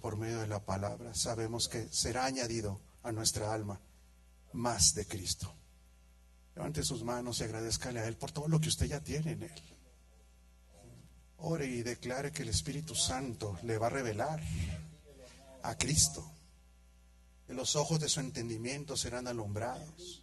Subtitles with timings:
[0.00, 3.80] por medio de la palabra, sabemos que será añadido a nuestra alma
[4.52, 5.54] más de Cristo.
[6.54, 9.42] Levante sus manos y agradezcale a Él por todo lo que usted ya tiene en
[9.44, 9.62] Él.
[11.38, 14.42] Ore y declare que el Espíritu Santo le va a revelar
[15.62, 16.24] a Cristo.
[17.46, 20.22] Que los ojos de su entendimiento serán alumbrados.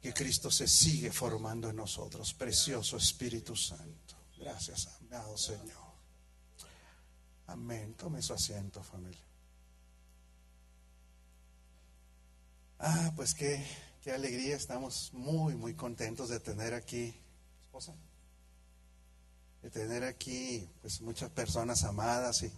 [0.00, 2.34] Que Cristo se sigue formando en nosotros.
[2.34, 4.16] Precioso Espíritu Santo.
[4.38, 5.87] Gracias, amado Señor.
[7.48, 7.94] Amén.
[7.94, 9.24] Tome su asiento, familia.
[12.78, 13.64] Ah, pues qué,
[14.02, 14.54] qué alegría.
[14.54, 17.14] Estamos muy, muy contentos de tener aquí,
[17.64, 17.94] esposa,
[19.62, 22.52] de tener aquí, pues muchas personas amadas y,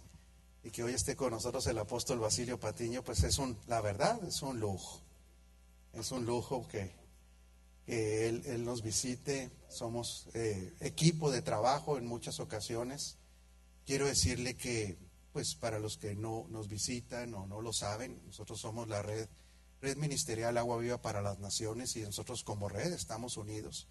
[0.61, 4.21] y que hoy esté con nosotros el apóstol Basilio Patiño, pues es un, la verdad,
[4.25, 5.01] es un lujo.
[5.93, 6.91] Es un lujo que,
[7.85, 9.51] que él, él, nos visite.
[9.69, 13.17] Somos eh, equipo de trabajo en muchas ocasiones.
[13.85, 14.97] Quiero decirle que,
[15.33, 19.27] pues para los que no nos visitan o no lo saben, nosotros somos la red
[19.81, 23.87] Red Ministerial Agua Viva para las Naciones y nosotros como red estamos unidos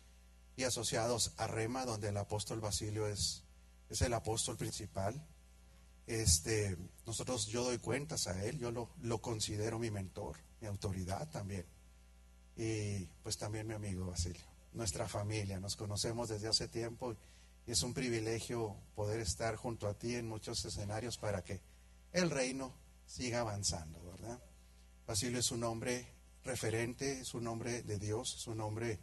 [0.56, 3.42] y asociados a REMA, donde el apóstol Basilio es,
[3.88, 5.26] es el apóstol principal.
[6.06, 6.76] Este,
[7.06, 11.66] nosotros, yo doy cuentas a él, yo lo, lo considero mi mentor, mi autoridad también.
[12.56, 17.16] Y pues también mi amigo Basilio, nuestra familia, nos conocemos desde hace tiempo y
[17.70, 21.60] es un privilegio poder estar junto a ti en muchos escenarios para que
[22.12, 22.74] el reino
[23.06, 24.40] siga avanzando, ¿verdad?
[25.06, 26.06] Basilio es un hombre
[26.44, 29.00] referente, es un hombre de Dios, es un hombre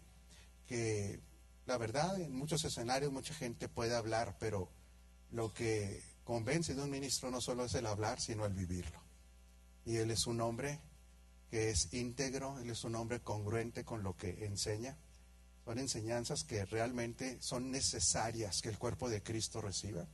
[0.66, 1.20] que,
[1.66, 4.70] la verdad, en muchos escenarios mucha gente puede hablar, pero
[5.32, 9.02] lo que convence de un ministro no solo es el hablar, sino el vivirlo.
[9.86, 10.82] Y él es un hombre
[11.50, 14.98] que es íntegro, él es un hombre congruente con lo que enseña.
[15.68, 20.08] Son enseñanzas que realmente son necesarias que el cuerpo de Cristo reciba.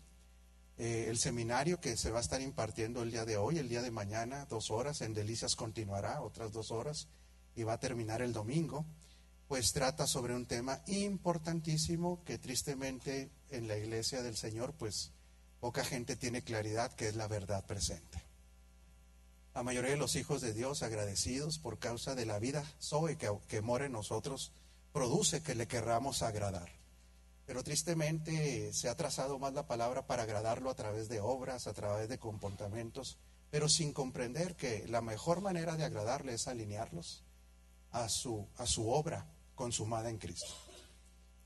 [0.79, 3.83] Eh, el seminario que se va a estar impartiendo el día de hoy, el día
[3.83, 7.07] de mañana, dos horas, en Delicias continuará otras dos horas
[7.55, 8.83] y va a terminar el domingo,
[9.47, 15.11] pues trata sobre un tema importantísimo que tristemente en la iglesia del Señor, pues
[15.59, 18.23] poca gente tiene claridad que es la verdad presente.
[19.53, 23.31] La mayoría de los hijos de Dios agradecidos por causa de la vida Zoe que,
[23.47, 24.51] que mora en nosotros,
[24.93, 26.69] produce que le querramos agradar.
[27.45, 31.73] Pero tristemente se ha trazado más la palabra para agradarlo a través de obras, a
[31.73, 33.17] través de comportamientos,
[33.49, 37.25] pero sin comprender que la mejor manera de agradarle es alinearlos
[37.91, 40.53] a su, a su obra consumada en Cristo.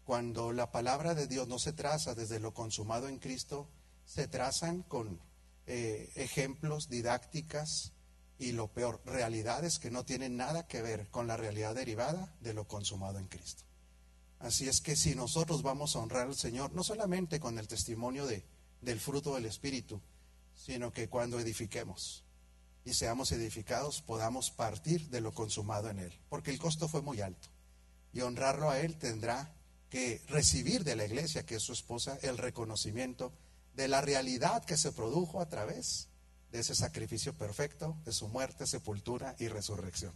[0.03, 3.67] Cuando la palabra de Dios no se traza desde lo consumado en Cristo,
[4.05, 5.19] se trazan con
[5.65, 7.91] eh, ejemplos, didácticas
[8.39, 12.53] y lo peor, realidades que no tienen nada que ver con la realidad derivada de
[12.53, 13.63] lo consumado en Cristo.
[14.39, 18.27] Así es que si nosotros vamos a honrar al Señor, no solamente con el testimonio
[18.27, 18.45] de,
[18.81, 19.99] del fruto del Espíritu,
[20.53, 22.23] sino que cuando edifiquemos
[22.85, 27.21] y seamos edificados, podamos partir de lo consumado en Él, porque el costo fue muy
[27.21, 27.49] alto.
[28.13, 29.53] Y honrarlo a Él tendrá
[29.89, 33.33] que recibir de la iglesia, que es su esposa, el reconocimiento
[33.75, 36.09] de la realidad que se produjo a través
[36.51, 40.13] de ese sacrificio perfecto, de su muerte, sepultura y resurrección,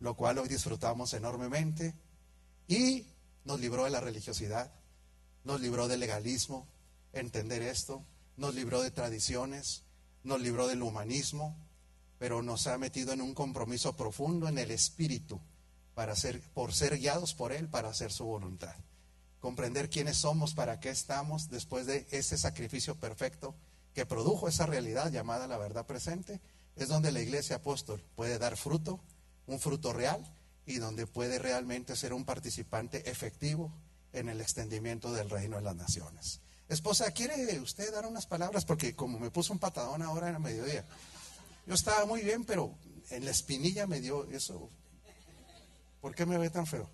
[0.00, 1.94] lo cual hoy disfrutamos enormemente
[2.66, 3.06] y
[3.44, 4.72] nos libró de la religiosidad,
[5.44, 6.66] nos libró del legalismo,
[7.12, 8.04] entender esto,
[8.36, 9.84] nos libró de tradiciones,
[10.22, 11.56] nos libró del humanismo,
[12.18, 15.40] pero nos ha metido en un compromiso profundo en el espíritu
[15.94, 18.74] para ser, por ser guiados por Él para hacer su voluntad.
[19.40, 23.54] Comprender quiénes somos, para qué estamos después de ese sacrificio perfecto
[23.98, 26.40] que produjo esa realidad llamada la verdad presente,
[26.76, 29.00] es donde la iglesia apóstol puede dar fruto,
[29.48, 30.24] un fruto real,
[30.66, 33.72] y donde puede realmente ser un participante efectivo
[34.12, 36.40] en el extendimiento del reino de las naciones.
[36.68, 38.64] Esposa, ¿quiere usted dar unas palabras?
[38.64, 40.84] Porque como me puso un patadón ahora en el mediodía,
[41.66, 42.78] yo estaba muy bien, pero
[43.10, 44.70] en la espinilla me dio eso.
[46.00, 46.88] ¿Por qué me ve tan feo?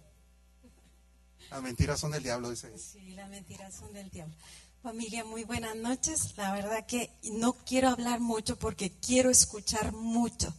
[1.51, 2.73] Las mentiras son del diablo, dice.
[2.79, 4.35] Sí, las mentiras son del diablo.
[4.85, 6.37] Familia, muy buenas noches.
[6.37, 10.53] La verdad que no quiero hablar mucho porque quiero escuchar mucho.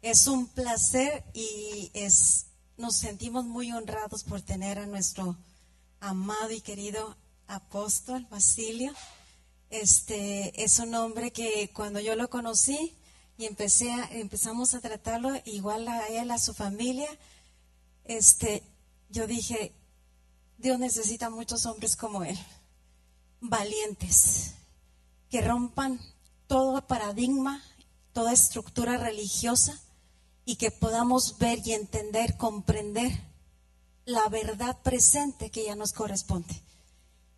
[0.00, 2.46] Es un placer y es
[2.78, 5.36] nos sentimos muy honrados por tener a nuestro
[6.00, 7.14] amado y querido
[7.46, 8.90] apóstol Basilio.
[9.68, 12.96] Este es un hombre que cuando yo lo conocí
[13.36, 17.10] y empecé a, empezamos a tratarlo igual a él, a su familia,
[18.06, 18.62] este,
[19.10, 19.74] yo dije,
[20.56, 22.38] Dios necesita muchos hombres como él,
[23.40, 24.54] valientes,
[25.30, 26.00] que rompan
[26.46, 27.62] todo paradigma,
[28.12, 29.78] toda estructura religiosa
[30.44, 33.12] y que podamos ver y entender, comprender
[34.06, 36.62] la verdad presente que ya nos corresponde.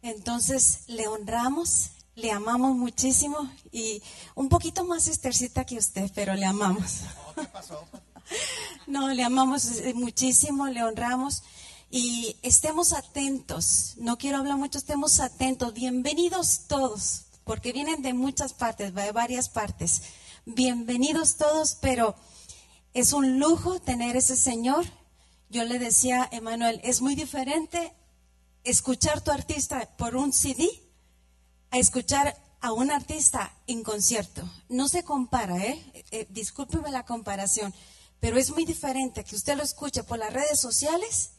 [0.03, 4.03] Entonces le honramos, le amamos muchísimo y
[4.35, 7.01] un poquito más estercita que usted, pero le amamos.
[7.35, 7.85] ¿Qué pasó?
[8.87, 11.43] No, le amamos eh, muchísimo, le honramos
[11.91, 13.95] y estemos atentos.
[13.99, 15.75] No quiero hablar mucho, estemos atentos.
[15.75, 20.03] Bienvenidos todos, porque vienen de muchas partes, de varias partes.
[20.47, 22.15] Bienvenidos todos, pero
[22.95, 24.87] es un lujo tener ese Señor.
[25.49, 27.93] Yo le decía, Emanuel, es muy diferente
[28.63, 30.69] escuchar tu artista por un CD
[31.73, 34.49] a escuchar a un artista en concierto.
[34.69, 36.05] No se compara, ¿eh?
[36.13, 37.75] eh discúlpeme la comparación,
[38.21, 41.31] pero es muy diferente que usted lo escuche por las redes sociales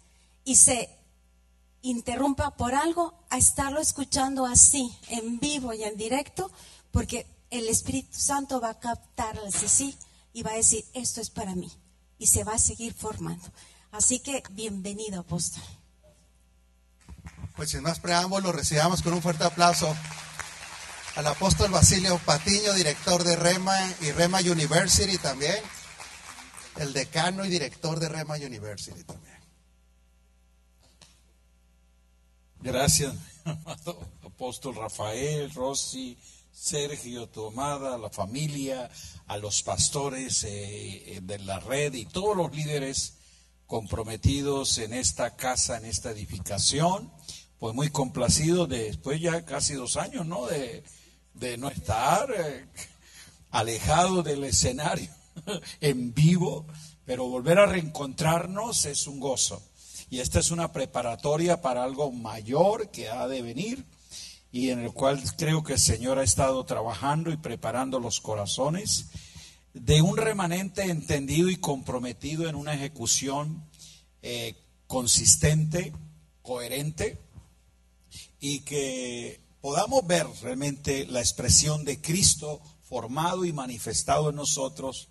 [0.43, 0.89] y se
[1.81, 6.51] interrumpa por algo a estarlo escuchando así, en vivo y en directo,
[6.91, 9.97] porque el Espíritu Santo va a captar sí
[10.33, 11.71] y va a decir, esto es para mí,
[12.17, 13.45] y se va a seguir formando.
[13.91, 15.63] Así que bienvenido, apóstol.
[17.55, 19.93] Pues sin más preámbulos, recibamos con un fuerte aplauso
[21.15, 25.57] al apóstol Basilio Patiño, director de Rema y Rema University también,
[26.77, 29.40] el decano y director de Rema University también.
[32.63, 33.15] Gracias,
[34.23, 36.15] apóstol Rafael, Rossi,
[36.51, 38.87] Sergio, Tomada, la familia,
[39.25, 43.15] a los pastores eh, de la red y todos los líderes
[43.65, 47.11] comprometidos en esta casa, en esta edificación.
[47.57, 50.45] Pues muy complacido después ya casi dos años, ¿no?
[50.45, 50.83] De,
[51.33, 52.67] de no estar eh,
[53.49, 55.09] alejado del escenario
[55.81, 56.67] en vivo,
[57.05, 59.63] pero volver a reencontrarnos es un gozo.
[60.11, 63.85] Y esta es una preparatoria para algo mayor que ha de venir
[64.51, 69.05] y en el cual creo que el Señor ha estado trabajando y preparando los corazones
[69.73, 73.63] de un remanente entendido y comprometido en una ejecución
[74.21, 75.93] eh, consistente,
[76.41, 77.17] coherente
[78.41, 85.07] y que podamos ver realmente la expresión de Cristo formado y manifestado en nosotros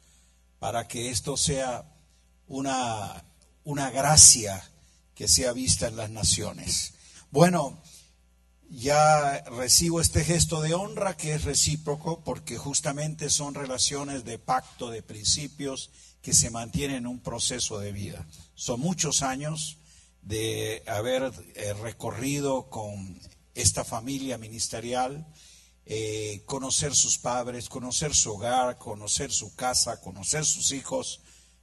[0.58, 1.90] para que esto sea
[2.48, 3.24] una,
[3.64, 4.69] una gracia
[5.20, 6.94] que sea vista en las naciones.
[7.30, 7.82] Bueno,
[8.70, 14.88] ya recibo este gesto de honra que es recíproco porque justamente son relaciones de pacto,
[14.88, 15.90] de principios
[16.22, 18.26] que se mantienen en un proceso de vida.
[18.54, 19.76] Son muchos años
[20.22, 23.20] de haber eh, recorrido con
[23.54, 25.26] esta familia ministerial,
[25.84, 31.20] eh, conocer sus padres, conocer su hogar, conocer su casa, conocer sus hijos.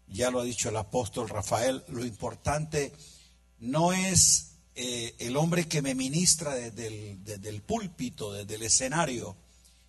[0.07, 2.93] Ya lo ha dicho el apóstol Rafael, lo importante
[3.59, 9.35] no es eh, el hombre que me ministra desde el, púlpito, desde el escenario.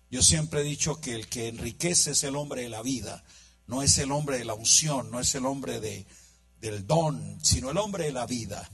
[0.09, 3.23] Yo siempre he dicho que el que enriquece es el hombre de la vida,
[3.67, 6.05] no es el hombre de la unción, no es el hombre de,
[6.61, 8.69] del don, sino el hombre de la vida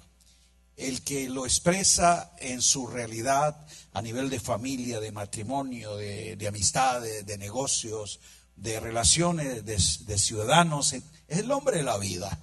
[0.78, 7.26] el que lo expresa en su realidad a nivel de familia, de matrimonio, de, amistades,
[7.26, 8.20] de negocios,
[8.56, 12.38] de relaciones, de, ciudadanos, es el hombre de la vida.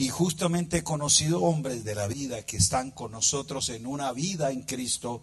[0.00, 4.50] Y justamente he conocido hombres de la vida que están con nosotros en una vida
[4.50, 5.22] en Cristo,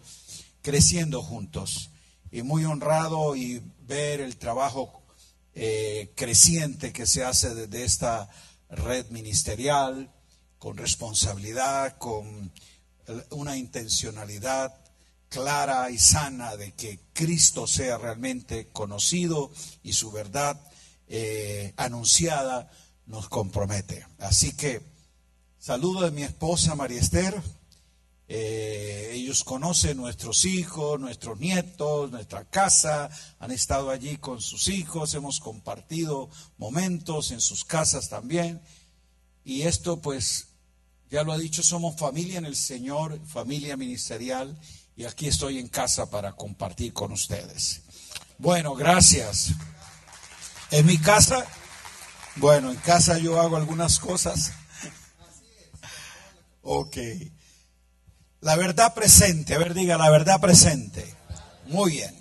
[0.61, 1.89] creciendo juntos.
[2.29, 5.01] Y muy honrado y ver el trabajo
[5.55, 8.29] eh, creciente que se hace desde esta
[8.69, 10.13] red ministerial,
[10.59, 12.53] con responsabilidad, con
[13.31, 14.75] una intencionalidad
[15.27, 19.51] clara y sana de que Cristo sea realmente conocido
[19.81, 20.61] y su verdad
[21.07, 22.69] eh, anunciada
[23.07, 24.05] nos compromete.
[24.19, 24.81] Así que
[25.57, 27.41] saludo de mi esposa María Esther.
[28.29, 33.09] Eh, ellos conocen nuestros hijos, nuestros nietos, nuestra casa,
[33.39, 38.61] han estado allí con sus hijos, hemos compartido momentos en sus casas también.
[39.45, 40.49] Y esto pues
[41.09, 44.59] ya lo ha dicho, somos familia en el Señor, familia ministerial,
[44.97, 47.81] y aquí estoy en casa para compartir con ustedes.
[48.37, 49.51] Bueno, gracias.
[50.69, 51.47] En mi casa,
[52.39, 54.53] bueno, en casa yo hago algunas cosas.
[56.61, 56.97] Ok.
[58.41, 61.15] La verdad presente, a ver, diga la verdad presente.
[61.65, 62.15] Muy bien.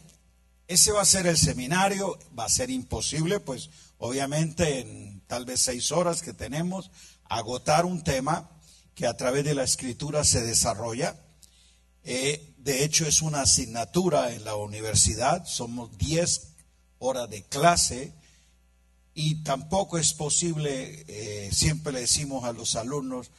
[0.68, 5.60] Ese va a ser el seminario, va a ser imposible, pues obviamente en tal vez
[5.60, 6.90] seis horas que tenemos,
[7.24, 8.50] agotar un tema
[8.94, 11.16] que a través de la escritura se desarrolla.
[12.02, 16.54] Eh, de hecho, es una asignatura en la universidad, somos 10
[16.98, 18.14] horas de clase
[19.18, 23.30] y tampoco es posible, eh, siempre le decimos a los alumnos,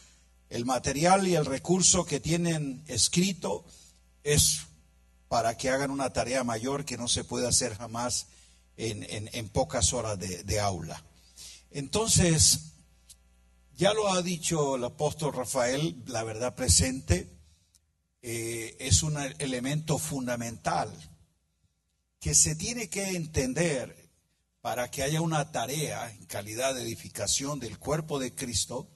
[0.50, 3.64] el material y el recurso que tienen escrito
[4.24, 4.62] es
[5.28, 8.26] para que hagan una tarea mayor que no se puede hacer jamás
[8.76, 11.04] en, pocas horas de, de aula.
[11.70, 12.72] Entonces,
[13.78, 17.30] ya lo ha dicho el apóstol Rafael, la verdad presente.
[18.24, 20.92] eh, es un elemento fundamental
[22.20, 24.07] que se tiene que entender
[24.68, 28.90] para que haya una tarea en calidad de edificación del cuerpo de Cristo,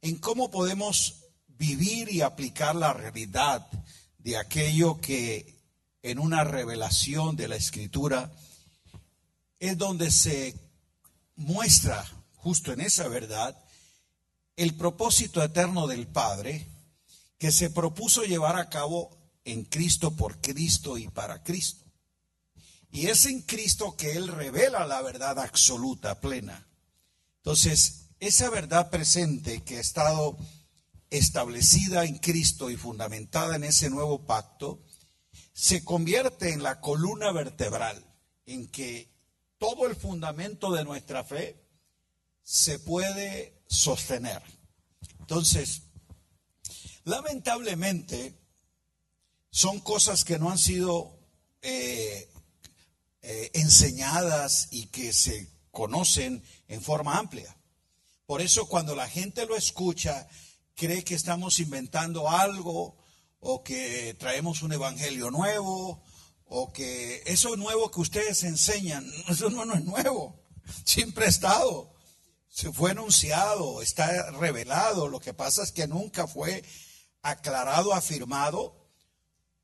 [0.00, 3.68] en cómo podemos vivir y aplicar la realidad
[4.16, 5.60] de aquello que
[6.02, 8.32] en una revelación de la escritura
[9.58, 10.54] es donde se
[11.36, 12.02] muestra
[12.36, 13.62] justo en esa verdad
[14.56, 16.66] el propósito eterno del Padre
[17.36, 19.10] que se propuso llevar a cabo
[19.44, 21.83] en Cristo, por Cristo y para Cristo.
[22.94, 26.64] Y es en Cristo que Él revela la verdad absoluta, plena.
[27.38, 30.38] Entonces, esa verdad presente que ha estado
[31.10, 34.86] establecida en Cristo y fundamentada en ese nuevo pacto,
[35.52, 38.00] se convierte en la columna vertebral
[38.46, 39.12] en que
[39.58, 41.66] todo el fundamento de nuestra fe
[42.44, 44.40] se puede sostener.
[45.18, 45.82] Entonces,
[47.02, 48.38] lamentablemente,
[49.50, 51.18] son cosas que no han sido
[51.60, 52.30] eh,
[53.26, 57.56] eh, enseñadas y que se conocen en forma amplia.
[58.26, 60.28] Por eso cuando la gente lo escucha,
[60.74, 62.98] cree que estamos inventando algo
[63.40, 66.02] o que traemos un evangelio nuevo
[66.44, 70.38] o que eso nuevo que ustedes enseñan, eso no, no es nuevo,
[70.84, 71.94] siempre ha estado,
[72.50, 76.62] se fue anunciado, está revelado, lo que pasa es que nunca fue
[77.22, 78.83] aclarado, afirmado,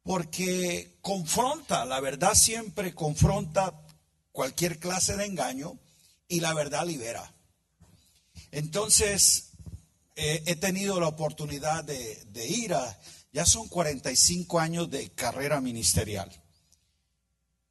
[0.03, 3.87] porque confronta, la verdad siempre confronta
[4.33, 5.79] cualquier clase de engaño
[6.29, 7.35] y la verdad libera.
[8.51, 9.51] Entonces,
[10.17, 13.01] eh, he tenido la oportunidad de, ir a,
[13.33, 16.31] ya son 45 años de carrera ministerial.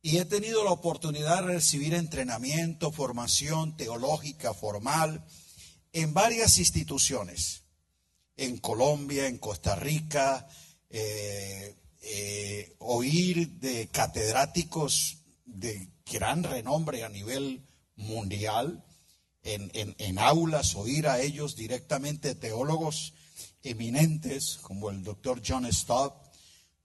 [0.01, 5.25] Y he tenido la oportunidad de recibir entrenamiento, formación teológica formal
[5.91, 7.63] en varias instituciones,
[8.37, 10.47] en Colombia, en Costa Rica,
[10.89, 17.65] eh, eh, oír de catedráticos de gran renombre a nivel
[17.95, 18.85] mundial,
[19.43, 23.13] en, en aulas, oír a ellos directamente, teólogos
[23.63, 26.13] eminentes como el doctor John Stott,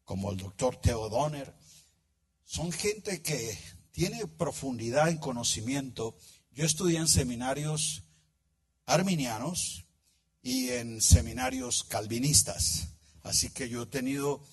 [0.05, 1.55] como el doctor Theo Donner,
[2.45, 3.59] son gente que
[3.91, 6.17] tiene profundidad en conocimiento.
[6.53, 8.03] Yo estudié en seminarios
[8.87, 9.87] arminianos
[10.43, 12.89] y en seminarios calvinistas,
[13.23, 14.45] así que yo he tenido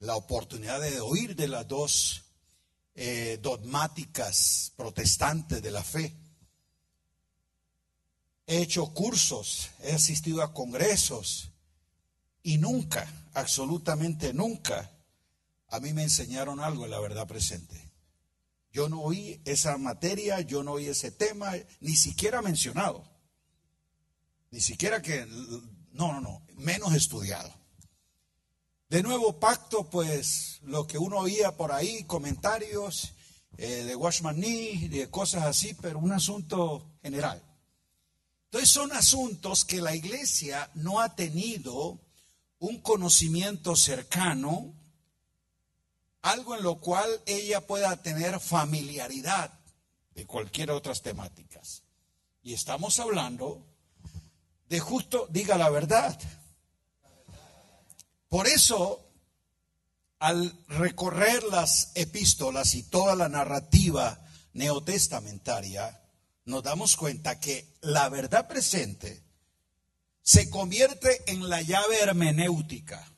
[0.00, 2.24] la oportunidad de oír de las dos
[2.94, 6.16] eh, dogmáticas protestantes de la fe.
[8.46, 11.50] He hecho cursos, he asistido a congresos
[12.42, 14.90] y nunca, absolutamente nunca,
[15.68, 17.90] a mí me enseñaron algo en la verdad presente.
[18.72, 23.04] Yo no oí esa materia, yo no oí ese tema, ni siquiera mencionado.
[24.50, 25.26] Ni siquiera que,
[25.92, 27.59] no, no, no, menos estudiado.
[28.90, 33.12] De nuevo pacto, pues lo que uno oía por ahí, comentarios
[33.56, 37.40] eh, de Washman Nee, de cosas así, pero un asunto general.
[38.46, 42.00] Entonces son asuntos que la iglesia no ha tenido
[42.58, 44.74] un conocimiento cercano,
[46.20, 49.56] algo en lo cual ella pueda tener familiaridad
[50.16, 51.84] de cualquier otras temáticas.
[52.42, 53.64] Y estamos hablando
[54.68, 56.20] de justo, diga la verdad.
[58.30, 59.04] Por eso,
[60.20, 66.00] al recorrer las epístolas y toda la narrativa neotestamentaria,
[66.44, 69.24] nos damos cuenta que la verdad presente
[70.22, 73.12] se convierte en la llave hermenéutica.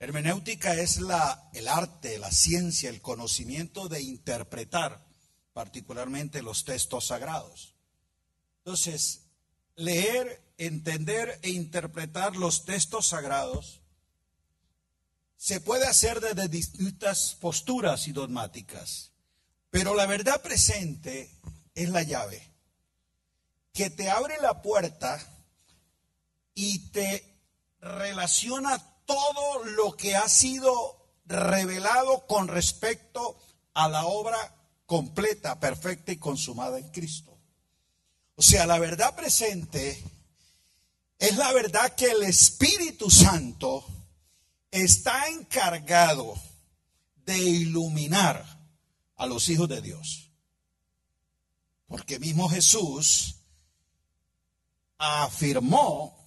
[0.00, 5.06] Hermenéutica es la, el arte, la ciencia, el conocimiento de interpretar
[5.52, 7.76] particularmente los textos sagrados.
[8.64, 9.20] Entonces,
[9.76, 13.83] leer, entender e interpretar los textos sagrados
[15.44, 19.10] se puede hacer desde distintas posturas y dogmáticas,
[19.68, 21.30] pero la verdad presente
[21.74, 22.50] es la llave
[23.74, 25.22] que te abre la puerta
[26.54, 27.42] y te
[27.78, 33.38] relaciona todo lo que ha sido revelado con respecto
[33.74, 34.38] a la obra
[34.86, 37.36] completa, perfecta y consumada en Cristo.
[38.36, 40.02] O sea, la verdad presente
[41.18, 43.84] es la verdad que el Espíritu Santo
[44.74, 46.34] está encargado
[47.24, 48.44] de iluminar
[49.16, 50.30] a los hijos de Dios.
[51.86, 53.36] Porque mismo Jesús
[54.98, 56.18] afirmó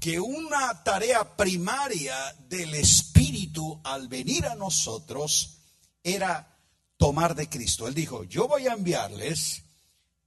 [0.00, 2.16] que una tarea primaria
[2.48, 5.58] del Espíritu al venir a nosotros
[6.02, 6.58] era
[6.96, 7.86] tomar de Cristo.
[7.86, 9.64] Él dijo, yo voy a enviarles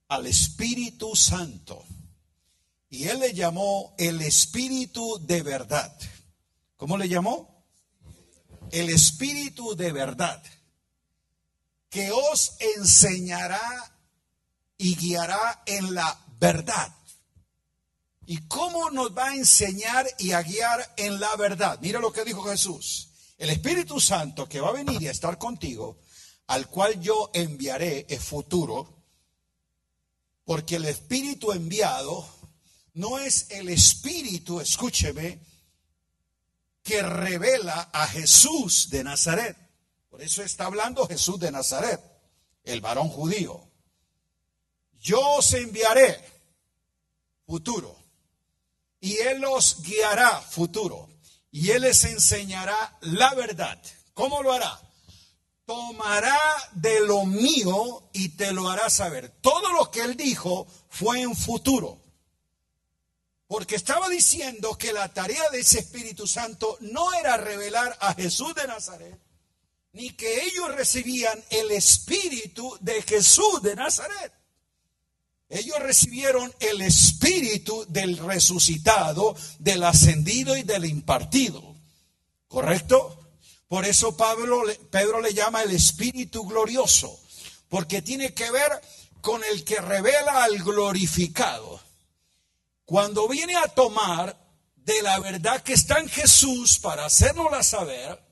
[0.08, 1.84] al Espíritu Santo.
[2.90, 5.98] Y él le llamó el Espíritu de verdad.
[6.78, 7.55] ¿Cómo le llamó?
[8.72, 10.42] El Espíritu de verdad,
[11.90, 13.96] que os enseñará
[14.78, 16.94] y guiará en la verdad.
[18.28, 21.80] ¿Y cómo nos va a enseñar y a guiar en la verdad?
[21.82, 23.10] Mira lo que dijo Jesús.
[23.38, 26.00] El Espíritu Santo que va a venir y a estar contigo,
[26.48, 29.04] al cual yo enviaré, es futuro,
[30.44, 32.28] porque el Espíritu enviado
[32.94, 35.40] no es el Espíritu, escúcheme,
[36.86, 39.58] que revela a Jesús de Nazaret.
[40.08, 42.00] Por eso está hablando Jesús de Nazaret,
[42.64, 43.60] el varón judío.
[45.00, 46.24] Yo os enviaré,
[47.48, 47.98] futuro,
[49.00, 51.10] y Él os guiará, futuro,
[51.50, 53.82] y Él les enseñará la verdad.
[54.14, 54.80] ¿Cómo lo hará?
[55.66, 56.40] Tomará
[56.74, 59.30] de lo mío y te lo hará saber.
[59.42, 62.05] Todo lo que Él dijo fue en futuro.
[63.48, 68.56] Porque estaba diciendo que la tarea de ese Espíritu Santo no era revelar a Jesús
[68.56, 69.20] de Nazaret,
[69.94, 74.34] ni que ellos recibían el Espíritu de Jesús de Nazaret.
[75.48, 81.76] Ellos recibieron el Espíritu del resucitado, del ascendido y del impartido.
[82.48, 83.26] ¿Correcto?
[83.68, 87.20] Por eso Pablo, Pedro le llama el Espíritu glorioso,
[87.70, 88.72] porque tiene que ver
[89.22, 91.85] con el que revela al glorificado.
[92.86, 94.38] Cuando viene a tomar
[94.76, 98.24] de la verdad que está en Jesús para hacérnosla saber,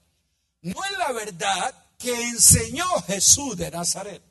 [0.62, 4.22] no es la verdad que enseñó Jesús de Nazaret.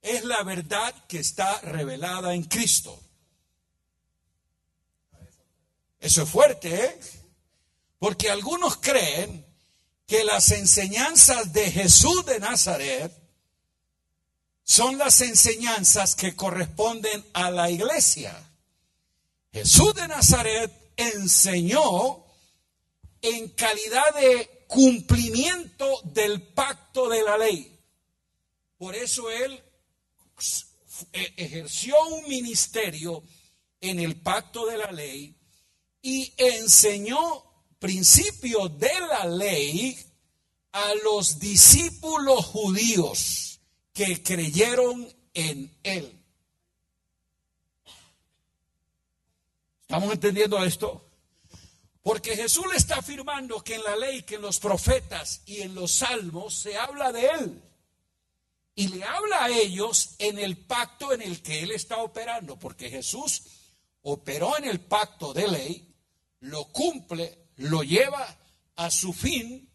[0.00, 2.98] Es la verdad que está revelada en Cristo.
[5.98, 7.00] Eso es fuerte, ¿eh?
[7.98, 9.46] Porque algunos creen
[10.06, 13.12] que las enseñanzas de Jesús de Nazaret
[14.64, 18.36] son las enseñanzas que corresponden a la iglesia.
[19.52, 22.24] Jesús de Nazaret enseñó
[23.20, 27.78] en calidad de cumplimiento del pacto de la ley.
[28.78, 29.62] Por eso él
[31.12, 33.22] e-, ejerció un ministerio
[33.80, 35.36] en el pacto de la ley
[36.00, 37.44] y enseñó
[37.78, 39.98] principios de la ley
[40.72, 43.60] a los discípulos judíos
[43.92, 46.21] que creyeron en él.
[49.92, 51.06] ¿Estamos entendiendo esto?
[52.00, 55.74] Porque Jesús le está afirmando que en la ley, que en los profetas y en
[55.74, 57.62] los salmos se habla de Él.
[58.74, 62.88] Y le habla a ellos en el pacto en el que Él está operando, porque
[62.88, 63.42] Jesús
[64.00, 65.94] operó en el pacto de ley,
[66.40, 68.34] lo cumple, lo lleva
[68.76, 69.68] a su fin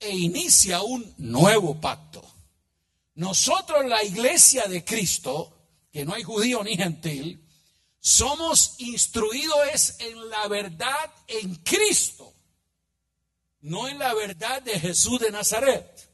[0.00, 2.24] e inicia un nuevo pacto.
[3.16, 5.58] Nosotros, la iglesia de Cristo,
[5.92, 7.47] que no hay judío ni gentil,
[8.00, 12.34] somos instruidos en la verdad en Cristo,
[13.60, 16.08] no en la verdad de Jesús de Nazaret.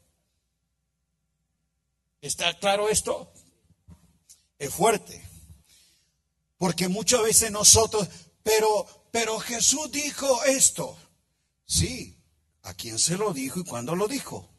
[2.21, 3.31] ¿Está claro esto?
[4.57, 5.23] Es fuerte.
[6.57, 8.07] Porque muchas veces nosotros,
[8.41, 10.97] pero, pero Jesús dijo esto.
[11.65, 12.17] Sí,
[12.63, 14.49] ¿a quién se lo dijo y cuándo lo dijo?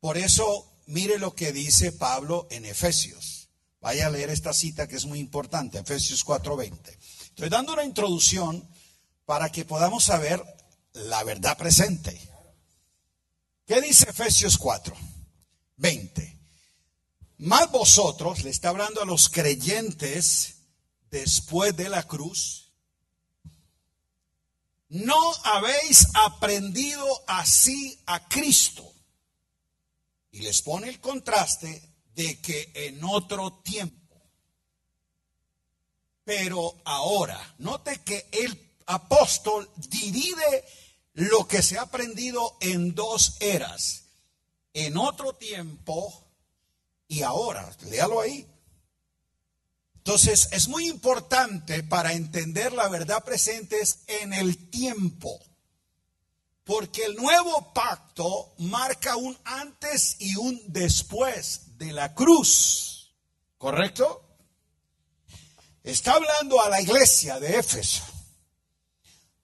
[0.00, 3.35] Por eso, mire lo que dice Pablo en Efesios.
[3.86, 6.98] Vaya a leer esta cita que es muy importante, Efesios 4:20.
[7.26, 8.68] Estoy dando una introducción
[9.24, 10.42] para que podamos saber
[10.92, 12.20] la verdad presente.
[13.64, 16.36] ¿Qué dice Efesios 4:20?
[17.38, 20.56] Más vosotros, le está hablando a los creyentes
[21.08, 22.72] después de la cruz,
[24.88, 28.92] no habéis aprendido así a Cristo.
[30.32, 34.20] Y les pone el contraste de que en otro tiempo,
[36.24, 40.64] pero ahora, note que el apóstol divide
[41.12, 44.06] lo que se ha aprendido en dos eras,
[44.72, 46.26] en otro tiempo
[47.06, 48.46] y ahora, léalo ahí.
[49.98, 55.38] Entonces, es muy importante para entender la verdad presente es en el tiempo.
[56.64, 63.14] Porque el nuevo pacto marca un antes y un después de la cruz.
[63.58, 64.22] ¿Correcto?
[65.82, 68.02] Está hablando a la iglesia de Éfeso.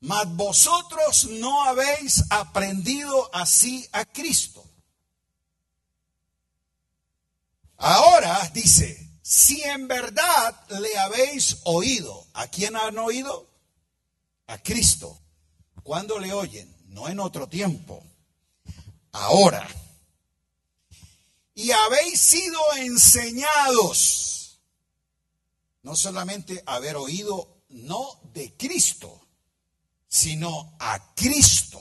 [0.00, 4.64] Mas vosotros no habéis aprendido así a Cristo.
[7.76, 13.48] Ahora dice, si en verdad le habéis oído, ¿a quién han oído?
[14.48, 15.20] A Cristo.
[15.82, 16.76] ¿Cuándo le oyen?
[16.86, 18.04] No en otro tiempo.
[19.12, 19.66] Ahora
[21.54, 24.60] y habéis sido enseñados.
[25.82, 29.20] No solamente haber oído, no de Cristo,
[30.08, 31.80] sino a Cristo.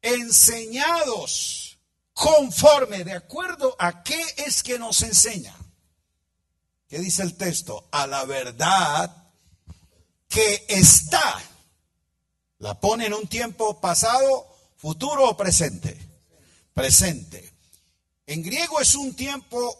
[0.00, 1.78] Enseñados
[2.12, 5.54] conforme, de acuerdo a qué es que nos enseña.
[6.88, 7.88] ¿Qué dice el texto?
[7.90, 9.32] A la verdad
[10.28, 11.42] que está.
[12.58, 16.13] La pone en un tiempo pasado, futuro o presente.
[16.74, 17.52] Presente.
[18.26, 19.78] En griego es un tiempo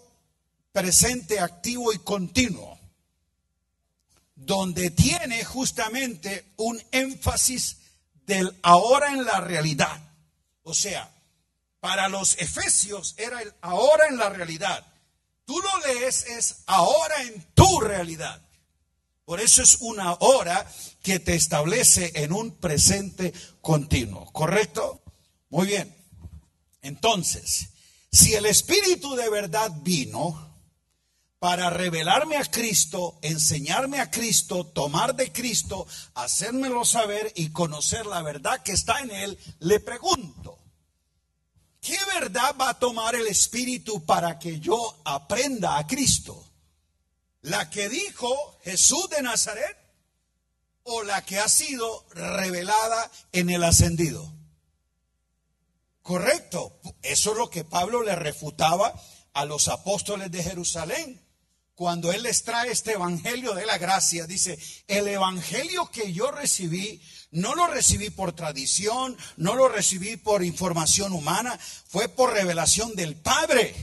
[0.72, 2.78] presente, activo y continuo,
[4.34, 7.78] donde tiene justamente un énfasis
[8.26, 10.00] del ahora en la realidad.
[10.62, 11.10] O sea,
[11.80, 14.86] para los efesios era el ahora en la realidad.
[15.44, 18.40] Tú lo lees es ahora en tu realidad.
[19.24, 20.66] Por eso es una hora
[21.02, 25.02] que te establece en un presente continuo, ¿correcto?
[25.50, 26.03] Muy bien.
[26.84, 27.70] Entonces,
[28.12, 30.54] si el Espíritu de verdad vino
[31.38, 38.20] para revelarme a Cristo, enseñarme a Cristo, tomar de Cristo, hacérmelo saber y conocer la
[38.20, 40.58] verdad que está en Él, le pregunto,
[41.80, 46.44] ¿qué verdad va a tomar el Espíritu para que yo aprenda a Cristo?
[47.40, 49.76] ¿La que dijo Jesús de Nazaret
[50.82, 54.33] o la que ha sido revelada en el ascendido?
[56.04, 56.78] Correcto.
[57.02, 58.92] Eso es lo que Pablo le refutaba
[59.32, 61.18] a los apóstoles de Jerusalén.
[61.74, 67.00] Cuando él les trae este evangelio de la gracia, dice, el evangelio que yo recibí,
[67.30, 73.16] no lo recibí por tradición, no lo recibí por información humana, fue por revelación del
[73.16, 73.74] Padre.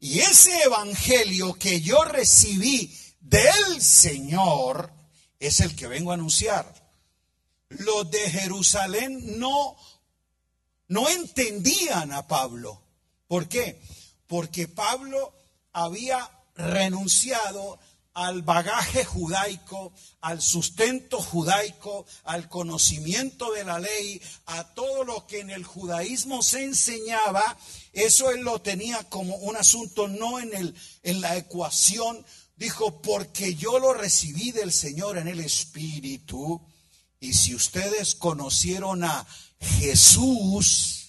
[0.00, 4.92] Y ese evangelio que yo recibí del Señor
[5.38, 6.74] es el que vengo a anunciar.
[7.68, 9.76] Los de Jerusalén no,
[10.90, 12.82] no entendían a Pablo.
[13.28, 13.80] ¿Por qué?
[14.26, 15.32] Porque Pablo
[15.72, 17.78] había renunciado
[18.12, 25.38] al bagaje judaico, al sustento judaico, al conocimiento de la ley, a todo lo que
[25.38, 27.56] en el judaísmo se enseñaba,
[27.92, 30.74] eso él lo tenía como un asunto no en, el,
[31.04, 32.26] en la ecuación.
[32.56, 36.60] Dijo, porque yo lo recibí del Señor en el Espíritu.
[37.20, 39.24] Y si ustedes conocieron a
[39.60, 41.00] Jesús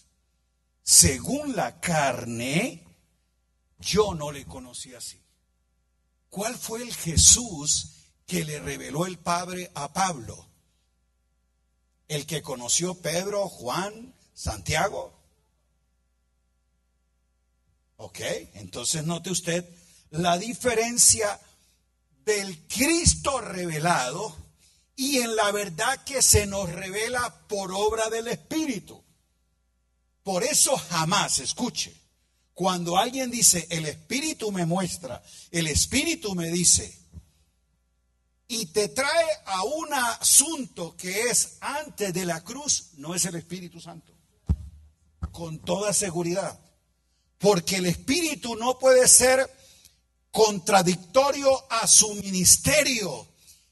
[0.91, 2.83] según la carne,
[3.79, 5.21] yo no le conocí así.
[6.29, 7.93] ¿Cuál fue el Jesús
[8.25, 10.47] que le reveló el Padre a Pablo?
[12.09, 15.17] ¿El que conoció Pedro, Juan, Santiago?
[17.95, 18.19] Ok,
[18.55, 19.65] entonces note usted
[20.09, 21.39] la diferencia
[22.25, 24.35] del Cristo revelado
[24.95, 29.03] y en la verdad que se nos revela por obra del Espíritu.
[30.23, 31.95] Por eso jamás, escuche,
[32.53, 37.01] cuando alguien dice, el Espíritu me muestra, el Espíritu me dice,
[38.51, 43.35] y te trae a un asunto que es antes de la cruz, no es el
[43.35, 44.13] Espíritu Santo.
[45.31, 46.59] Con toda seguridad.
[47.37, 49.49] Porque el Espíritu no puede ser
[50.31, 53.30] contradictorio a su ministerio.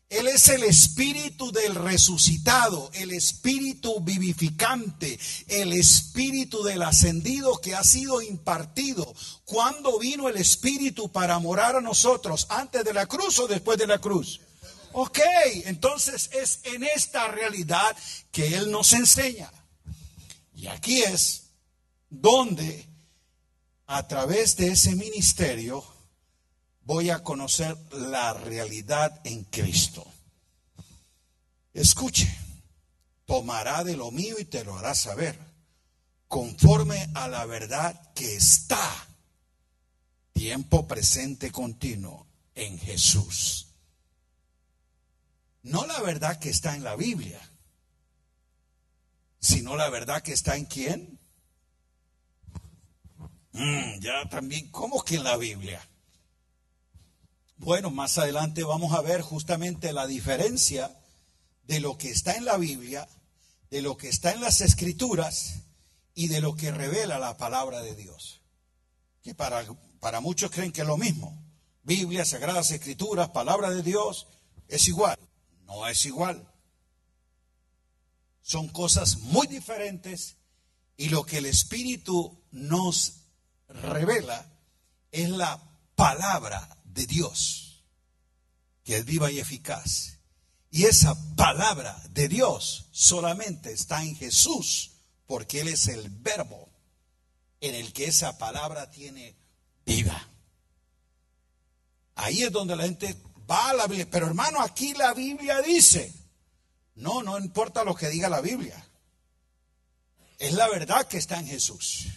[0.10, 7.84] Él es el espíritu del resucitado, el espíritu vivificante, el espíritu del ascendido que ha
[7.84, 9.14] sido impartido.
[9.46, 12.48] ¿Cuándo vino el espíritu para morar a nosotros?
[12.50, 14.42] ¿Antes de la cruz o después de la cruz?
[14.94, 15.20] Ok,
[15.66, 17.96] entonces es en esta realidad
[18.32, 19.52] que Él nos enseña.
[20.56, 21.44] Y aquí es
[22.10, 22.88] donde
[23.86, 25.84] a través de ese ministerio
[26.90, 30.12] voy a conocer la realidad en Cristo.
[31.72, 32.28] Escuche,
[33.26, 35.38] tomará de lo mío y te lo hará saber,
[36.28, 39.08] conforme a la verdad que está,
[40.34, 42.26] tiempo presente continuo,
[42.56, 43.68] en Jesús.
[45.62, 47.40] No la verdad que está en la Biblia,
[49.40, 51.20] sino la verdad que está en quién.
[53.52, 55.88] Mm, ya también, ¿cómo que en la Biblia?
[57.60, 60.98] Bueno, más adelante vamos a ver justamente la diferencia
[61.64, 63.10] de lo que está en la Biblia,
[63.70, 65.56] de lo que está en las escrituras
[66.14, 68.40] y de lo que revela la palabra de Dios.
[69.22, 69.66] Que para,
[70.00, 71.38] para muchos creen que es lo mismo.
[71.84, 74.28] Biblia, Sagradas Escrituras, palabra de Dios,
[74.70, 75.20] es igual.
[75.66, 76.50] No es igual.
[78.42, 80.38] Son cosas muy diferentes
[80.96, 83.16] y lo que el Espíritu nos
[83.68, 84.50] revela
[85.12, 85.62] es la
[85.96, 87.86] palabra de Dios,
[88.84, 90.20] que es viva y eficaz.
[90.70, 94.92] Y esa palabra de Dios solamente está en Jesús,
[95.26, 96.70] porque Él es el verbo
[97.62, 99.38] en el que esa palabra tiene
[99.86, 100.28] vida.
[102.16, 103.16] Ahí es donde la gente
[103.50, 104.10] va a la Biblia.
[104.12, 106.14] Pero hermano, aquí la Biblia dice,
[106.96, 108.86] No, no importa lo que diga la Biblia.
[110.38, 112.08] Es la verdad que está en Jesús.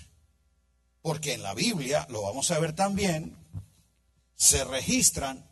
[1.02, 3.41] Porque en la Biblia, lo vamos a ver también,
[4.42, 5.48] se registran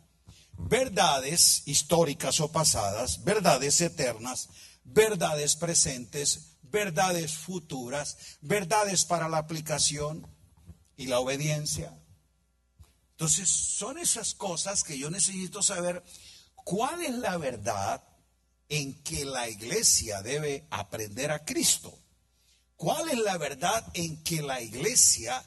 [0.57, 4.49] verdades históricas o pasadas, verdades eternas,
[4.83, 10.27] verdades presentes, verdades futuras, verdades para la aplicación
[10.97, 11.97] y la obediencia.
[13.11, 16.03] Entonces, son esas cosas que yo necesito saber
[16.65, 18.03] cuál es la verdad
[18.67, 21.97] en que la iglesia debe aprender a Cristo.
[22.75, 25.45] ¿Cuál es la verdad en que la iglesia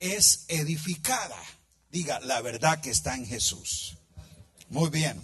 [0.00, 1.36] es edificada?
[1.92, 3.98] Diga, la verdad que está en Jesús.
[4.70, 5.20] Muy bien.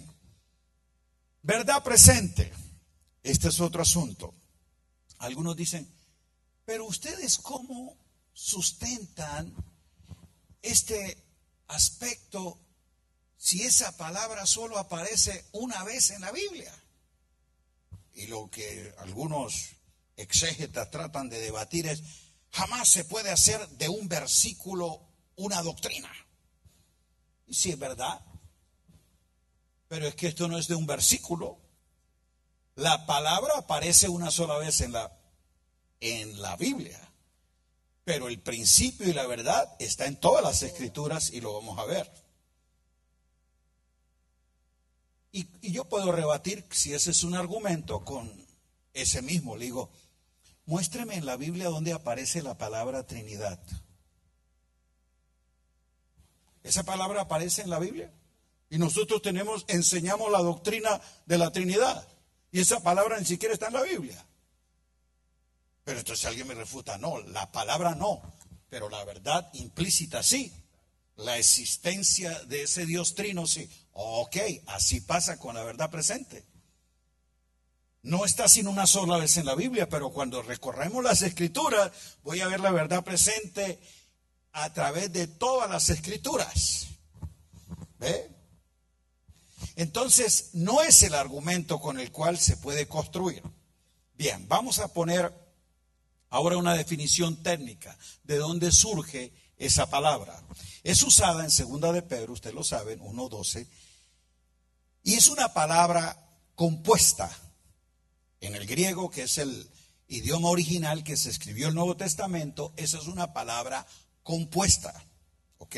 [1.41, 2.53] Verdad presente.
[3.23, 4.35] Este es otro asunto.
[5.17, 5.91] Algunos dicen,
[6.65, 7.97] pero ustedes cómo
[8.33, 9.51] sustentan
[10.61, 11.17] este
[11.67, 12.59] aspecto
[13.35, 16.71] si esa palabra solo aparece una vez en la Biblia?
[18.13, 19.71] Y lo que algunos
[20.17, 22.03] exégetas tratan de debatir es,
[22.51, 25.01] jamás se puede hacer de un versículo
[25.35, 26.11] una doctrina.
[27.49, 28.21] Y si es verdad,
[29.87, 31.57] pero es que esto no es de un versículo.
[32.75, 35.11] La palabra aparece una sola vez en la,
[35.99, 36.99] en la Biblia,
[38.05, 41.85] pero el principio y la verdad está en todas las escrituras y lo vamos a
[41.85, 42.09] ver.
[45.31, 48.31] Y, yo puedo rebatir si ese es un argumento con
[48.93, 49.57] ese mismo.
[49.57, 49.91] Le digo,
[50.65, 53.59] muéstreme en la Biblia donde aparece la palabra Trinidad.
[56.69, 58.13] ¿Esa palabra aparece en la Biblia?
[58.69, 62.07] Y nosotros tenemos, enseñamos la doctrina de la Trinidad.
[62.51, 64.23] Y esa palabra ni siquiera está en la Biblia.
[65.83, 68.21] Pero entonces alguien me refuta, no, la palabra no,
[68.69, 70.53] pero la verdad implícita sí.
[71.15, 73.67] La existencia de ese Dios trino sí.
[73.93, 76.45] Ok, así pasa con la verdad presente.
[78.03, 82.41] No está sin una sola vez en la Biblia, pero cuando recorremos las escrituras, voy
[82.41, 83.79] a ver la verdad presente
[84.63, 86.87] a través de todas las escrituras.
[87.99, 88.29] ¿Ve?
[89.75, 93.43] Entonces, no es el argumento con el cual se puede construir.
[94.15, 95.33] Bien, vamos a poner
[96.29, 100.41] ahora una definición técnica de dónde surge esa palabra.
[100.83, 103.67] Es usada en segunda de Pedro, ustedes lo saben, 1.12,
[105.03, 106.17] y es una palabra
[106.55, 107.29] compuesta
[108.41, 109.69] en el griego, que es el
[110.07, 113.85] idioma original que se escribió el Nuevo Testamento, esa es una palabra
[114.29, 114.93] compuesta,
[115.57, 115.75] ¿ok?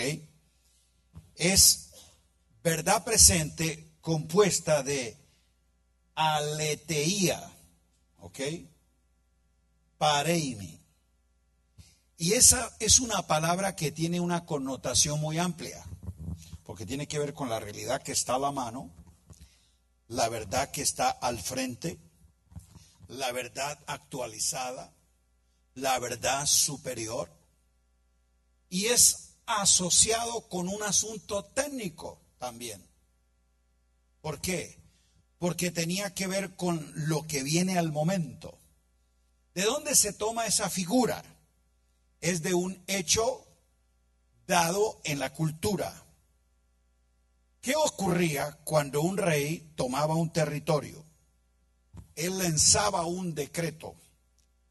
[1.35, 1.91] Es
[2.61, 5.15] verdad presente compuesta de
[6.15, 7.49] aleteía,
[8.19, 8.39] ¿ok?
[9.97, 10.81] Pareimi.
[12.17, 15.85] Y esa es una palabra que tiene una connotación muy amplia,
[16.65, 18.91] porque tiene que ver con la realidad que está a la mano,
[20.09, 21.97] la verdad que está al frente,
[23.07, 24.91] la verdad actualizada,
[25.73, 27.40] la verdad superior,
[28.71, 32.81] y es asociado con un asunto técnico también.
[34.21, 34.79] ¿Por qué?
[35.38, 38.57] Porque tenía que ver con lo que viene al momento.
[39.53, 41.21] ¿De dónde se toma esa figura?
[42.21, 43.45] Es de un hecho
[44.47, 46.05] dado en la cultura.
[47.60, 51.03] ¿Qué ocurría cuando un rey tomaba un territorio?
[52.15, 53.95] Él lanzaba un decreto,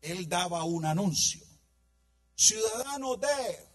[0.01, 1.45] él daba un anuncio.
[2.35, 3.70] Ciudadano de,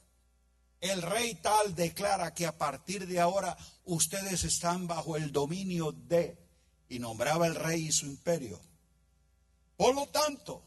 [0.90, 6.38] el rey tal declara que a partir de ahora ustedes están bajo el dominio de,
[6.90, 8.60] y nombraba el rey y su imperio.
[9.78, 10.64] Por lo tanto,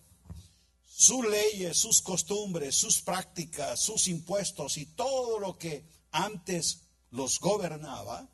[0.85, 8.28] sus leyes, sus costumbres, sus prácticas, sus impuestos y todo lo que antes los gobernaba,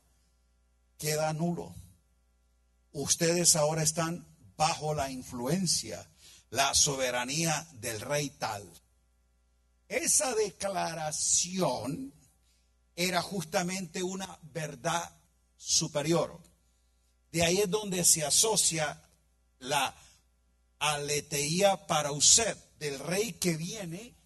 [0.99, 1.75] queda nulo.
[2.93, 6.09] Ustedes ahora están bajo la influencia,
[6.51, 8.69] la soberanía del rey tal.
[9.95, 12.13] Esa declaración
[12.97, 15.09] era justamente una verdad
[15.57, 16.41] superior.
[17.31, 19.01] De ahí es donde se asocia
[19.61, 19.95] la
[20.81, 24.17] aleteía para usted, del rey que viene,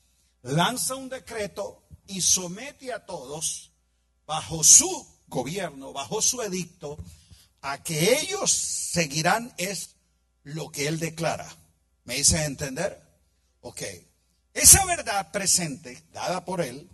[0.40, 3.70] lanza un decreto y somete a todos
[4.24, 6.96] bajo su gobierno, bajo su edicto,
[7.60, 9.96] a que ellos seguirán es
[10.44, 11.54] lo que él declara.
[12.04, 13.02] ¿Me hice entender?
[13.60, 13.82] Ok.
[14.54, 16.88] Esa verdad presente, dada por él,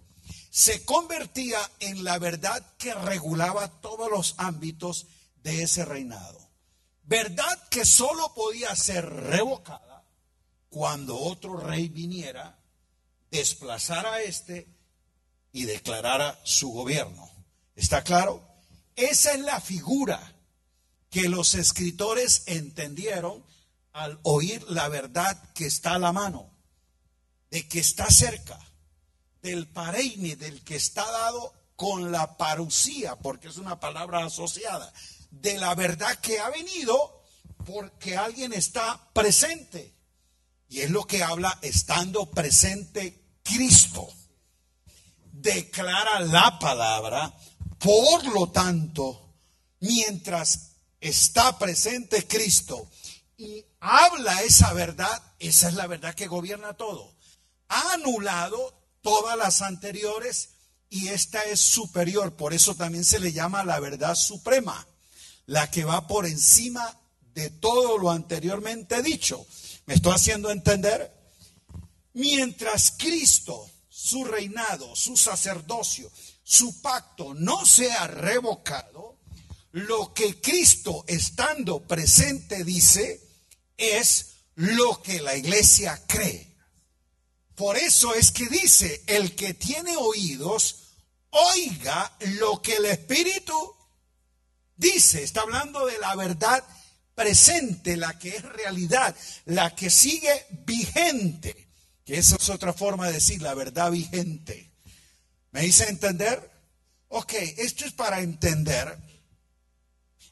[0.50, 5.06] se convertía en la verdad que regulaba todos los ámbitos
[5.42, 6.48] de ese reinado.
[7.02, 10.04] Verdad que solo podía ser revocada
[10.68, 12.58] cuando otro rey viniera,
[13.30, 14.68] desplazara a este
[15.52, 17.30] y declarara su gobierno.
[17.76, 18.42] ¿Está claro?
[18.96, 20.20] Esa es la figura
[21.10, 23.44] que los escritores entendieron
[23.92, 26.50] al oír la verdad que está a la mano,
[27.54, 28.58] de que está cerca,
[29.40, 34.92] del pareine, del que está dado con la parucía, porque es una palabra asociada,
[35.30, 37.22] de la verdad que ha venido
[37.64, 39.94] porque alguien está presente.
[40.68, 44.08] Y es lo que habla estando presente Cristo.
[45.30, 47.32] Declara la palabra,
[47.78, 49.32] por lo tanto,
[49.78, 52.90] mientras está presente Cristo
[53.36, 57.14] y habla esa verdad, esa es la verdad que gobierna todo.
[57.68, 60.50] Ha anulado todas las anteriores
[60.90, 64.86] y esta es superior, por eso también se le llama la verdad suprema,
[65.46, 66.98] la que va por encima
[67.34, 69.44] de todo lo anteriormente dicho.
[69.86, 71.12] ¿Me estoy haciendo entender?
[72.12, 76.10] Mientras Cristo, su reinado, su sacerdocio,
[76.44, 79.16] su pacto no sea revocado,
[79.72, 83.20] lo que Cristo estando presente dice
[83.76, 86.53] es lo que la iglesia cree.
[87.54, 90.84] Por eso es que dice, el que tiene oídos,
[91.30, 93.74] oiga lo que el Espíritu
[94.76, 95.22] dice.
[95.22, 96.64] Está hablando de la verdad
[97.14, 99.14] presente, la que es realidad,
[99.44, 101.68] la que sigue vigente,
[102.04, 104.72] que esa es otra forma de decir la verdad vigente.
[105.52, 106.50] ¿Me hice entender?
[107.08, 108.98] Ok, esto es para entender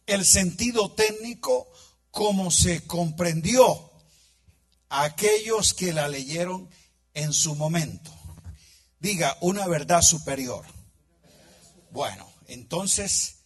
[0.07, 1.71] el sentido técnico
[2.11, 3.93] como se comprendió
[4.89, 6.69] a aquellos que la leyeron
[7.15, 8.11] en su momento.
[8.99, 10.65] Diga una verdad superior.
[11.91, 13.43] Bueno, entonces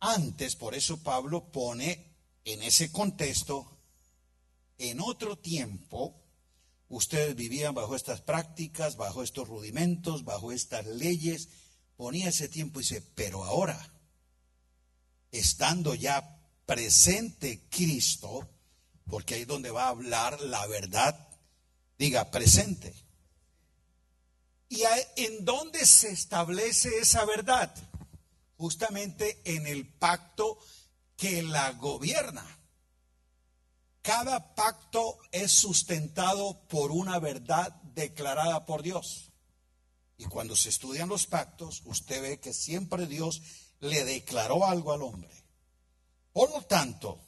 [0.00, 3.78] antes, por eso Pablo pone en ese contexto,
[4.78, 6.14] en otro tiempo,
[6.88, 11.48] ustedes vivían bajo estas prácticas, bajo estos rudimentos, bajo estas leyes,
[11.96, 13.92] ponía ese tiempo y dice, pero ahora,
[15.32, 18.48] estando ya presente Cristo,
[19.06, 21.27] porque ahí es donde va a hablar la verdad,
[21.98, 22.94] diga presente.
[24.68, 24.82] ¿Y
[25.16, 27.74] en dónde se establece esa verdad?
[28.58, 30.58] justamente en el pacto
[31.16, 32.44] que la gobierna.
[34.02, 39.30] Cada pacto es sustentado por una verdad declarada por Dios.
[40.18, 43.42] Y cuando se estudian los pactos, usted ve que siempre Dios
[43.80, 45.30] le declaró algo al hombre.
[46.32, 47.20] Por lo tanto,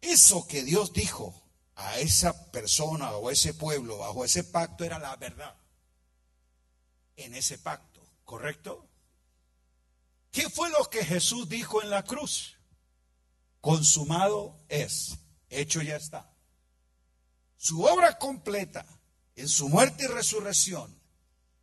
[0.00, 1.34] eso que Dios dijo
[1.76, 5.54] a esa persona o a ese pueblo bajo ese pacto era la verdad.
[7.16, 8.86] En ese pacto, ¿correcto?
[10.30, 12.58] ¿Qué fue lo que Jesús dijo en la cruz?
[13.60, 15.16] Consumado es,
[15.48, 16.30] hecho ya está.
[17.56, 18.86] Su obra completa,
[19.34, 20.98] en su muerte y resurrección,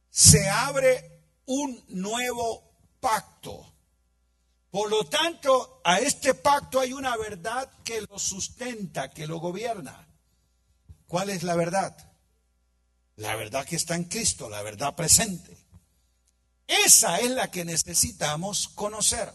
[0.10, 3.73] se abre un nuevo pacto.
[4.74, 10.08] Por lo tanto, a este pacto hay una verdad que lo sustenta, que lo gobierna.
[11.06, 11.96] ¿Cuál es la verdad?
[13.18, 15.56] La verdad que está en Cristo, la verdad presente.
[16.66, 19.32] Esa es la que necesitamos conocer,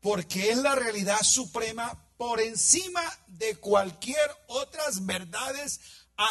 [0.00, 5.80] porque es la realidad suprema por encima de cualquier otras verdades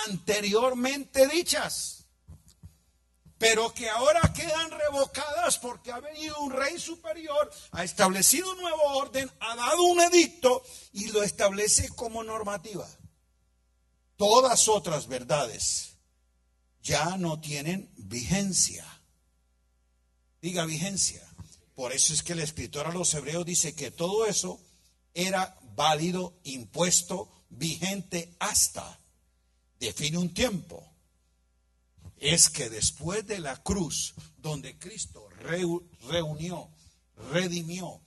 [0.08, 1.98] anteriormente dichas,
[3.39, 8.84] pero que ahora quedan revocadas porque ha venido un rey superior, ha establecido un nuevo
[8.97, 10.62] orden, ha dado un edicto
[10.93, 12.88] y lo establece como normativa.
[14.17, 15.95] Todas otras verdades
[16.84, 18.86] ya no tienen vigencia
[20.41, 21.25] diga vigencia.
[21.75, 24.60] Por eso es que el escritor a los hebreos dice que todo eso
[25.13, 28.99] era válido, impuesto, vigente hasta.
[29.80, 30.86] Define un tiempo.
[32.19, 35.27] Es que después de la cruz, donde Cristo
[36.10, 36.69] reunió,
[37.32, 38.01] redimió,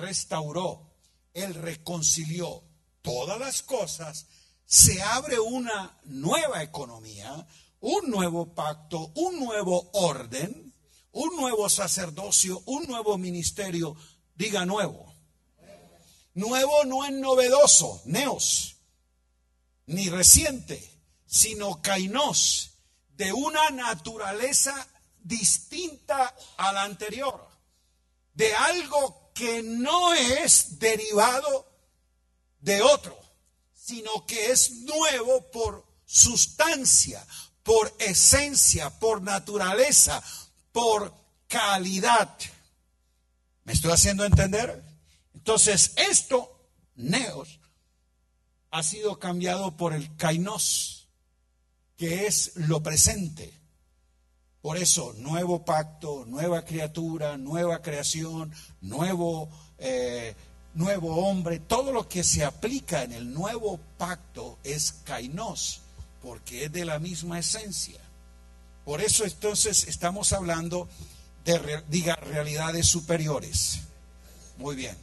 [0.00, 0.90] restauró,
[1.34, 2.64] Él reconcilió
[3.02, 4.26] todas las cosas,
[4.64, 7.46] se abre una nueva economía,
[7.80, 10.68] un nuevo pacto, un nuevo orden
[11.12, 13.96] un nuevo sacerdocio, un nuevo ministerio,
[14.36, 15.14] diga nuevo.
[16.34, 18.76] Nuevo no es novedoso, neos,
[19.86, 20.80] ni reciente,
[21.26, 22.77] sino kainos,
[23.18, 24.86] de una naturaleza
[25.18, 27.46] distinta a la anterior,
[28.32, 31.68] de algo que no es derivado
[32.60, 33.18] de otro,
[33.74, 37.26] sino que es nuevo por sustancia,
[37.64, 40.22] por esencia, por naturaleza,
[40.70, 41.12] por
[41.48, 42.38] calidad.
[43.64, 44.82] ¿Me estoy haciendo entender?
[45.34, 47.58] Entonces, esto, neos,
[48.70, 50.97] ha sido cambiado por el kainos,
[51.98, 53.52] que es lo presente.
[54.62, 60.34] Por eso, nuevo pacto, nueva criatura, nueva creación, nuevo eh,
[60.74, 65.80] nuevo hombre, todo lo que se aplica en el nuevo pacto es kainos,
[66.22, 68.00] porque es de la misma esencia.
[68.84, 70.88] Por eso entonces estamos hablando
[71.44, 73.80] de, diga, realidades superiores.
[74.56, 74.96] Muy bien.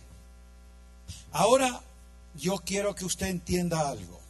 [1.32, 1.82] Ahora
[2.36, 4.22] yo quiero que usted entienda algo.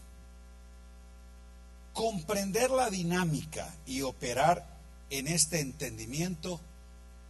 [1.95, 4.67] Comprender la dinámica y operar
[5.09, 6.59] en este entendimiento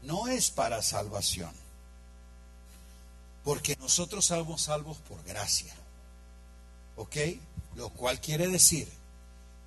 [0.02, 1.52] no es para salvación,
[3.44, 5.74] porque nosotros somos salvos por gracia.
[6.98, 7.16] ¿Ok?
[7.76, 8.92] Lo cual quiere decir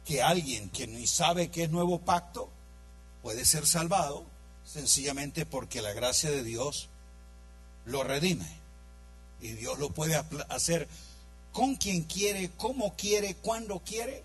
[0.04, 2.50] que alguien que ni sabe qué es nuevo pacto
[3.22, 4.24] puede ser salvado
[4.64, 6.88] sencillamente porque la gracia de Dios
[7.84, 8.58] lo redime.
[9.40, 10.16] Y Dios lo puede
[10.48, 10.88] hacer
[11.52, 14.24] con quien quiere, como quiere, cuando quiere,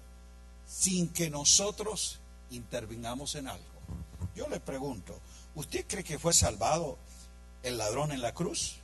[0.73, 2.19] sin que nosotros
[2.49, 3.65] intervingamos en algo.
[4.35, 5.19] Yo le pregunto,
[5.55, 6.97] ¿usted cree que fue salvado
[7.61, 8.77] el ladrón en la cruz?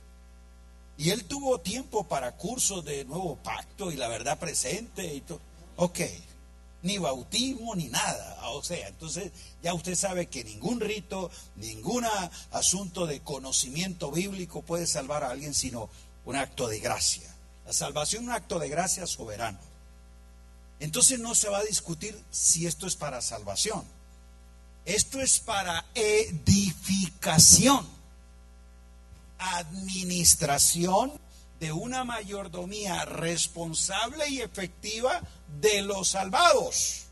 [0.96, 5.40] Y él tuvo tiempo para cursos de nuevo pacto y la verdad presente y todo.
[5.76, 6.00] Ok,
[6.82, 8.50] ni bautismo ni nada.
[8.50, 9.32] O sea, entonces
[9.62, 12.04] ya usted sabe que ningún rito, ningún
[12.52, 15.90] asunto de conocimiento bíblico puede salvar a alguien sino
[16.24, 17.34] un acto de gracia.
[17.66, 19.69] La salvación es un acto de gracia soberano.
[20.80, 23.84] Entonces no se va a discutir si esto es para salvación.
[24.86, 27.86] Esto es para edificación,
[29.38, 31.12] administración
[31.60, 35.20] de una mayordomía responsable y efectiva
[35.60, 37.02] de los salvados.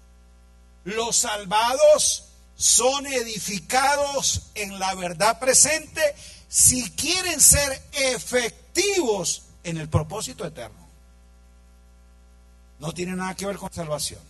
[0.84, 2.24] Los salvados
[2.56, 6.00] son edificados en la verdad presente
[6.48, 10.87] si quieren ser efectivos en el propósito eterno.
[12.78, 14.20] No tiene nada que ver con salvación.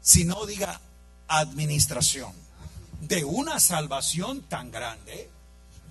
[0.00, 0.80] Si no diga
[1.28, 2.32] administración
[3.00, 5.30] de una salvación tan grande,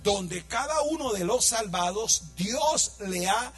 [0.02, 3.52] donde cada uno de los salvados, Dios le ha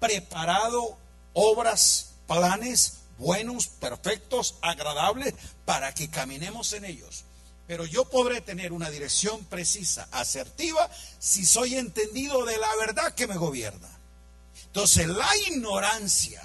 [0.00, 0.96] preparado
[1.32, 7.24] obras, planes buenos, perfectos, agradables, para que caminemos en ellos.
[7.68, 13.28] Pero yo podré tener una dirección precisa, asertiva, si soy entendido de la verdad que
[13.28, 13.88] me gobierna.
[14.66, 16.42] Entonces, la ignorancia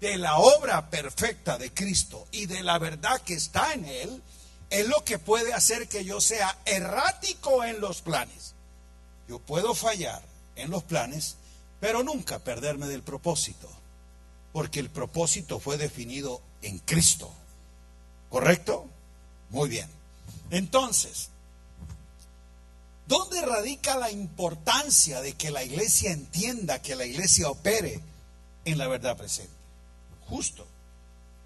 [0.00, 4.22] de la obra perfecta de Cristo y de la verdad que está en Él,
[4.70, 8.54] es lo que puede hacer que yo sea errático en los planes.
[9.28, 10.22] Yo puedo fallar
[10.56, 11.36] en los planes,
[11.80, 13.68] pero nunca perderme del propósito,
[14.52, 17.32] porque el propósito fue definido en Cristo.
[18.28, 18.86] ¿Correcto?
[19.50, 19.88] Muy bien.
[20.50, 21.30] Entonces,
[23.06, 28.00] ¿dónde radica la importancia de que la iglesia entienda, que la iglesia opere
[28.64, 29.57] en la verdad presente?
[30.28, 30.66] Justo.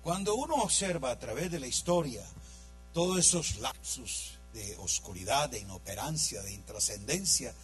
[0.02, 2.24] Cuando uno observa a través de la historia,
[2.92, 7.54] todos esos lapsus de oscuridad, de inoperancia, de intrascendencia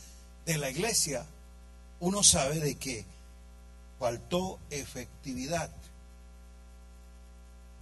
[0.46, 1.26] de la iglesia,
[2.00, 3.04] uno sabe de que
[3.98, 5.70] faltó efectividad.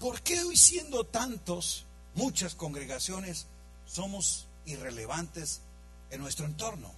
[0.00, 1.84] ¿Por qué hoy siendo tantos,
[2.14, 3.46] muchas congregaciones,
[3.86, 5.60] somos irrelevantes
[6.10, 6.90] en nuestro entorno?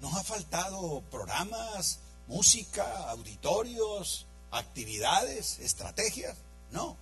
[0.00, 4.26] ¿Nos ha faltado programas, música, auditorios,
[4.56, 6.36] actividades, estrategias?
[6.72, 6.96] No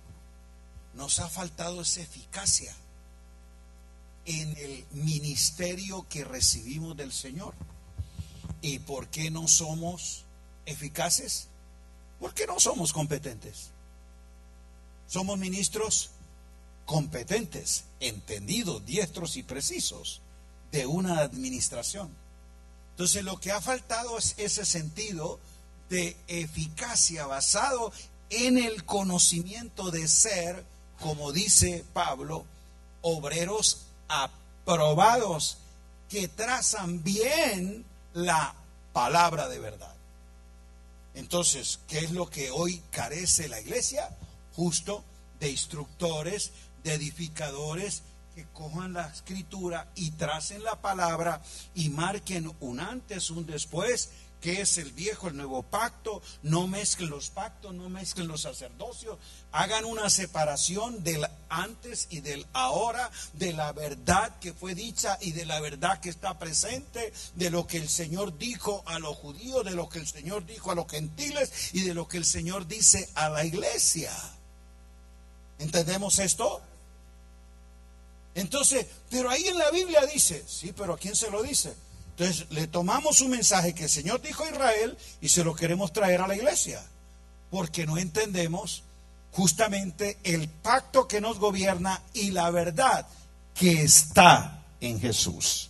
[0.95, 2.73] nos ha faltado esa eficacia
[4.25, 7.53] en el ministerio que recibimos del Señor.
[8.61, 10.23] ¿Y por qué no somos
[10.65, 11.47] eficaces?
[12.19, 13.69] ¿Por qué no somos competentes?
[15.07, 16.11] Somos ministros
[16.85, 20.21] competentes, entendidos, diestros y precisos
[20.71, 22.09] de una administración.
[22.91, 25.39] Entonces lo que ha faltado es ese sentido
[25.89, 27.91] de eficacia basado
[28.29, 30.65] en el conocimiento de ser
[30.99, 32.45] como dice Pablo,
[33.01, 35.57] obreros aprobados
[36.09, 38.55] que trazan bien la
[38.93, 39.93] palabra de verdad.
[41.13, 44.09] Entonces, ¿qué es lo que hoy carece la iglesia?
[44.55, 45.03] Justo
[45.39, 46.51] de instructores,
[46.83, 48.03] de edificadores
[48.35, 51.41] que cojan la escritura y tracen la palabra
[51.73, 54.09] y marquen un antes, un después
[54.45, 59.17] qué es el viejo, el nuevo pacto, no mezclen los pactos, no mezclen los sacerdocios,
[59.51, 65.31] hagan una separación del antes y del ahora, de la verdad que fue dicha y
[65.31, 69.65] de la verdad que está presente, de lo que el Señor dijo a los judíos,
[69.65, 72.67] de lo que el Señor dijo a los gentiles y de lo que el Señor
[72.67, 74.13] dice a la iglesia.
[75.57, 76.61] ¿Entendemos esto?
[78.35, 81.73] Entonces, pero ahí en la Biblia dice, sí, pero ¿a quién se lo dice?
[82.17, 85.91] Entonces le tomamos un mensaje que el Señor dijo a Israel y se lo queremos
[85.91, 86.81] traer a la iglesia,
[87.51, 88.83] porque no entendemos
[89.31, 93.05] justamente el pacto que nos gobierna y la verdad
[93.53, 95.69] que está en Jesús.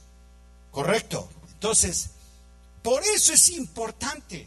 [0.72, 1.30] ¿Correcto?
[1.54, 2.10] Entonces,
[2.86, 4.46] Por eso es importante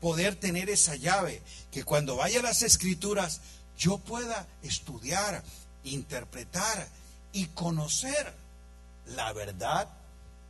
[0.00, 1.42] poder tener esa llave,
[1.72, 3.40] que cuando vaya a las escrituras
[3.76, 5.42] yo pueda estudiar,
[5.82, 6.86] interpretar
[7.32, 8.32] y conocer
[9.16, 9.88] la verdad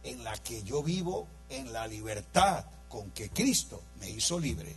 [0.05, 4.75] en la que yo vivo en la libertad con que Cristo me hizo libre.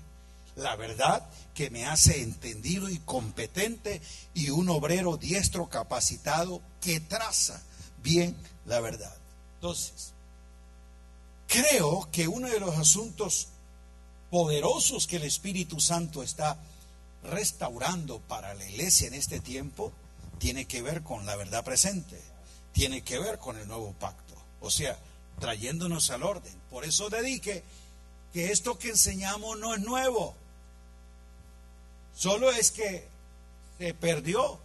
[0.56, 4.02] La verdad que me hace entendido y competente
[4.34, 7.62] y un obrero diestro capacitado que traza
[8.04, 9.16] bien la verdad.
[9.56, 10.14] Entonces,
[11.48, 13.48] creo que uno de los asuntos
[14.30, 16.58] poderosos que el Espíritu Santo está
[17.24, 19.92] restaurando para la iglesia en este tiempo
[20.40, 22.20] tiene que ver con la verdad presente,
[22.74, 24.98] tiene que ver con el nuevo pacto, o sea,
[25.40, 26.54] trayéndonos al orden.
[26.70, 27.64] Por eso dedique
[28.32, 30.36] que esto que enseñamos no es nuevo,
[32.16, 33.08] solo es que
[33.78, 34.60] se perdió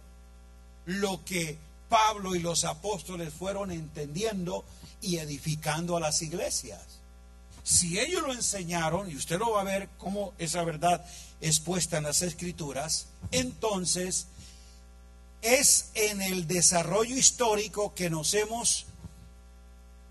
[0.85, 1.57] lo que
[1.89, 4.63] Pablo y los apóstoles fueron entendiendo
[5.01, 6.81] y edificando a las iglesias.
[7.63, 11.05] Si ellos lo enseñaron, y usted lo va a ver cómo esa verdad
[11.41, 14.27] es puesta en las escrituras, entonces
[15.41, 18.85] es en el desarrollo histórico que nos hemos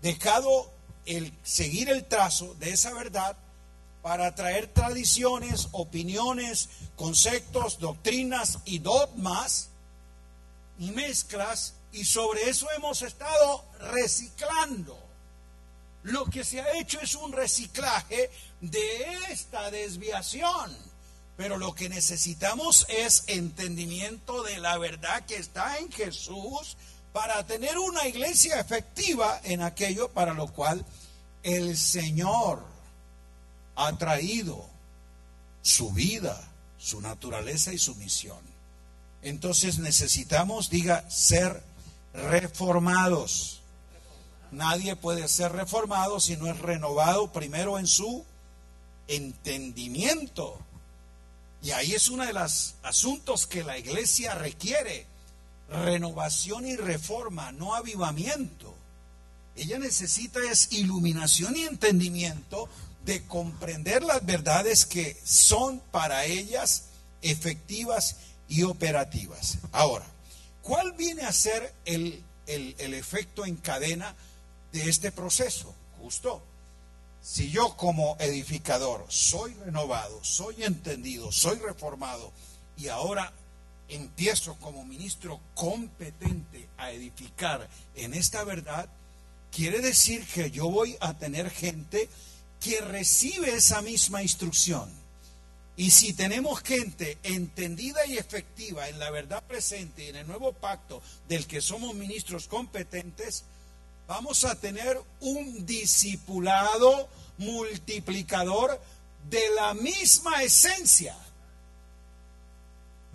[0.01, 0.71] dejado
[1.05, 3.37] el seguir el trazo de esa verdad
[4.01, 9.69] para traer tradiciones, opiniones, conceptos, doctrinas y dogmas
[10.77, 14.97] y mezclas y sobre eso hemos estado reciclando.
[16.03, 18.29] Lo que se ha hecho es un reciclaje
[18.61, 20.75] de esta desviación.
[21.35, 26.77] Pero lo que necesitamos es entendimiento de la verdad que está en Jesús
[27.13, 30.85] para tener una iglesia efectiva en aquello para lo cual
[31.43, 32.63] el Señor
[33.75, 34.65] ha traído
[35.61, 38.39] su vida, su naturaleza y su misión.
[39.21, 41.63] Entonces necesitamos, diga, ser
[42.13, 43.61] reformados.
[44.51, 48.25] Nadie puede ser reformado si no es renovado primero en su
[49.07, 50.57] entendimiento.
[51.61, 55.05] Y ahí es uno de los asuntos que la iglesia requiere.
[55.69, 58.73] Renovación y reforma, no avivamiento.
[59.55, 62.69] Ella necesita es iluminación y entendimiento
[63.05, 66.85] de comprender las verdades que son para ellas
[67.21, 68.17] efectivas
[68.47, 69.57] y operativas.
[69.71, 70.05] Ahora,
[70.61, 74.15] ¿cuál viene a ser el, el efecto en cadena
[74.71, 75.73] de este proceso?
[75.99, 76.41] Justo
[77.21, 82.31] si yo como edificador soy renovado, soy entendido, soy reformado
[82.77, 83.33] y ahora
[83.89, 88.89] empiezo como ministro competente a edificar en esta verdad,
[89.51, 92.09] quiere decir que yo voy a tener gente
[92.59, 94.89] que recibe esa misma instrucción.
[95.75, 100.51] Y si tenemos gente entendida y efectiva en la verdad presente y en el nuevo
[100.51, 103.45] pacto del que somos ministros competentes,
[104.05, 108.79] vamos a tener un discipulado multiplicador
[109.29, 111.15] de la misma esencia.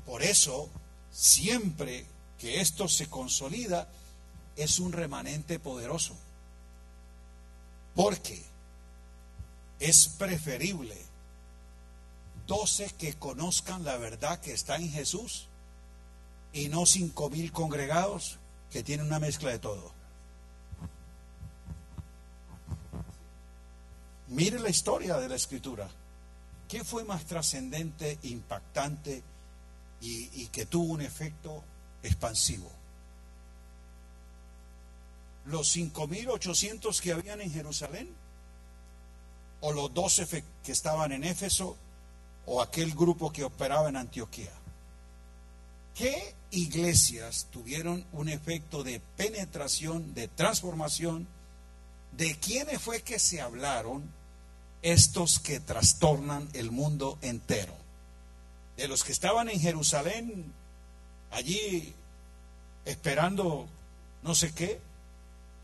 [0.06, 0.68] Por eso,
[1.10, 2.06] siempre
[2.38, 3.88] que esto se consolida,
[4.56, 6.14] es un remanente poderoso.
[7.94, 8.42] Porque
[9.80, 10.96] es preferible
[12.46, 15.46] doce que conozcan la verdad que está en Jesús
[16.52, 18.38] y no cinco mil congregados
[18.70, 19.92] que tienen una mezcla de todo.
[24.28, 25.88] Mire la historia de la escritura.
[26.68, 29.22] ¿Qué fue más trascendente, impactante
[30.04, 31.62] y, que tuvo un efecto
[32.02, 32.70] expansivo?
[35.46, 38.08] ¿Los 5.800 que habían en Jerusalén?
[39.60, 41.76] ¿O los 12 que estaban en Éfeso?
[42.46, 44.52] ¿O aquel grupo que operaba en Antioquía?
[45.94, 51.26] ¿Qué iglesias tuvieron un efecto de penetración, de transformación?
[52.12, 54.02] ¿De quiénes fue que se hablaron
[54.82, 57.83] estos que trastornan el mundo entero?
[58.76, 60.52] De los que estaban en Jerusalén,
[61.30, 61.94] allí
[62.84, 63.68] esperando
[64.22, 64.80] no sé qué,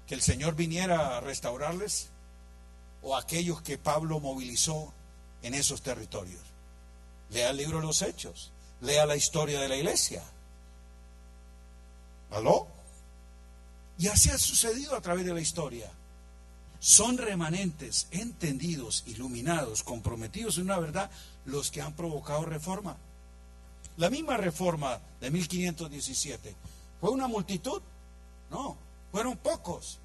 [0.06, 2.08] que el Señor viniera a restaurarles,
[3.02, 4.92] o aquellos que Pablo movilizó
[5.42, 6.42] en esos territorios.
[7.30, 10.22] Lea el libro de los Hechos, lea la historia de la iglesia.
[12.30, 12.66] ¿Aló?
[13.98, 15.90] Y así ha sucedido a través de la historia
[16.80, 21.10] son remanentes, entendidos, iluminados, comprometidos en una verdad,
[21.46, 22.96] los que han provocado reforma.
[23.96, 26.54] La misma reforma de 1517,
[27.00, 27.82] ¿fue una multitud?
[28.50, 28.76] No,
[29.12, 29.98] fueron pocos,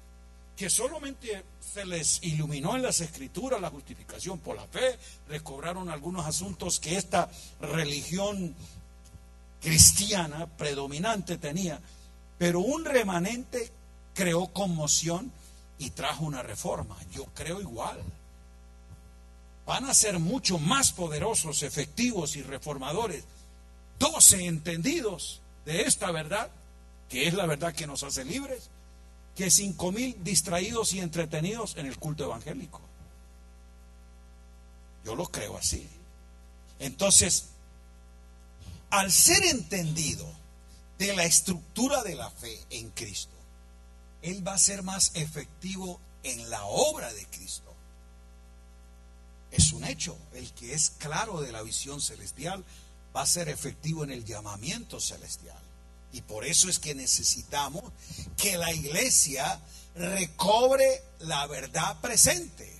[0.56, 6.26] que solamente se les iluminó en las escrituras la justificación por la fe, recobraron algunos
[6.26, 7.30] asuntos que esta
[7.60, 8.54] religión
[9.60, 11.80] cristiana predominante tenía,
[12.38, 13.70] pero un remanente
[14.14, 15.30] creó conmoción
[15.78, 16.96] y trajo una reforma.
[17.12, 18.02] Yo creo igual.
[19.66, 23.24] Van a ser mucho más poderosos, efectivos y reformadores.
[23.98, 26.50] Doce entendidos de esta verdad,
[27.08, 28.70] que es la verdad que nos hace libres,
[29.34, 32.80] que cinco mil distraídos y entretenidos en el culto evangélico.
[35.04, 35.86] Yo lo creo así.
[36.78, 37.46] Entonces,
[38.90, 40.26] al ser entendido
[40.98, 43.34] de la estructura de la fe en Cristo,
[44.22, 47.75] Él va a ser más efectivo en la obra de Cristo.
[49.56, 52.62] Es un hecho, el que es claro de la visión celestial
[53.14, 55.56] va a ser efectivo en el llamamiento celestial.
[56.12, 57.82] Y por eso es que necesitamos
[58.36, 59.60] que la iglesia
[59.94, 62.70] recobre la verdad presente,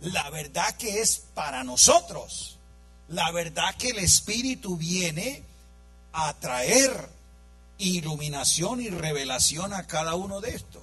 [0.00, 2.56] la verdad que es para nosotros,
[3.08, 5.42] la verdad que el Espíritu viene
[6.14, 7.10] a traer
[7.76, 10.82] iluminación y revelación a cada uno de estos.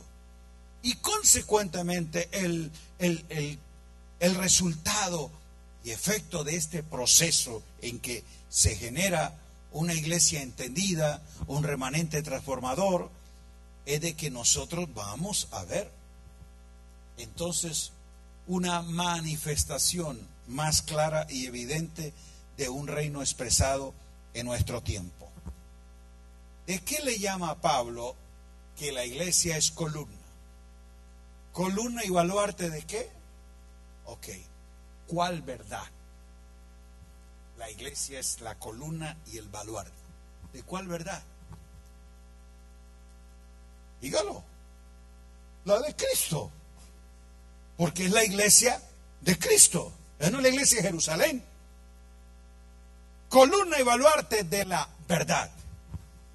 [0.83, 3.59] Y consecuentemente el, el, el
[4.19, 5.31] resultado
[5.83, 9.35] y efecto de este proceso en que se genera
[9.71, 13.09] una iglesia entendida, un remanente transformador,
[13.85, 15.91] es de que nosotros vamos a ver
[17.17, 17.91] entonces
[18.47, 22.13] una manifestación más clara y evidente
[22.57, 23.93] de un reino expresado
[24.33, 25.29] en nuestro tiempo.
[26.65, 28.15] ¿De qué le llama Pablo
[28.77, 30.15] que la iglesia es columna?
[31.53, 33.16] ¿Columna y baluarte de qué?
[34.07, 34.27] Ok,
[35.07, 35.85] ¿cuál verdad?
[37.57, 39.91] La iglesia es la columna y el baluarte.
[40.53, 41.21] ¿De cuál verdad?
[44.01, 44.43] Dígalo.
[45.65, 46.51] La de Cristo.
[47.75, 48.81] Porque es la iglesia
[49.21, 49.91] de Cristo.
[50.19, 51.43] Es no la iglesia de Jerusalén.
[53.29, 55.51] Columna y baluarte de la verdad.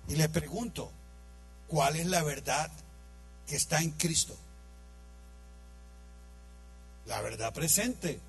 [0.09, 0.91] Y le pregunto,
[1.68, 2.70] ¿cuál es la verdad
[3.47, 4.37] que está en Cristo?
[7.07, 8.21] La verdad presente.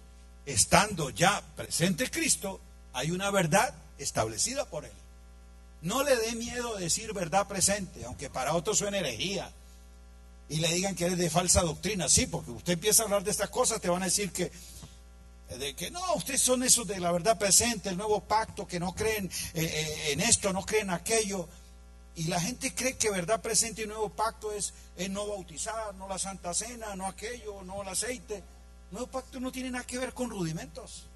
[0.46, 2.60] Estando ya presente Cristo,
[2.92, 4.92] hay una verdad establecida por Él.
[5.82, 9.52] No le dé miedo decir verdad presente, aunque para otros suene herejía.
[10.50, 12.08] Y le digan que es de falsa doctrina.
[12.10, 14.52] Sí, porque usted empieza a hablar de estas cosas, te van a decir que,
[15.58, 18.94] de que no, ustedes son esos de la verdad presente, el nuevo pacto, que no
[18.94, 21.48] creen eh, eh, en esto, no creen en aquello.
[22.16, 26.08] Y la gente cree que verdad presente y nuevo pacto es, es no bautizar, no
[26.08, 28.44] la santa cena, no aquello, no el aceite.
[28.94, 31.08] Nuevo pacto no tiene nada que ver con rudimentos.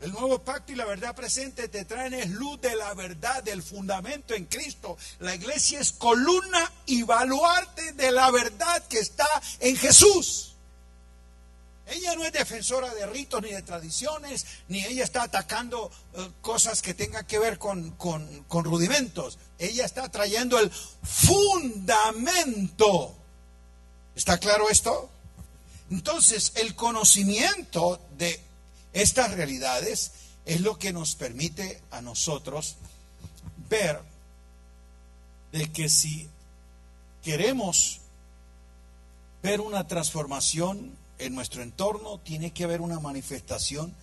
[0.00, 3.62] El nuevo pacto y la verdad presente te traen es luz de la verdad, del
[3.62, 4.98] fundamento en Cristo.
[5.20, 9.26] La iglesia es columna y baluarte de la verdad que está
[9.60, 10.52] en Jesús.
[11.86, 16.82] Ella no es defensora de ritos ni de tradiciones, ni ella está atacando eh, cosas
[16.82, 19.38] que tengan que ver con, con rudimentos.
[19.56, 20.70] Ella está trayendo el
[21.02, 21.94] fundamento.
[24.16, 25.10] ¿Está claro esto?
[25.90, 28.40] Entonces, el conocimiento de
[28.92, 30.12] estas realidades
[30.44, 32.76] es lo que nos permite a nosotros
[33.68, 34.00] ver
[35.52, 36.28] de que si
[37.22, 38.00] queremos
[39.42, 43.94] ver una transformación en nuestro entorno, tiene que haber una manifestación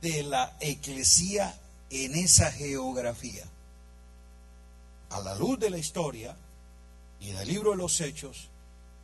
[0.00, 1.58] de la eclesía
[1.90, 3.44] en esa geografía.
[5.10, 6.34] A la luz de la historia
[7.20, 8.48] y del libro de los hechos,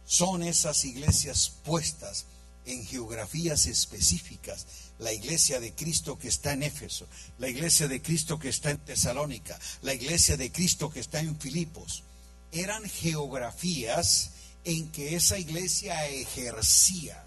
[0.09, 2.25] son esas iglesias puestas
[2.65, 4.67] en geografías específicas
[4.99, 7.07] la iglesia de Cristo que está en Éfeso,
[7.39, 11.39] la iglesia de Cristo que está en Tesalónica, la iglesia de Cristo que está en
[11.39, 12.03] Filipos.
[12.51, 14.31] Eran geografías
[14.65, 17.25] en que esa iglesia ejercía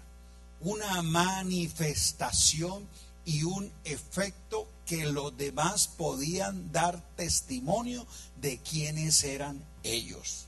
[0.60, 2.86] una manifestación
[3.24, 8.06] y un efecto que los demás podían dar testimonio
[8.40, 10.46] de quiénes eran ellos.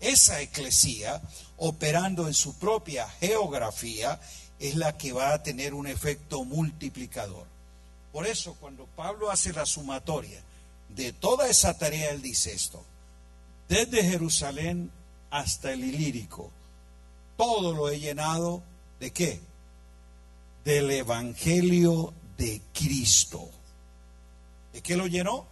[0.00, 1.20] Esa eclesía,
[1.56, 4.20] operando en su propia geografía,
[4.58, 7.46] es la que va a tener un efecto multiplicador.
[8.12, 10.40] Por eso, cuando Pablo hace la sumatoria
[10.88, 12.82] de toda esa tarea, él dice esto,
[13.68, 14.90] desde Jerusalén
[15.30, 16.50] hasta el Ilírico,
[17.36, 18.62] todo lo he llenado
[18.98, 19.40] de qué?
[20.64, 23.48] Del Evangelio de Cristo.
[24.72, 25.46] ¿De qué lo llenó?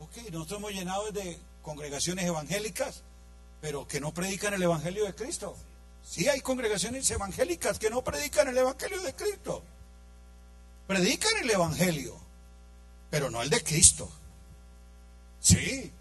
[0.00, 3.02] Ok, nosotros hemos llenado de congregaciones evangélicas,
[3.60, 5.56] pero que no predican el Evangelio de Cristo.
[6.04, 9.62] Sí hay congregaciones evangélicas que no predican el Evangelio de Cristo.
[10.86, 12.16] Predican el Evangelio,
[13.10, 14.10] pero no el de Cristo.
[15.40, 15.92] Sí,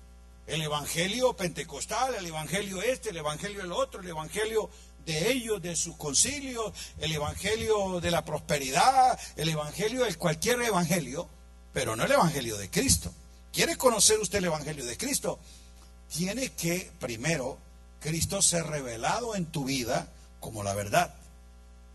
[0.47, 4.69] el Evangelio pentecostal, el Evangelio este, el Evangelio el otro, el Evangelio
[5.05, 11.27] de ellos, de sus concilios, el Evangelio de la prosperidad, el Evangelio, el cualquier Evangelio,
[11.73, 13.13] pero no el Evangelio de Cristo.
[13.53, 15.39] ¿Quiere conocer usted el Evangelio de Cristo?
[16.09, 17.57] Tiene que primero
[17.99, 21.13] Cristo se ha revelado en tu vida como la verdad.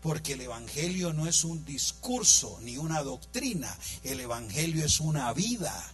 [0.01, 5.91] Porque el Evangelio no es un discurso ni una doctrina, el Evangelio es una vida,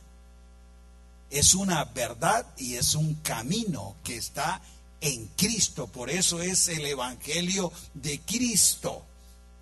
[1.30, 4.62] es una verdad y es un camino que está
[5.00, 5.88] en Cristo.
[5.88, 9.06] Por eso es el Evangelio de Cristo.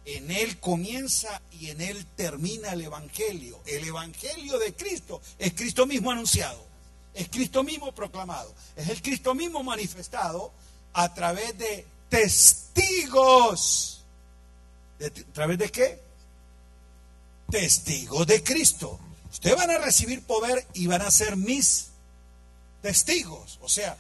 [0.06, 3.60] En Él comienza y en Él termina el Evangelio.
[3.66, 6.64] El Evangelio de Cristo es Cristo mismo anunciado,
[7.14, 10.52] es Cristo mismo proclamado, es el Cristo mismo manifestado
[10.93, 14.04] a través de testigos.
[14.99, 15.99] ¿A través de qué?
[17.49, 18.99] Testigos de Cristo.
[19.32, 21.88] Ustedes van a recibir poder y van a ser mis
[22.82, 23.60] testigos.
[23.62, 23.97] O sea,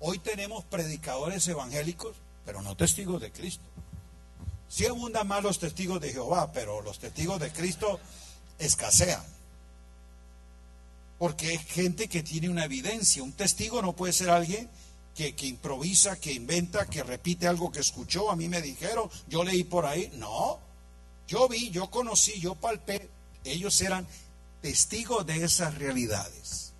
[0.00, 3.64] hoy tenemos predicadores evangélicos, pero no testigos de Cristo.
[4.70, 7.98] Sí abundan más los testigos de Jehová, pero los testigos de Cristo
[8.56, 9.22] escasean.
[11.18, 13.20] Porque es gente que tiene una evidencia.
[13.24, 14.70] Un testigo no puede ser alguien
[15.16, 18.30] que, que, improvisa, que inventa, que repite algo que escuchó.
[18.30, 20.08] A mí me dijeron, yo leí por ahí.
[20.14, 20.60] No,
[21.26, 23.10] yo vi, yo conocí, yo palpé.
[23.42, 24.06] Ellos eran
[24.62, 26.74] testigos de esas realidades.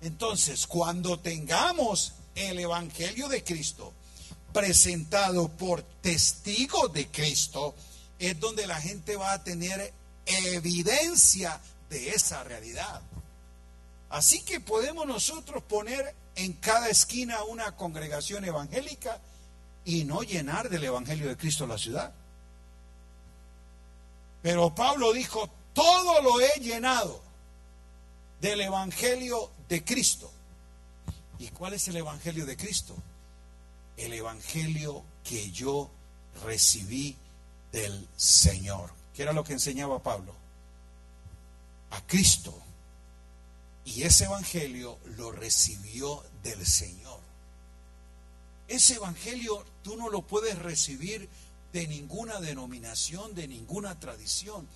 [0.00, 3.92] Entonces, cuando tengamos el Evangelio de Cristo,
[4.56, 7.74] presentado por testigos de Cristo,
[8.18, 9.92] es donde la gente va a tener
[10.24, 13.02] evidencia de esa realidad.
[14.08, 19.20] Así que podemos nosotros poner en cada esquina una congregación evangélica
[19.84, 22.14] y no llenar del Evangelio de Cristo la ciudad.
[24.40, 27.20] Pero Pablo dijo, todo lo he llenado
[28.40, 30.32] del Evangelio de Cristo.
[31.38, 32.96] ¿Y cuál es el Evangelio de Cristo?
[33.96, 35.90] El Evangelio que yo
[36.44, 37.16] recibí
[37.72, 38.90] del Señor.
[39.14, 40.34] ¿Qué era lo que enseñaba Pablo?
[41.90, 42.56] A Cristo.
[43.84, 47.20] Y ese Evangelio lo recibió del Señor.
[48.68, 51.28] Ese Evangelio tú no lo puedes recibir
[51.72, 54.66] de ninguna denominación, de ninguna tradición.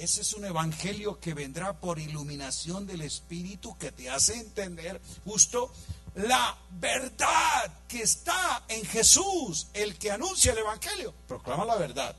[0.00, 5.70] Ese es un evangelio que vendrá por iluminación del Espíritu que te hace entender justo
[6.14, 12.14] la verdad que está en Jesús, el que anuncia el Evangelio, proclama la verdad,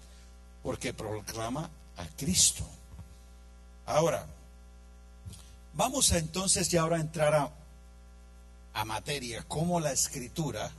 [0.64, 2.66] porque proclama a Cristo.
[3.86, 4.26] Ahora,
[5.74, 7.52] vamos a entonces ya ahora entrar a,
[8.74, 10.72] a materia, cómo la escritura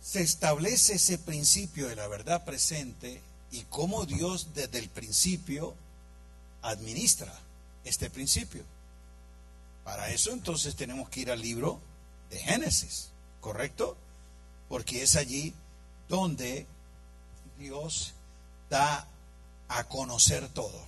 [0.00, 3.20] se establece ese principio de la verdad presente
[3.50, 5.74] y cómo Dios desde el principio
[6.62, 7.32] administra
[7.84, 8.62] este principio.
[9.88, 11.80] Para eso entonces tenemos que ir al libro
[12.28, 13.08] de Génesis,
[13.40, 13.96] ¿correcto?
[14.68, 15.54] Porque es allí
[16.10, 16.66] donde
[17.58, 18.12] Dios
[18.68, 19.08] da
[19.66, 20.78] a conocer todo.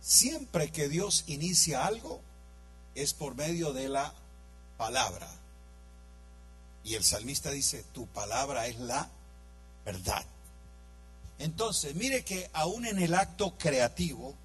[0.00, 2.20] Siempre que Dios inicia algo
[2.94, 4.14] es por medio de la
[4.78, 5.28] palabra.
[6.84, 9.10] Y el salmista dice, tu palabra es la
[9.84, 10.24] verdad.
[11.40, 14.36] Entonces, mire que aún en el acto creativo,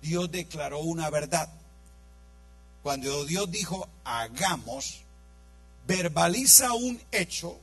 [0.00, 1.50] Dios declaró una verdad.
[2.84, 5.00] Cuando Dios dijo hagamos,
[5.86, 7.58] verbaliza un hecho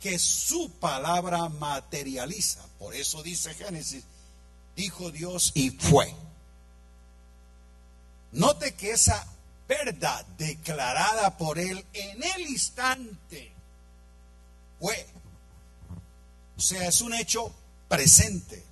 [0.00, 2.66] que su palabra materializa.
[2.78, 4.04] Por eso dice Génesis,
[4.74, 6.14] dijo Dios y fue.
[8.32, 9.26] Note que esa
[9.68, 13.52] verdad declarada por él en el instante
[14.80, 15.06] fue.
[16.56, 17.54] O sea, es un hecho
[17.86, 18.64] presente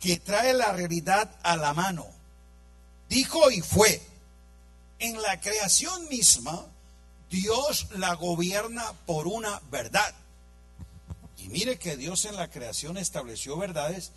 [0.00, 2.04] que trae la realidad a la mano.
[3.08, 4.07] Dijo y fue
[4.98, 6.66] en la creación misma,
[7.30, 10.14] Dios la gobierna por una verdad.
[11.36, 14.12] Y mire que Dios en la creación estableció verdades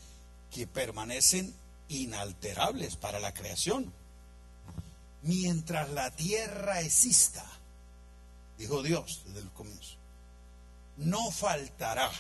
[0.52, 1.54] que permanecen
[1.90, 3.94] inalterables para la creación.
[5.24, 7.46] Mientras la tierra exista,
[8.58, 9.96] dijo Dios desde el comienzo,
[10.98, 12.12] no faltará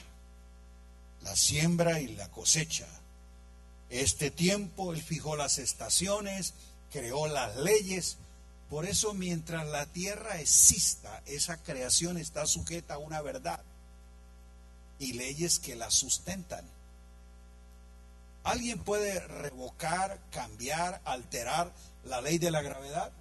[1.24, 2.88] la siembra y la cosecha.
[3.90, 6.54] Este tiempo Él fijó las estaciones,
[6.92, 8.18] creó las leyes,
[8.72, 13.62] por eso mientras la tierra exista, esa creación está sujeta a una verdad
[14.98, 16.66] y leyes que la sustentan.
[18.46, 21.74] ¿Alguien puede revocar, cambiar, alterar
[22.06, 23.12] la ley de la gravedad?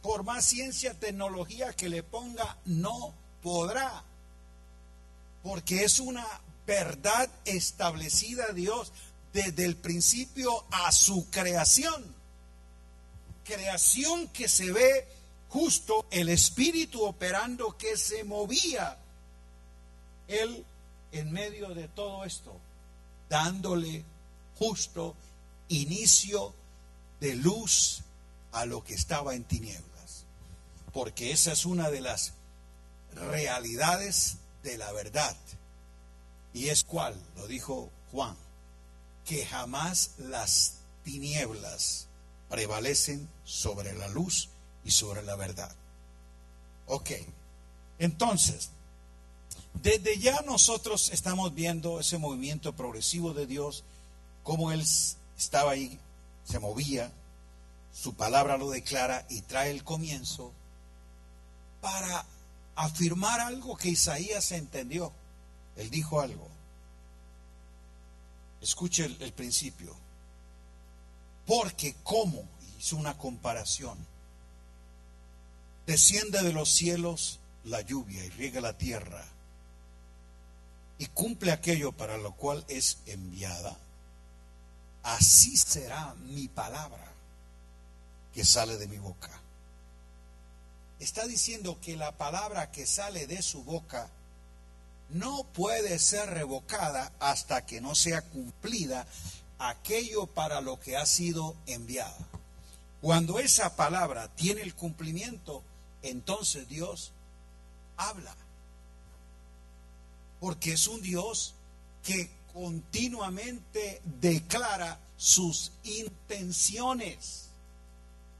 [0.00, 3.12] Por más ciencia, tecnología que le ponga, no
[3.42, 4.04] podrá.
[5.42, 6.24] Porque es una
[6.68, 8.92] verdad establecida Dios
[9.32, 12.13] desde el principio a su creación
[13.44, 15.06] creación que se ve
[15.48, 18.98] justo el espíritu operando que se movía
[20.26, 20.64] él
[21.12, 22.58] en medio de todo esto,
[23.28, 24.04] dándole
[24.58, 25.14] justo
[25.68, 26.52] inicio
[27.20, 28.02] de luz
[28.52, 30.24] a lo que estaba en tinieblas.
[30.92, 32.32] Porque esa es una de las
[33.14, 35.36] realidades de la verdad.
[36.52, 37.20] ¿Y es cuál?
[37.36, 38.36] Lo dijo Juan,
[39.24, 42.06] que jamás las tinieblas
[42.54, 44.48] prevalecen sobre la luz
[44.84, 45.74] y sobre la verdad.
[46.86, 47.10] Ok,
[47.98, 48.70] entonces,
[49.82, 53.82] desde ya nosotros estamos viendo ese movimiento progresivo de Dios,
[54.44, 54.84] como Él
[55.36, 55.98] estaba ahí,
[56.44, 57.10] se movía,
[57.92, 60.52] su palabra lo declara y trae el comienzo
[61.80, 62.24] para
[62.76, 65.12] afirmar algo que Isaías entendió.
[65.74, 66.46] Él dijo algo.
[68.60, 70.03] Escuche el, el principio.
[71.46, 73.98] Porque como, hizo una comparación,
[75.86, 79.24] desciende de los cielos la lluvia y riega la tierra
[80.98, 83.76] y cumple aquello para lo cual es enviada,
[85.02, 87.12] así será mi palabra
[88.32, 89.30] que sale de mi boca.
[91.00, 94.08] Está diciendo que la palabra que sale de su boca
[95.10, 99.06] no puede ser revocada hasta que no sea cumplida
[99.58, 102.16] aquello para lo que ha sido enviada.
[103.00, 105.62] Cuando esa palabra tiene el cumplimiento,
[106.02, 107.12] entonces Dios
[107.96, 108.34] habla.
[110.40, 111.54] Porque es un Dios
[112.02, 117.48] que continuamente declara sus intenciones.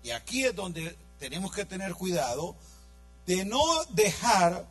[0.03, 2.55] Y aquí es donde tenemos que tener cuidado
[3.27, 4.67] de no dejar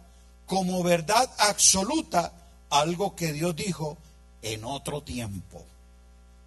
[0.45, 2.31] como verdad absoluta
[2.69, 3.97] algo que Dios dijo
[4.41, 5.65] en otro tiempo.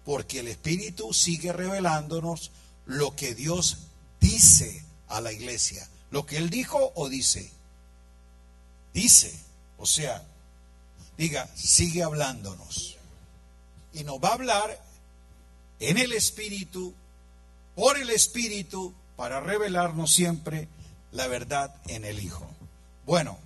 [0.07, 2.51] Porque el Espíritu sigue revelándonos
[2.85, 3.89] lo que Dios
[4.21, 5.85] dice a la iglesia.
[6.11, 7.51] Lo que Él dijo o dice.
[8.93, 9.37] Dice.
[9.77, 10.23] O sea,
[11.17, 12.95] diga, sigue hablándonos.
[13.91, 14.81] Y nos va a hablar
[15.81, 16.93] en el Espíritu,
[17.75, 20.69] por el Espíritu, para revelarnos siempre
[21.11, 22.49] la verdad en el Hijo.
[23.05, 23.37] Bueno,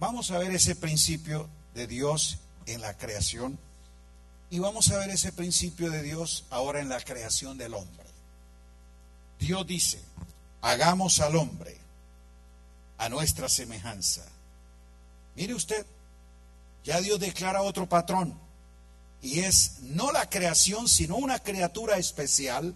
[0.00, 3.58] vamos a ver ese principio de Dios en la creación
[4.50, 8.04] y vamos a ver ese principio de Dios ahora en la creación del hombre.
[9.38, 10.00] Dios dice,
[10.60, 11.76] hagamos al hombre
[12.98, 14.22] a nuestra semejanza.
[15.34, 15.84] Mire usted,
[16.84, 18.38] ya Dios declara otro patrón
[19.22, 22.74] y es no la creación, sino una criatura especial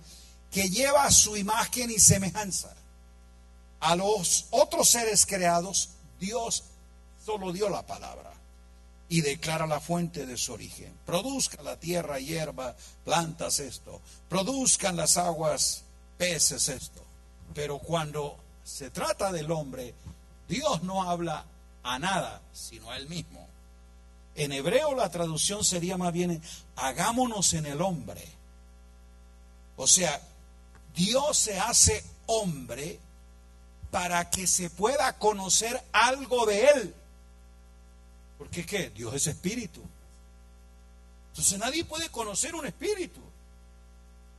[0.51, 2.75] que lleva su imagen y semejanza.
[3.81, 6.65] A los otros seres creados, Dios
[7.25, 8.38] solo dio la palabra
[9.09, 10.93] y declara la fuente de su origen.
[11.07, 14.01] Produzca la tierra hierba, plantas esto.
[14.29, 15.85] Produzcan las aguas
[16.17, 17.03] peces esto.
[17.55, 19.95] Pero cuando se trata del hombre,
[20.49, 21.45] Dios no habla
[21.83, 23.49] a nada, sino a él mismo.
[24.35, 26.41] En hebreo la traducción sería más bien,
[26.77, 28.23] hagámonos en el hombre.
[29.77, 30.21] O sea,
[30.95, 33.01] Dios se hace hombre
[33.91, 36.95] para que se pueda conocer algo de Él.
[38.49, 38.91] Porque qué?
[38.91, 39.83] Dios es espíritu.
[41.31, 43.21] Entonces nadie puede conocer un espíritu.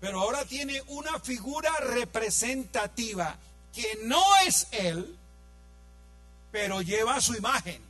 [0.02, 3.38] Pero ahora tiene una figura representativa
[3.74, 5.16] que no es Él,
[6.52, 7.82] pero lleva su imagen.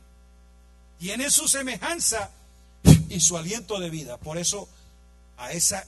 [0.98, 2.30] Tiene su semejanza
[3.08, 4.18] y su aliento de vida.
[4.18, 4.68] Por eso
[5.38, 5.86] a esa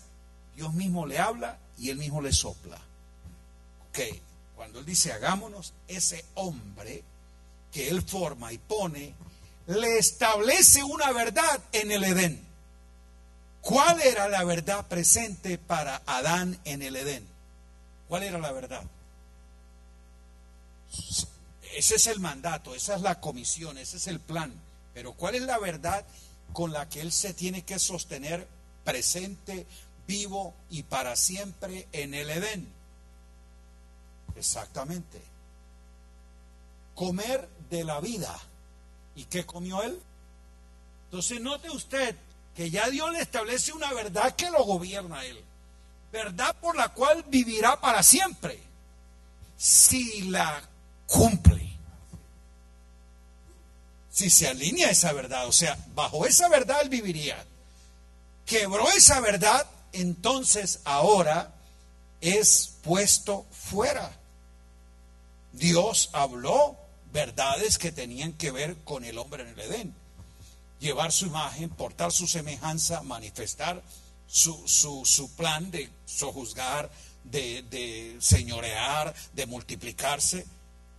[0.56, 2.80] Dios mismo le habla y él mismo le sopla.
[3.92, 4.22] Que
[4.56, 7.02] cuando él dice hagámonos, ese hombre
[7.70, 9.14] que él forma y pone,
[9.72, 12.46] le establece una verdad en el Edén.
[13.60, 17.26] ¿Cuál era la verdad presente para Adán en el Edén?
[18.08, 18.82] ¿Cuál era la verdad?
[21.74, 24.52] Ese es el mandato, esa es la comisión, ese es el plan.
[24.94, 26.04] Pero ¿cuál es la verdad
[26.52, 28.46] con la que él se tiene que sostener
[28.84, 29.66] presente,
[30.06, 32.68] vivo y para siempre en el Edén.
[34.36, 35.20] Exactamente.
[36.94, 38.38] Comer de la vida.
[39.14, 40.00] ¿Y qué comió él?
[41.06, 42.16] Entonces note usted
[42.56, 45.42] que ya Dios le establece una verdad que lo gobierna a él.
[46.10, 48.58] Verdad por la cual vivirá para siempre.
[49.56, 50.62] Si la
[51.06, 51.70] cumple.
[54.10, 55.46] Si se alinea esa verdad.
[55.46, 57.44] O sea, bajo esa verdad él viviría.
[58.44, 61.54] Quebró esa verdad entonces ahora
[62.20, 64.10] es puesto fuera.
[65.52, 66.76] Dios habló
[67.12, 69.94] verdades que tenían que ver con el hombre en el Edén.
[70.80, 73.82] Llevar su imagen, portar su semejanza, manifestar
[74.26, 76.90] su, su, plan de sojuzgar,
[77.24, 80.46] de, de señorear, de multiplicarse,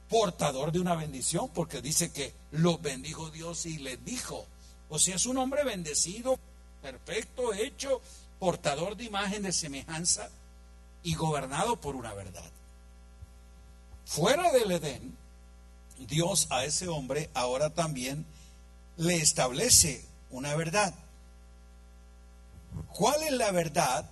[0.07, 4.45] portador de una bendición, porque dice que lo bendijo Dios y le dijo.
[4.89, 6.39] O sea, es un hombre bendecido,
[6.81, 8.01] perfecto, hecho
[8.39, 10.29] portador de imagen de semejanza
[11.01, 12.49] y gobernado por una verdad.
[14.05, 15.17] Fuera del Edén,
[15.99, 18.25] Dios a ese hombre ahora también
[18.97, 20.93] le establece una verdad.
[22.93, 24.09] ¿Cuál es la verdad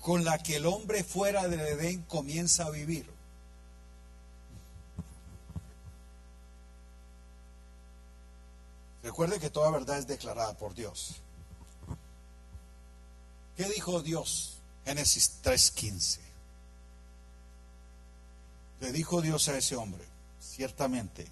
[0.00, 3.08] con la que el hombre fuera del Edén comienza a vivir?
[9.02, 11.16] Recuerde que toda verdad es declarada por Dios.
[13.56, 14.58] ¿Qué dijo Dios?
[14.84, 16.20] Génesis 3:15.
[18.80, 20.04] Le dijo Dios a ese hombre,
[20.54, 21.26] ciertamente,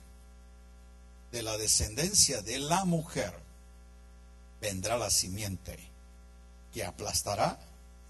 [1.31, 3.33] de la descendencia de la mujer
[4.61, 5.79] vendrá la simiente
[6.73, 7.59] que aplastará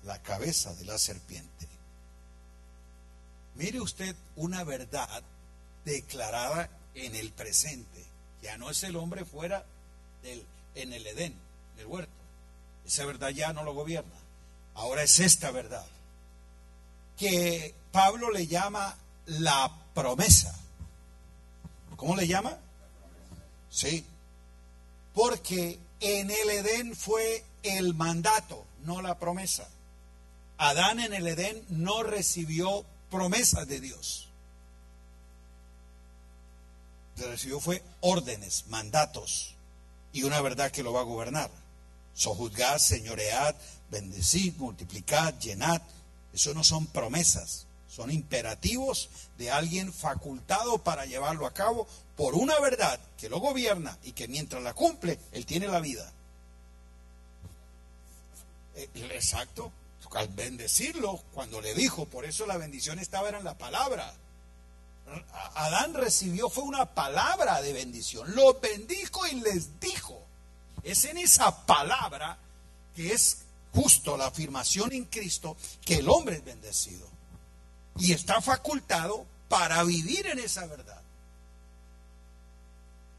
[0.04, 1.68] la cabeza de la serpiente.
[3.54, 5.22] Mire usted una verdad
[5.84, 8.04] declarada en el presente.
[8.42, 9.64] Ya no es el hombre fuera
[10.22, 10.44] del,
[10.74, 11.34] en el Edén,
[11.74, 12.12] en el huerto.
[12.86, 14.16] Esa verdad ya no lo gobierna.
[14.74, 15.86] Ahora es esta verdad.
[17.16, 18.96] Que Pablo le llama
[19.26, 20.58] la promesa.
[22.02, 22.58] ¿Cómo le llama?
[23.70, 24.04] Sí.
[25.14, 29.68] Porque en el Edén fue el mandato, no la promesa.
[30.58, 34.28] Adán en el Edén no recibió promesas de Dios.
[37.18, 39.54] Lo recibió fue órdenes, mandatos
[40.12, 41.52] y una verdad que lo va a gobernar.
[42.14, 43.54] Sojuzgad, señoread,
[43.92, 45.80] bendecid, multiplicad, llenad.
[46.32, 51.86] Eso no son promesas, son imperativos de alguien facultado para llevarlo a cabo
[52.16, 56.10] por una verdad que lo gobierna y que mientras la cumple, él tiene la vida.
[58.76, 59.72] Eh, exacto.
[60.14, 64.12] Al bendecirlo, cuando le dijo, por eso la bendición estaba en la palabra.
[65.54, 68.34] Adán recibió fue una palabra de bendición.
[68.34, 70.20] Lo bendijo y les dijo.
[70.82, 72.38] Es en esa palabra
[72.94, 73.38] que es
[73.72, 77.11] justo la afirmación en Cristo que el hombre es bendecido
[77.98, 81.00] y está facultado para vivir en esa verdad.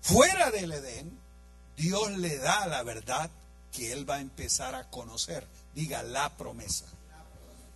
[0.02, 1.18] Fuera del Edén,
[1.78, 3.30] Dios le da la verdad
[3.72, 5.48] que él va a empezar a conocer.
[5.74, 6.86] Diga la promesa.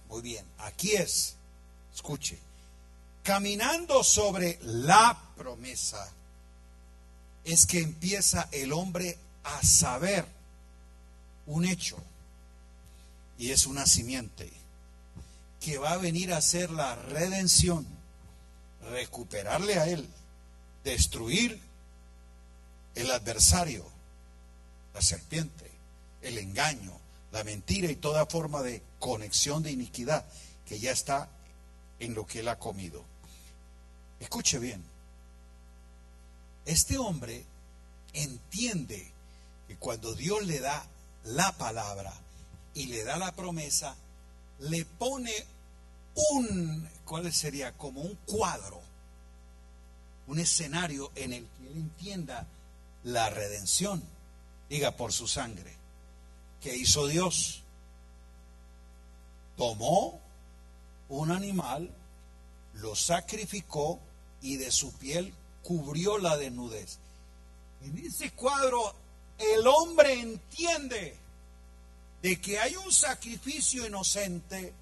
[0.10, 1.36] Muy bien, aquí es,
[1.94, 2.40] escuche,
[3.24, 6.12] caminando sobre la promesa
[7.44, 10.26] es que empieza el hombre a saber
[11.46, 11.98] un hecho
[13.38, 14.52] y es una simiente
[15.68, 17.86] que va a venir a ser la redención,
[18.90, 20.08] recuperarle a él,
[20.86, 21.60] destruir
[22.96, 23.86] el adversario,
[24.94, 25.70] la serpiente,
[26.22, 26.98] el engaño,
[27.34, 30.26] la mentira y toda forma de conexión de iniquidad
[30.66, 31.28] que ya está
[32.00, 33.04] en lo que él ha comido.
[34.22, 34.82] Escuche bien,
[36.64, 37.44] este hombre
[38.14, 39.12] entiende
[39.68, 40.88] que cuando Dios le da
[41.26, 42.14] la palabra
[42.74, 43.98] y le da la promesa,
[44.60, 45.57] le pone
[46.32, 47.72] un, ¿cuál sería?
[47.74, 48.82] Como un cuadro,
[50.28, 52.48] un escenario en el que él entienda
[53.04, 54.04] la redención,
[54.70, 55.76] diga por su sangre.
[56.62, 57.64] ¿Qué hizo Dios?
[59.56, 60.20] Tomó
[61.10, 61.90] un animal,
[62.74, 64.00] lo sacrificó
[64.42, 67.00] y de su piel cubrió la desnudez.
[67.82, 68.96] En ese cuadro
[69.38, 71.16] el hombre entiende
[72.22, 74.74] de que hay un sacrificio inocente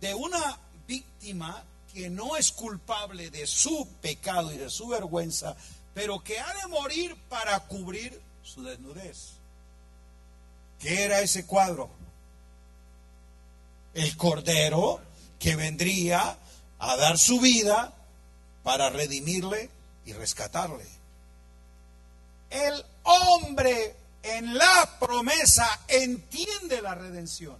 [0.00, 0.58] de una
[0.88, 1.62] víctima
[1.92, 5.54] que no es culpable de su pecado y de su vergüenza,
[5.94, 9.34] pero que ha de morir para cubrir su desnudez.
[10.80, 11.90] ¿Qué era ese cuadro?
[13.94, 15.00] El cordero
[15.38, 16.36] que vendría
[16.78, 17.92] a dar su vida
[18.62, 19.70] para redimirle
[20.06, 20.86] y rescatarle.
[22.50, 27.56] El hombre en la promesa entiende la redención.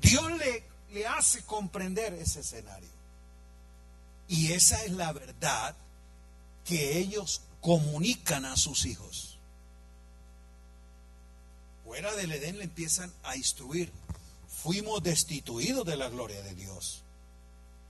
[0.00, 2.88] Dios le, le hace comprender ese escenario.
[4.28, 5.74] Y esa es la verdad
[6.64, 9.38] que ellos comunican a sus hijos.
[11.84, 13.92] Fuera del Edén le empiezan a instruir.
[14.62, 17.02] Fuimos destituidos de la gloria de Dios.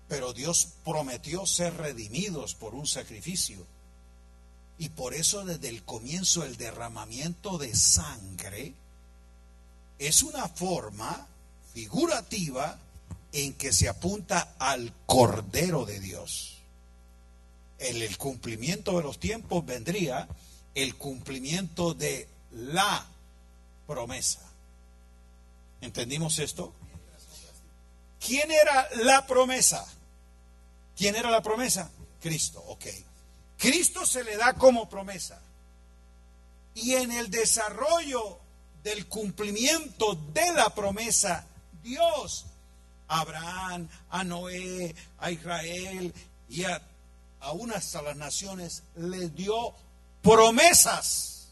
[0.08, 3.64] Pero Dios prometió ser redimidos por un sacrificio.
[4.78, 8.74] Y por eso desde el comienzo el derramamiento de sangre
[9.98, 11.28] es una forma
[11.72, 12.78] figurativa
[13.32, 16.58] en que se apunta al Cordero de Dios.
[17.78, 20.28] En el cumplimiento de los tiempos vendría
[20.74, 23.06] el cumplimiento de la
[23.86, 24.40] promesa.
[25.80, 26.72] ¿Entendimos esto?
[28.24, 29.84] ¿Quién era la promesa?
[30.96, 31.90] ¿Quién era la promesa?
[32.20, 32.86] Cristo, ok.
[33.58, 35.40] Cristo se le da como promesa.
[36.74, 38.38] Y en el desarrollo
[38.82, 41.46] del cumplimiento de la promesa,
[41.82, 42.46] Dios
[43.12, 46.12] a Abraham, a Noé, a Israel
[46.48, 46.80] y a,
[47.40, 49.74] a unas a las naciones les dio
[50.22, 51.48] promesas.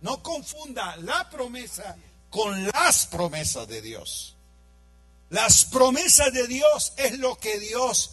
[0.00, 1.96] No confunda la promesa
[2.30, 4.34] con las promesas de Dios.
[5.28, 8.12] Las promesas de Dios es lo que Dios,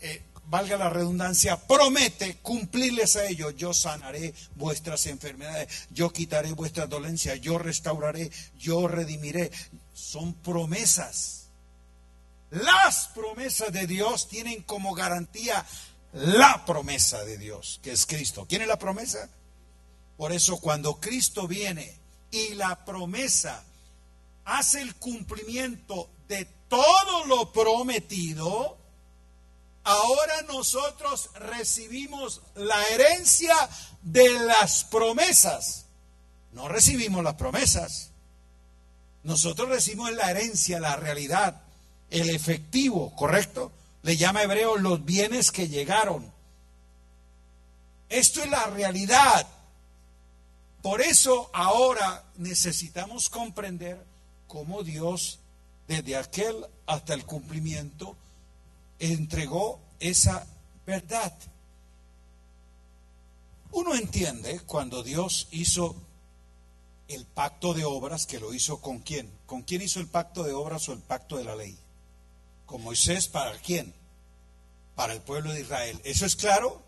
[0.00, 3.54] eh, valga la redundancia, promete cumplirles a ellos.
[3.56, 9.52] Yo sanaré vuestras enfermedades, yo quitaré vuestras dolencias, yo restauraré, yo redimiré.
[9.92, 11.39] Son promesas.
[12.50, 15.64] Las promesas de Dios tienen como garantía
[16.12, 18.46] la promesa de Dios, que es Cristo.
[18.48, 19.28] ¿Quién es la promesa?
[20.16, 21.96] Por eso cuando Cristo viene
[22.30, 23.64] y la promesa
[24.44, 28.76] hace el cumplimiento de todo lo prometido,
[29.84, 33.54] ahora nosotros recibimos la herencia
[34.02, 35.86] de las promesas.
[36.52, 38.10] No recibimos las promesas.
[39.22, 41.62] Nosotros recibimos la herencia, la realidad,
[42.10, 43.72] el efectivo, ¿correcto?
[44.02, 46.30] Le llama hebreo los bienes que llegaron.
[48.08, 49.46] Esto es la realidad.
[50.82, 54.04] Por eso ahora necesitamos comprender
[54.48, 55.38] cómo Dios,
[55.86, 58.16] desde aquel hasta el cumplimiento,
[58.98, 60.46] entregó esa
[60.86, 61.32] verdad.
[63.72, 65.94] Uno entiende cuando Dios hizo
[67.06, 69.30] el pacto de obras, que lo hizo con quién.
[69.46, 71.76] ¿Con quién hizo el pacto de obras o el pacto de la ley?
[72.70, 73.92] Con Moisés, ¿para quién?
[74.94, 76.00] Para el pueblo de Israel.
[76.04, 76.80] ¿Eso es claro?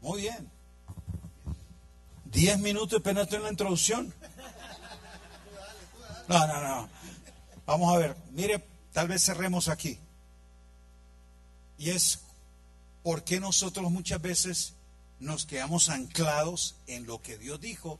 [0.00, 0.50] Muy bien.
[2.24, 4.14] Diez minutos apenas en la introducción.
[6.26, 6.88] No, no, no.
[7.66, 8.16] Vamos a ver.
[8.30, 9.98] Mire, tal vez cerremos aquí.
[11.76, 12.20] Y es
[13.02, 14.72] por qué nosotros muchas veces
[15.20, 17.98] nos quedamos anclados en lo que Dios dijo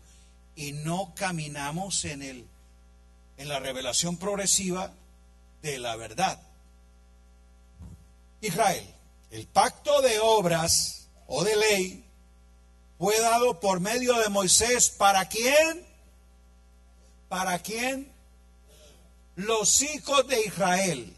[0.56, 2.46] y no caminamos en el
[3.36, 4.94] en la revelación progresiva
[5.60, 6.40] de la verdad.
[8.46, 8.94] Israel,
[9.30, 12.04] el pacto de obras o de ley
[12.98, 14.90] fue dado por medio de Moisés.
[14.90, 15.86] ¿Para quién?
[17.28, 18.12] ¿Para quién?
[19.36, 21.16] Los hijos de Israel.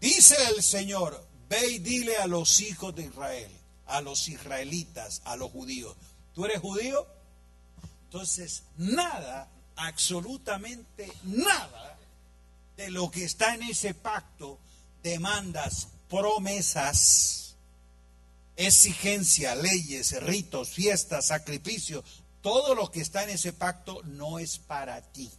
[0.00, 3.50] Dice el Señor, ve y dile a los hijos de Israel,
[3.86, 5.96] a los israelitas, a los judíos.
[6.34, 7.06] ¿Tú eres judío?
[8.04, 11.98] Entonces, nada, absolutamente nada
[12.76, 14.58] de lo que está en ese pacto
[15.02, 17.42] demandas, promesas
[18.56, 22.04] exigencia, leyes, ritos, fiestas, sacrificios,
[22.40, 25.30] todo lo que está en ese pacto no es para ti.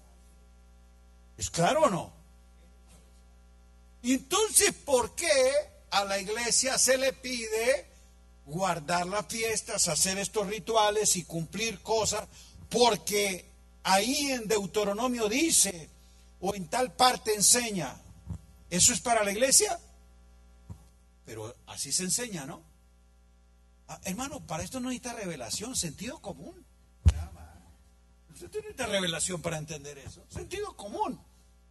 [1.37, 2.13] ¿Es claro o no?
[4.03, 5.31] Entonces, ¿por qué
[5.91, 7.87] a la iglesia se le pide
[8.45, 12.27] guardar las fiestas, hacer estos rituales y cumplir cosas?
[12.69, 13.45] Porque
[13.83, 15.89] ahí en Deuteronomio dice,
[16.41, 17.95] o en tal parte enseña,
[18.73, 19.79] ¿eso es para la iglesia?
[21.25, 22.63] Pero así se enseña, ¿no?
[23.87, 26.65] Ah, hermano, para esto no necesita revelación, sentido común.
[27.05, 30.25] No necesita revelación para entender eso.
[30.27, 31.21] Sentido común.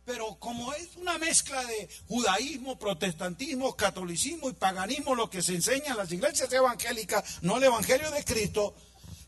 [0.05, 5.91] Pero como es una mezcla de judaísmo, protestantismo, catolicismo y paganismo, lo que se enseña
[5.93, 8.77] en las iglesias evangélicas, no el evangelio de Cristo,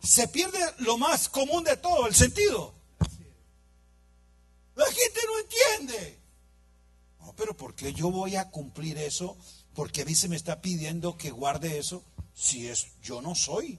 [0.01, 2.73] se pierde lo más común de todo, el sentido.
[4.77, 6.24] La gente no entiende.
[7.25, 9.37] No, pero ¿por qué yo voy a cumplir eso?
[9.75, 12.05] Porque a mí se me está pidiendo que guarde eso
[12.35, 13.79] si es yo no soy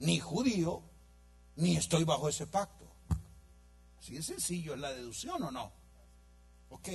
[0.00, 0.82] ni judío
[1.56, 2.86] ni estoy bajo ese pacto.
[4.00, 5.72] Así es sencillo, ¿es la deducción o no?
[6.70, 6.88] Ok.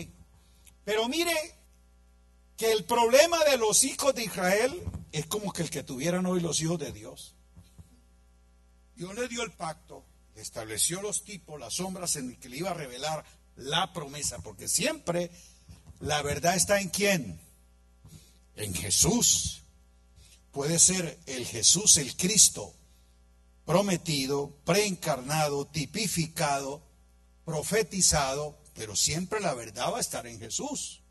[0.83, 1.33] Pero mire
[2.57, 6.41] que el problema de los hijos de Israel es como que el que tuvieran hoy
[6.41, 7.35] los hijos de Dios.
[8.95, 10.03] Dios le dio el pacto,
[10.35, 13.25] estableció los tipos, las sombras en que le iba a revelar
[13.55, 15.31] la promesa, porque siempre
[15.99, 17.39] la verdad está en quién?
[18.55, 19.63] En Jesús
[20.51, 22.73] puede ser el Jesús, el Cristo,
[23.65, 26.81] prometido, preencarnado, tipificado,
[27.43, 31.01] profetizado, pero siempre la verdad va a estar en Jesús.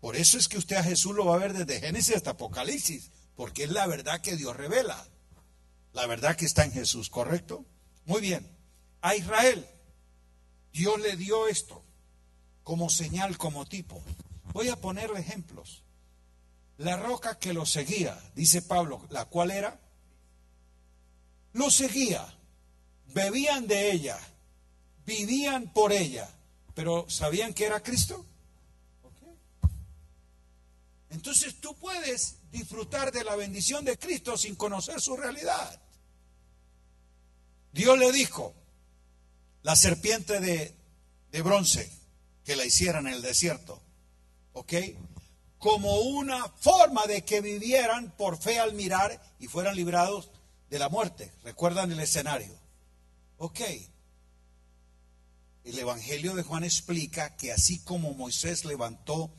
[0.00, 3.10] Por eso es que usted a Jesús lo va a ver desde Génesis hasta Apocalipsis,
[3.36, 5.06] porque es la verdad que Dios revela.
[5.92, 7.64] La verdad que está en Jesús, ¿correcto?
[8.06, 8.48] Muy bien.
[9.02, 9.66] A Israel,
[10.72, 11.84] Dios le dio esto
[12.70, 14.00] como señal, como tipo.
[14.52, 15.82] Voy a ponerle ejemplos.
[16.78, 19.80] La roca que lo seguía, dice Pablo, ¿la cual era?
[21.52, 22.24] Lo seguía,
[23.06, 24.20] bebían de ella,
[25.04, 26.30] vivían por ella,
[26.72, 28.24] pero ¿sabían que era Cristo?
[31.10, 35.82] Entonces tú puedes disfrutar de la bendición de Cristo sin conocer su realidad.
[37.72, 38.54] Dios le dijo,
[39.64, 41.98] la serpiente de bronce,
[42.44, 43.80] que la hicieran en el desierto,
[44.52, 44.74] ¿ok?
[45.60, 50.30] como una forma de que vivieran por fe al mirar y fueran librados
[50.70, 51.30] de la muerte.
[51.44, 52.58] ¿Recuerdan el escenario?
[53.36, 53.60] Ok.
[55.64, 59.30] El Evangelio de Juan explica que así como Moisés levantó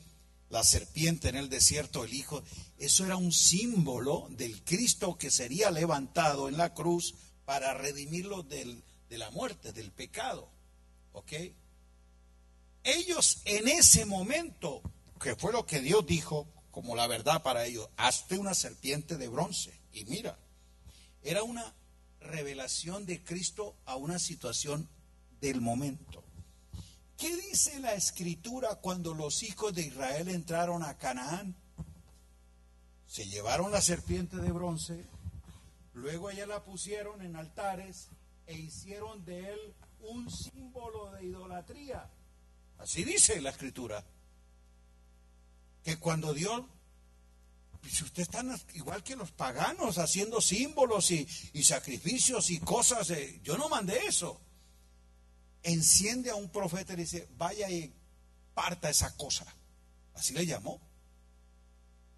[0.52, 2.44] la serpiente en el desierto, el Hijo,
[2.78, 7.16] eso era un símbolo del Cristo que sería levantado en la cruz
[7.46, 10.52] para redimirlo del, de la muerte, del pecado.
[11.14, 11.34] ¿Ok?
[12.84, 14.82] Ellos en ese momento,
[15.20, 19.28] que fue lo que Dios dijo como la verdad para ellos, hazte una serpiente de
[19.28, 19.80] bronce.
[19.92, 20.40] Y mira,
[21.22, 21.76] era una
[22.22, 24.90] revelación de Cristo a una situación
[25.42, 26.24] del momento.
[27.18, 31.56] ¿Qué dice la escritura cuando los hijos de Israel entraron a Canaán?
[33.06, 35.06] Se llevaron la serpiente de bronce,
[35.94, 38.08] luego allá la pusieron en altares
[38.48, 39.60] e hicieron de él
[40.00, 42.10] un símbolo de idolatría.
[42.82, 44.04] Así dice la escritura.
[45.84, 46.64] Que cuando Dios
[47.90, 51.26] si ustedes están igual que los paganos haciendo símbolos y,
[51.64, 53.12] sacrificios y cosas,
[53.44, 54.40] yo no mandé eso.
[55.64, 57.94] Enciende a un profeta y dice, vaya y
[58.54, 59.46] parta esa cosa.
[60.14, 60.80] Así le llamó.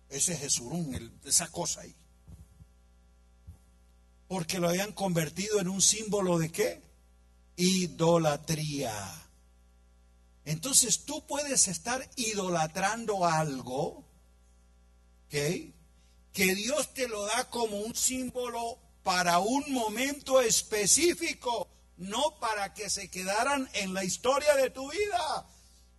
[0.10, 1.96] Ese Jesurún, esa cosa ahí.
[4.28, 6.82] Porque lo habían convertido en un símbolo de qué?
[7.56, 9.23] Idolatría.
[10.46, 14.04] Entonces tú puedes estar idolatrando algo
[15.30, 15.74] que
[16.34, 21.68] Dios te lo da como un símbolo para un momento específico,
[21.98, 25.48] no para que se quedaran en la historia de tu vida.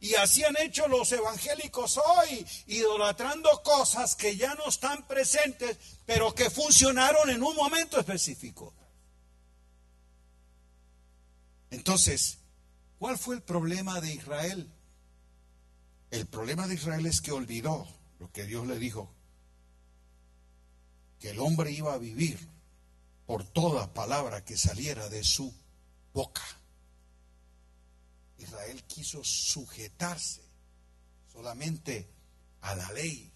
[0.00, 6.34] Y así han hecho los evangélicos hoy, idolatrando cosas que ya no están presentes, pero
[6.34, 8.74] que funcionaron en un momento específico.
[11.70, 12.38] Entonces,
[13.04, 14.72] ¿cuál fue el problema de Israel?
[16.10, 17.86] El problema de Israel es que olvidó
[18.18, 19.12] lo que Dios le dijo
[21.18, 22.38] que el hombre iba a vivir
[23.26, 25.54] por toda palabra que saliera de su
[26.14, 26.40] boca.
[28.38, 30.40] Israel quiso sujetarse
[31.30, 32.08] solamente
[32.62, 33.30] a la ley,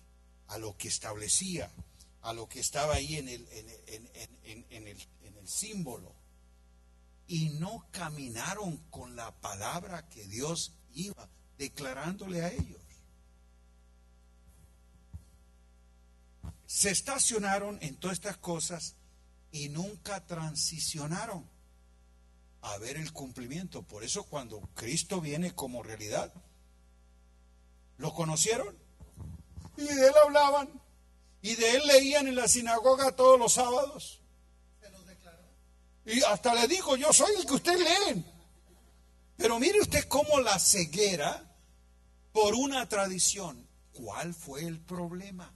[0.47, 1.71] a lo que establecía,
[2.23, 3.47] a lo que estaba ahí en el,
[3.87, 4.09] en,
[4.47, 6.18] el, en el símbolo.
[7.29, 12.89] Y no caminaron con la palabra que Dios iba declarándole a ellos.
[16.69, 18.95] se estacionaron en todas estas cosas
[19.51, 21.49] y nunca transicionaron
[22.61, 23.83] a ver el cumplimiento.
[23.83, 26.31] Por eso cuando Cristo viene como realidad,
[27.97, 28.77] ¿lo conocieron?
[29.79, 30.69] Y de él hablaban.
[31.41, 34.18] Y de él leían en la sinagoga todos los sábados.
[36.09, 38.27] Y hasta le dijo, yo soy el que usted leen.
[39.37, 41.45] Pero mire usted cómo la ceguera
[42.33, 43.69] por una tradición.
[43.93, 45.53] ¿Cuál fue el problema?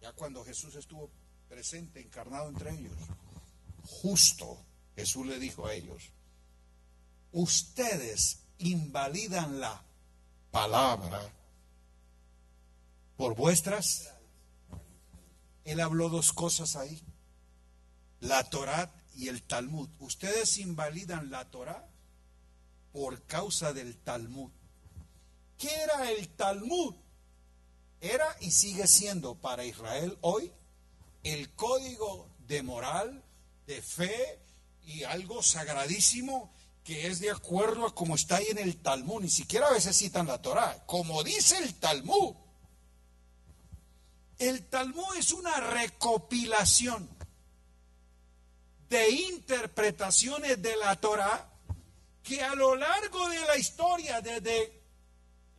[0.00, 1.10] ya cuando Jesús estuvo
[1.48, 2.96] presente, encarnado entre ellos,
[3.84, 4.64] justo
[4.96, 6.10] Jesús le dijo a ellos,
[7.32, 9.82] ustedes invalidan la
[10.50, 11.20] palabra
[13.16, 14.10] por vuestras.
[15.64, 17.00] Él habló dos cosas ahí,
[18.20, 19.88] la Torá y el Talmud.
[19.98, 21.88] Ustedes invalidan la Torá
[22.92, 24.50] por causa del Talmud.
[25.58, 26.94] ¿Qué era el Talmud?
[28.00, 30.52] era y sigue siendo para Israel hoy
[31.22, 33.22] el código de moral,
[33.66, 34.40] de fe
[34.84, 39.20] y algo sagradísimo que es de acuerdo a como está ahí en el Talmud.
[39.20, 42.34] Ni siquiera a veces citan la Torah, como dice el Talmud.
[44.38, 47.08] El Talmud es una recopilación
[48.90, 51.48] de interpretaciones de la Torah
[52.22, 54.82] que a lo largo de la historia, desde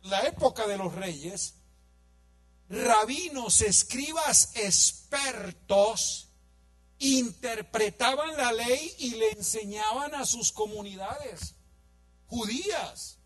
[0.02, 1.54] la época de los reyes,
[2.68, 6.28] rabinos, escribas expertos
[6.98, 11.54] interpretaban la ley y le enseñaban a sus comunidades
[12.28, 13.18] judías.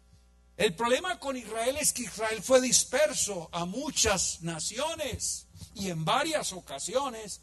[0.57, 6.53] El problema con Israel es que Israel fue disperso a muchas naciones y en varias
[6.53, 7.43] ocasiones.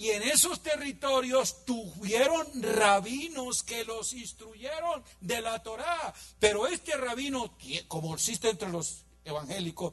[0.00, 6.14] Y en esos territorios tuvieron rabinos que los instruyeron de la Torá.
[6.38, 7.54] Pero este rabino,
[7.86, 9.92] como existe entre los evangélicos,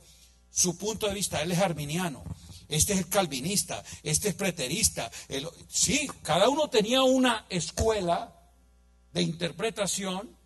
[0.50, 1.42] su punto de vista.
[1.42, 2.24] Él es arminiano,
[2.70, 5.12] este es calvinista, este es preterista.
[5.68, 8.34] sí, cada uno tenía una escuela
[9.12, 10.38] de interpretación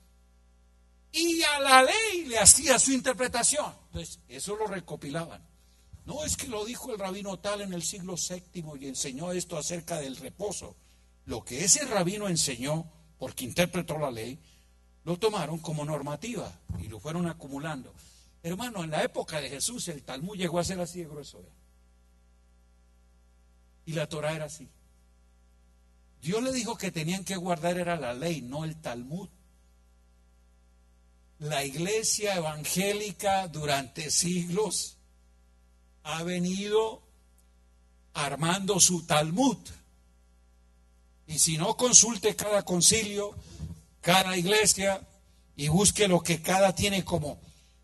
[1.11, 3.71] y a la ley le hacía su interpretación.
[3.89, 5.50] Entonces, eso lo recopilaban.
[6.05, 9.57] No es que lo dijo el rabino tal en el siglo VII y enseñó esto
[9.57, 10.75] acerca del reposo.
[11.25, 14.39] Lo que ese rabino enseñó, porque interpretó la ley,
[15.03, 17.93] lo tomaron como normativa y lo fueron acumulando.
[18.43, 21.43] Hermano, en la época de Jesús el Talmud llegó a ser así de grueso.
[23.85, 24.69] Y la Torah era así.
[26.21, 29.29] Dios le dijo que tenían que guardar era la ley, no el Talmud.
[31.39, 34.97] La iglesia evangélica durante siglos
[36.03, 37.01] ha venido
[38.13, 39.57] armando su Talmud.
[41.27, 43.35] Y si no, consulte cada concilio,
[44.01, 45.07] cada iglesia
[45.55, 47.39] y busque lo que cada tiene como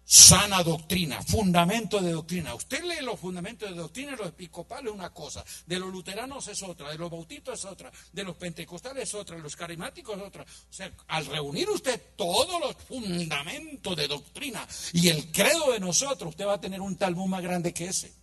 [0.10, 2.56] sana doctrina, fundamento de doctrina.
[2.56, 6.64] Usted lee los fundamentos de doctrina, los episcopales es una cosa, de los luteranos es
[6.64, 10.24] otra, de los bautistas es otra, de los pentecostales es otra, de los carismáticos es
[10.24, 10.44] otra.
[10.44, 16.30] O sea, al reunir usted todos los fundamentos de doctrina y el credo de nosotros,
[16.30, 18.14] usted va a tener un Talmud más grande que ese.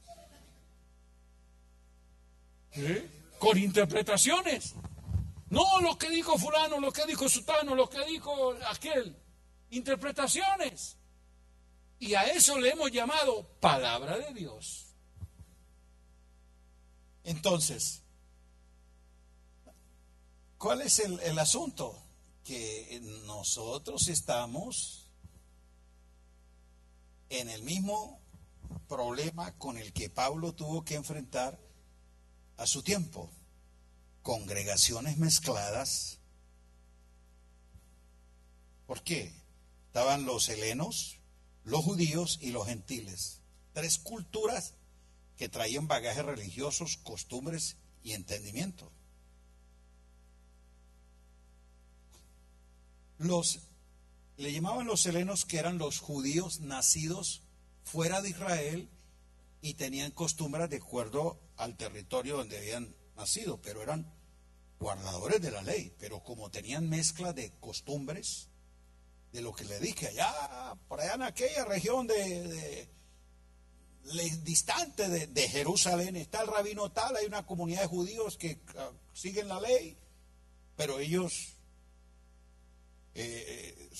[3.38, 4.72] Con interpretaciones.
[5.50, 9.14] No lo que dijo fulano, lo que dijo sutano, lo que dijo aquel.
[9.68, 10.96] Interpretaciones.
[12.04, 14.88] Y a eso le hemos llamado palabra de Dios.
[17.22, 18.02] Entonces,
[20.58, 21.98] ¿cuál es el, asunto?
[22.44, 25.08] Que nosotros estamos
[27.30, 28.20] en el mismo
[28.86, 31.58] problema con el que Pablo tuvo que enfrentar
[32.58, 33.30] a su tiempo.
[34.20, 36.18] Congregaciones mezcladas.
[38.86, 39.32] ¿Por qué?
[39.86, 41.18] Estaban los helenos,
[41.64, 43.40] los judíos y los gentiles.
[43.72, 44.74] Tres culturas
[45.36, 48.92] que traían bagajes religiosos, costumbres y entendimiento.
[53.18, 53.60] Los
[54.36, 57.42] le llamaban los helenos que eran los judíos nacidos
[57.84, 58.90] fuera de Israel
[59.60, 64.12] y tenían costumbres de acuerdo al territorio donde habían nacido, pero eran
[64.80, 68.48] guardadores de la ley, pero como tenían mezcla de costumbres,
[69.34, 72.88] de lo que le dije, allá, por allá en aquella región de,
[74.44, 79.48] distante de, Jerusalén, está el rabino tal, hay una comunidad de judíos que ah, siguen
[79.48, 79.98] la ley,
[80.76, 81.56] pero ellos
[83.16, 83.90] eh,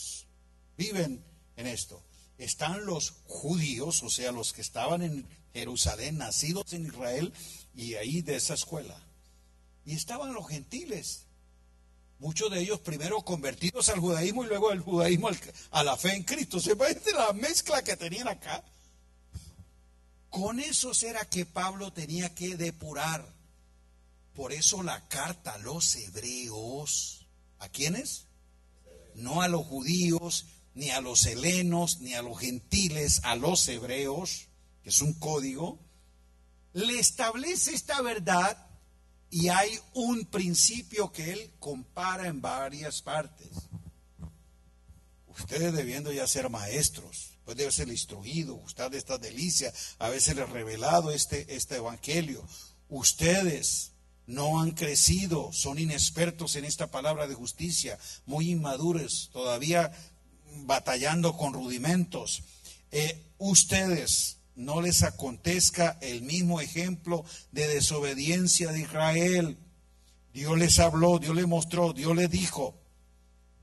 [0.77, 1.25] viven
[1.57, 2.01] en esto.
[2.39, 7.33] Están los judíos, o sea, los que estaban en Jerusalén, nacidos en Israel,
[7.75, 9.05] y ahí de esa escuela.
[9.85, 11.27] Y estaban los gentiles,
[12.25, 15.29] Muchos de ellos primero convertidos al judaísmo y luego del judaísmo
[15.73, 16.59] a la fe en Cristo.
[16.59, 18.65] Se parece la mezcla que tenían acá.
[20.31, 23.31] Con eso era que Pablo tenía que depurar.
[24.33, 27.27] Por eso la carta a los hebreos,
[27.59, 28.25] ¿a quiénes?
[29.17, 34.47] No a los judíos, ni a los helenos, ni a los gentiles, a los hebreos,
[34.83, 35.79] que es un código,
[36.73, 38.64] le establece esta verdad
[39.35, 43.49] y hay un principio que él compara en varias partes.
[45.27, 50.37] Ustedes debiendo ya ser maestros, pues debe ser instruido, gustar de esta delicia, a veces
[50.37, 52.47] revelado este, este evangelio.
[52.89, 53.95] Ustedes
[54.29, 59.91] no han crecido, son inexpertos en esta palabra de justicia, muy inmaduros, todavía
[60.59, 62.45] batallando con rudimentos.
[62.93, 69.59] Eh, ustedes no les acontezca el mismo ejemplo de desobediencia de Israel.
[70.33, 72.81] Dios les habló, Dios les mostró, Dios les dijo.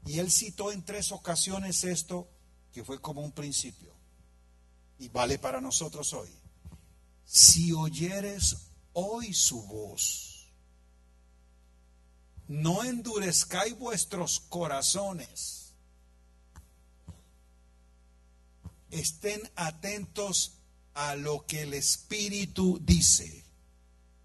[0.06, 2.30] Y él citó en tres ocasiones esto
[2.72, 3.94] que fue como un principio.
[5.00, 6.30] Y vale para nosotros hoy.
[7.26, 8.58] Si oyeres
[8.94, 10.52] hoy su voz,
[12.48, 15.74] no endurezcáis vuestros corazones.
[18.90, 20.61] Estén atentos
[20.94, 23.44] a lo que el Espíritu dice.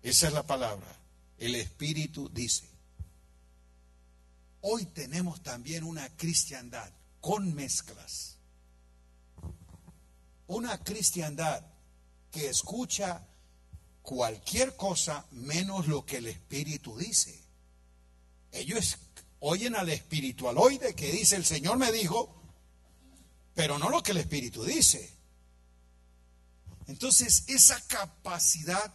[0.02, 0.86] Esa es la palabra.
[1.38, 2.68] El Espíritu dice.
[4.60, 6.90] Hoy tenemos también una cristiandad
[7.20, 8.38] con mezclas.
[10.48, 11.64] Una cristiandad
[12.30, 13.26] que escucha
[14.02, 17.42] cualquier cosa menos lo que el Espíritu dice.
[18.52, 18.98] Ellos
[19.40, 22.34] oyen al espiritualoide que dice el Señor me dijo,
[23.54, 25.15] pero no lo que el Espíritu dice.
[26.86, 28.94] Entonces, esa capacidad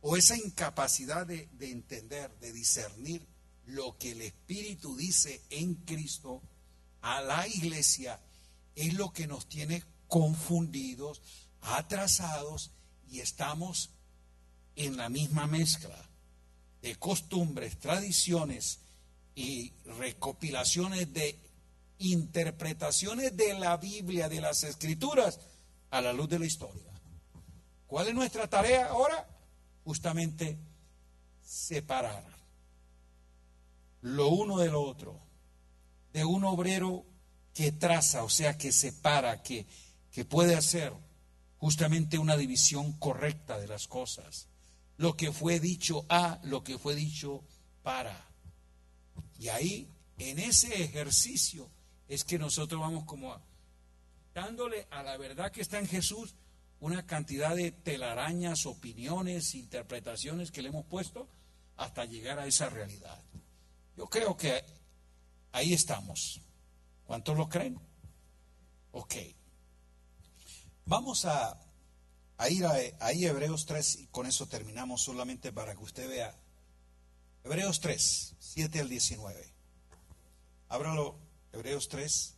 [0.00, 3.26] o esa incapacidad de, entender, de discernir
[3.66, 6.42] lo que el Espíritu dice en Cristo
[7.02, 8.20] a la iglesia,
[8.74, 11.22] es lo que nos tiene confundidos,
[11.60, 12.70] atrasados
[13.10, 13.90] y estamos
[14.76, 16.08] en la misma mezcla
[16.82, 18.78] de costumbres, tradiciones
[19.34, 21.38] y recopilaciones de
[21.98, 25.40] interpretaciones de la Biblia, de las escrituras,
[25.90, 26.88] a la luz de la historia.
[27.88, 29.26] ¿Cuál es nuestra tarea ahora?
[29.82, 30.58] Justamente
[31.42, 32.22] separar
[34.02, 35.18] lo uno de lo otro,
[36.12, 37.04] de un obrero
[37.54, 39.66] que traza, o sea, que separa, que,
[40.12, 40.92] que puede hacer
[41.56, 44.48] justamente una división correcta de las cosas.
[44.98, 47.42] Lo que fue dicho a, lo que fue dicho
[47.82, 48.28] para.
[49.38, 49.88] Y ahí,
[50.18, 51.70] en ese ejercicio,
[52.06, 53.34] es que nosotros vamos como
[54.34, 56.34] dándole a la verdad que está en Jesús
[56.80, 61.28] una cantidad de telarañas, opiniones, interpretaciones que le hemos puesto
[61.76, 63.20] hasta llegar a esa realidad.
[63.96, 64.64] Yo creo que
[65.52, 66.40] ahí estamos.
[67.04, 67.80] ¿Cuántos lo creen?
[68.92, 69.14] Ok.
[70.86, 71.58] Vamos a,
[72.48, 76.34] ir a, Hebreos 3 y con eso terminamos solamente para que usted vea.
[77.44, 79.52] Hebreos 3, 7 al 19.
[80.68, 81.18] Ábralo,
[81.52, 82.36] Hebreos 3,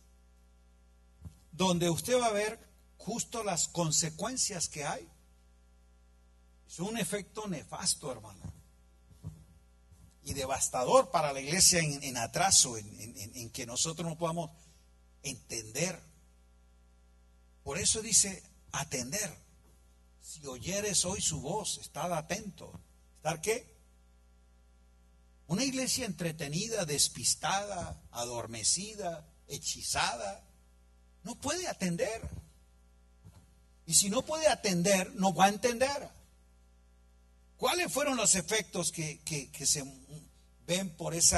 [1.51, 2.70] donde usted va a ver
[3.01, 5.07] justo las consecuencias que hay.
[6.67, 8.53] Es un efecto nefasto, hermano.
[10.23, 14.51] Y devastador para la iglesia en, atraso, en que nosotros no podamos
[15.23, 16.11] entender
[17.63, 19.35] por eso dice atender.
[20.21, 22.79] Si oyeres hoy su voz, estad atento.
[23.17, 23.71] ¿Estar qué?
[25.47, 30.43] Una iglesia entretenida, despistada, adormecida, hechizada,
[31.23, 32.21] no puede atender.
[33.91, 36.09] Y si no puede atender, no va a entender.
[37.57, 39.19] ¿Cuáles fueron los efectos que,
[39.65, 39.83] se
[40.65, 41.37] ven por ese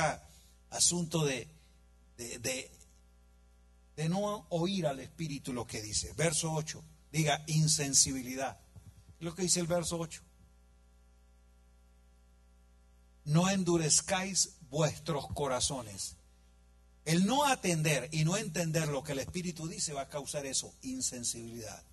[0.69, 1.47] asunto de,
[2.15, 6.13] de no oír al Espíritu lo que dice.
[6.13, 8.59] Verso 8, diga insensibilidad.
[9.19, 10.21] Lo que dice el verso 8.
[13.25, 16.17] No endurezcáis vuestros corazones.
[17.03, 20.71] El no atender y no entender lo que el Espíritu dice va a causar eso,
[20.83, 21.83] insensibilidad.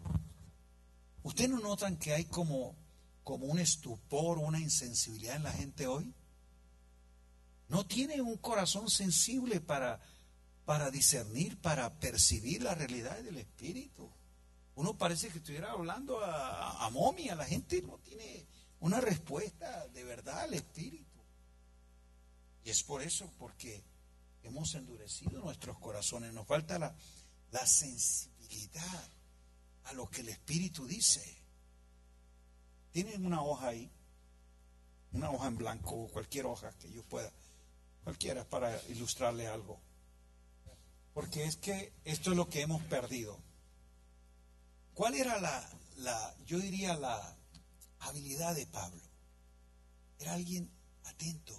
[1.22, 2.76] ¿Ustedes no notan que hay como,
[3.24, 6.14] como un estupor, una insensibilidad en la gente hoy?
[7.68, 10.00] No tiene un corazón sensible para,
[10.64, 14.10] para discernir, para percibir la realidad del Espíritu.
[14.74, 18.46] Uno parece que estuviera hablando a, a momia, la gente no tiene
[18.80, 21.20] una respuesta de verdad al Espíritu.
[22.64, 23.84] Y es por eso, porque
[24.42, 26.94] hemos endurecido nuestros corazones, nos falta la,
[27.50, 29.08] la sensibilidad
[29.84, 31.38] a lo que el Espíritu dice.
[32.92, 33.90] Tienen una hoja ahí,
[35.12, 37.32] una hoja en blanco, cualquier hoja que yo pueda,
[38.04, 39.80] cualquiera para ilustrarle algo.
[41.14, 43.38] Porque es que esto es lo que hemos perdido.
[44.94, 47.36] ¿Cuál era la, la, yo diría, la
[48.00, 49.02] habilidad de Pablo?
[50.18, 50.70] Era alguien
[51.04, 51.56] atento,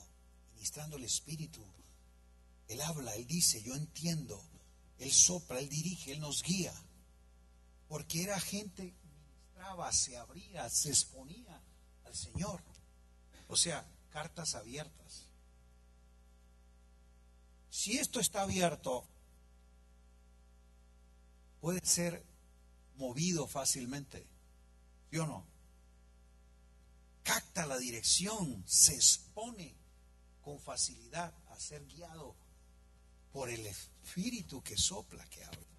[0.53, 1.61] ministrando el Espíritu.
[2.67, 4.41] Él habla, él dice, yo entiendo.
[4.99, 6.73] Él sopla, él dirige, él nos guía.
[7.91, 11.61] Porque era gente que ministraba, se abría, se exponía
[12.05, 12.63] al Señor.
[13.49, 15.25] O sea, cartas abiertas.
[17.69, 19.05] Si esto está abierto,
[21.59, 22.23] puede ser
[22.95, 24.25] movido fácilmente,
[25.09, 25.45] ¿sí o no?
[27.23, 29.75] Capta la dirección, se expone
[30.41, 32.37] con facilidad a ser guiado
[33.33, 35.70] por el espíritu que sopla, que habla.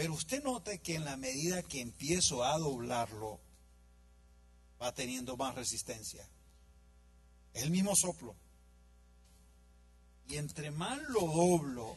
[0.00, 3.38] Pero usted note que en la medida que empiezo a doblarlo,
[4.80, 6.26] va teniendo más resistencia.
[7.52, 8.34] El mismo soplo.
[10.26, 11.96] Y entre más lo doblo,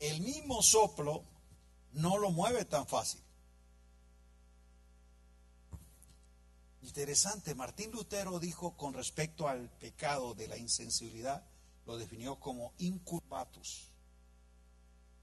[0.00, 1.22] el mismo soplo
[1.92, 3.20] no lo mueve tan fácil.
[6.80, 11.46] Interesante, Martín Lutero dijo con respecto al pecado de la insensibilidad,
[11.84, 13.90] lo definió como incurvatus,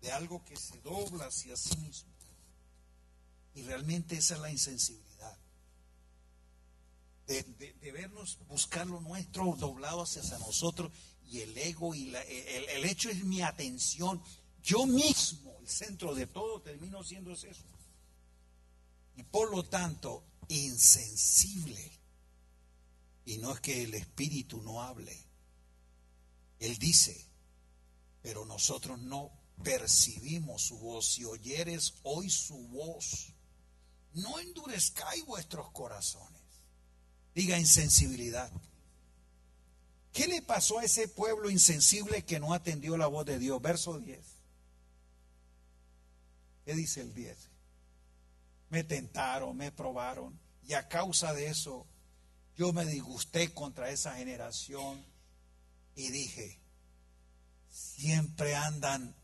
[0.01, 2.11] de algo que se dobla hacia sí mismo.
[3.53, 5.37] Y realmente esa es la insensibilidad.
[7.27, 10.91] De, vernos buscar lo nuestro doblado hacia nosotros
[11.29, 14.21] y el ego y el hecho es mi atención
[14.63, 17.47] yo mismo, el centro de todo, termino siendo eso.
[19.15, 21.91] Y por lo tanto, insensible.
[23.25, 25.17] Y no es que el Espíritu no hable.
[26.59, 27.25] Él dice,
[28.21, 29.31] pero nosotros no
[29.63, 31.13] percibimos su voz.
[31.13, 33.33] Si oyeres hoy su voz,
[34.13, 36.41] no endurezcáis vuestros corazones.
[37.33, 38.51] Diga insensibilidad.
[40.11, 43.61] ¿Qué le pasó a ese pueblo insensible que no atendió la voz de Dios?
[43.61, 44.19] Verso 10.
[46.65, 47.37] ¿Qué dice el 10?
[48.69, 51.87] Me tentaron, me probaron y a causa de eso
[52.55, 55.03] yo me disgusté contra esa generación
[55.95, 56.59] y dije,
[57.69, 59.15] siempre andan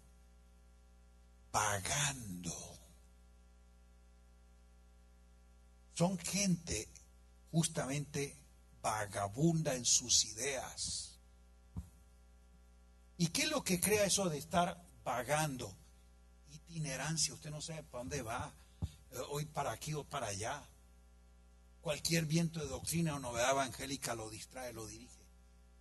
[1.57, 2.53] pagando.
[5.95, 6.87] Son gente
[7.51, 8.37] justamente
[8.79, 11.19] vagabunda en sus ideas.
[13.17, 15.75] ¿Y qué es lo que crea eso de estar pagando?
[16.51, 18.53] itinerancia, usted no sabe para dónde va,
[19.11, 20.61] eh, hoy para aquí o para allá.
[21.81, 25.25] Cualquier viento de doctrina o novedad evangélica lo distrae, lo dirige.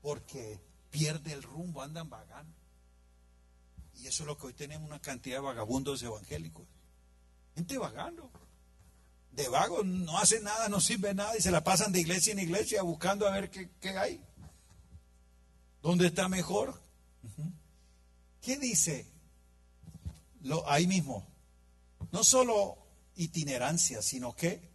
[0.01, 0.59] porque
[0.91, 2.56] pierde el rumbo, andan vagando.
[3.97, 6.67] Y eso es lo que hoy tenemos una cantidad de vagabundos evangélicos.
[7.55, 8.31] Gente vagando.
[9.33, 12.39] De vagos, no hacen nada, no sirve nada y se la pasan de iglesia en
[12.39, 14.25] iglesia buscando a ver qué, hay.
[15.83, 16.83] ¿Dónde está mejor?
[18.41, 19.07] ¿Qué dice?
[20.43, 21.27] Lo, ahí mismo.
[22.13, 22.79] No solo
[23.17, 24.71] itinerancia, sino que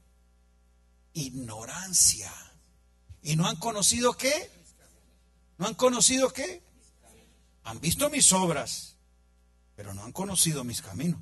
[1.13, 2.31] ignorancia.
[3.23, 4.49] ¿Y no han conocido qué?
[5.57, 6.63] ¿No han conocido qué?
[7.63, 8.90] Han visto mis obras,
[9.81, 11.19] pero no han conocido mis caminos.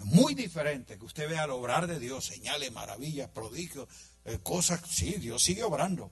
[0.00, 3.88] Muy diferente que usted vea el obrar de Dios, señales, maravillas, prodigios,
[4.26, 4.82] eh, cosas.
[4.86, 6.10] Sí, Dios sigue obrando.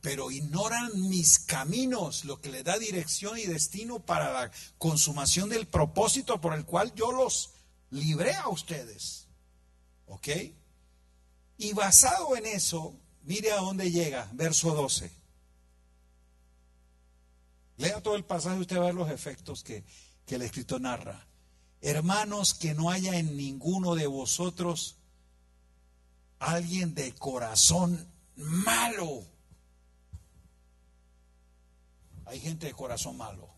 [0.00, 5.68] Pero ignoran mis caminos, lo que le da dirección y destino para la consumación del
[5.68, 7.52] propósito por el cual yo los
[7.90, 9.28] libré a ustedes.
[10.06, 10.28] ¿Ok?
[11.58, 15.21] Y basado en eso, mire a dónde llega, verso 12.
[17.82, 19.82] Lea todo el pasaje y usted va a ver los efectos que,
[20.28, 21.26] el escrito narra.
[21.80, 24.96] Hermanos, que no haya en ninguno de vosotros
[26.38, 29.24] alguien de corazón malo.
[32.24, 33.50] Hay gente de corazón malo.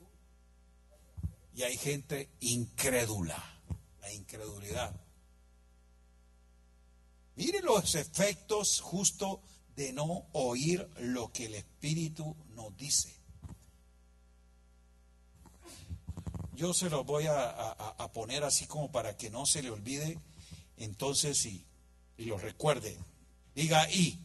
[1.54, 3.40] Y hay gente incrédula.
[4.00, 4.98] La incredulidad.
[7.36, 9.42] Mire los efectos justo
[9.76, 13.13] de no oír lo que el Espíritu nos dice.
[16.56, 20.18] Yo se los voy a, poner así como para que no se le olvide,
[20.76, 21.64] entonces y,
[22.16, 22.98] y lo recuerde.
[23.54, 24.20] Diga y.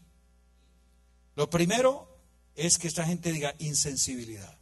[1.35, 2.17] Lo primero
[2.55, 4.57] es que esta gente diga insensibilidad.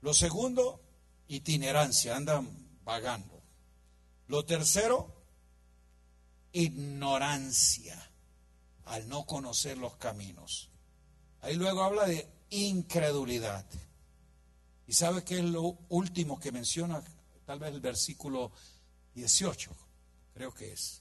[0.00, 0.80] Lo segundo,
[1.28, 2.48] itinerancia, andan
[2.84, 3.40] vagando.
[4.26, 5.14] Lo tercero,
[6.52, 8.10] ignorancia
[8.86, 10.70] al no conocer los caminos.
[11.40, 13.64] Ahí luego habla de incredulidad.
[14.92, 17.02] ¿Y sabe qué es lo último que menciona?
[17.46, 18.52] Tal vez el versículo
[19.14, 19.74] 18,
[20.34, 21.00] creo que es.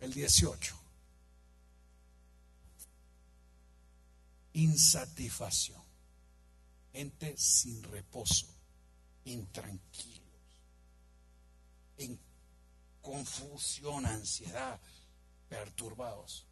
[0.00, 0.74] El 18.
[4.54, 5.82] Insatisfacción.
[6.90, 8.46] Gente sin reposo,
[9.26, 10.24] intranquilos,
[11.98, 12.18] en
[13.02, 14.80] confusión, ansiedad,
[15.50, 16.46] perturbados.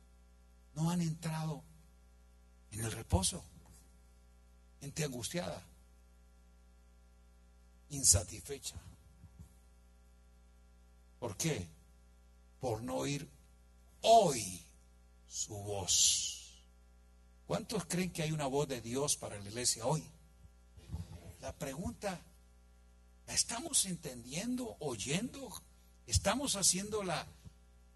[0.75, 1.65] No han entrado
[2.71, 3.43] en el reposo.
[4.79, 5.72] Gente angustiada,
[7.93, 8.77] insatisfecha.
[11.21, 11.69] ¿Por qué?
[12.61, 13.29] Por no oír
[14.01, 14.61] hoy
[15.29, 16.65] su voz.
[17.47, 20.03] ¿Cuántos creen que hay una voz de Dios para la iglesia hoy?
[21.41, 22.21] La pregunta,
[23.27, 25.53] ¿la estamos entendiendo, oyendo?
[26.07, 27.27] ¿Estamos haciendo la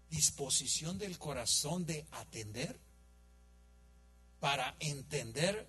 [0.09, 2.79] disposición del corazón de atender
[4.39, 5.67] para entender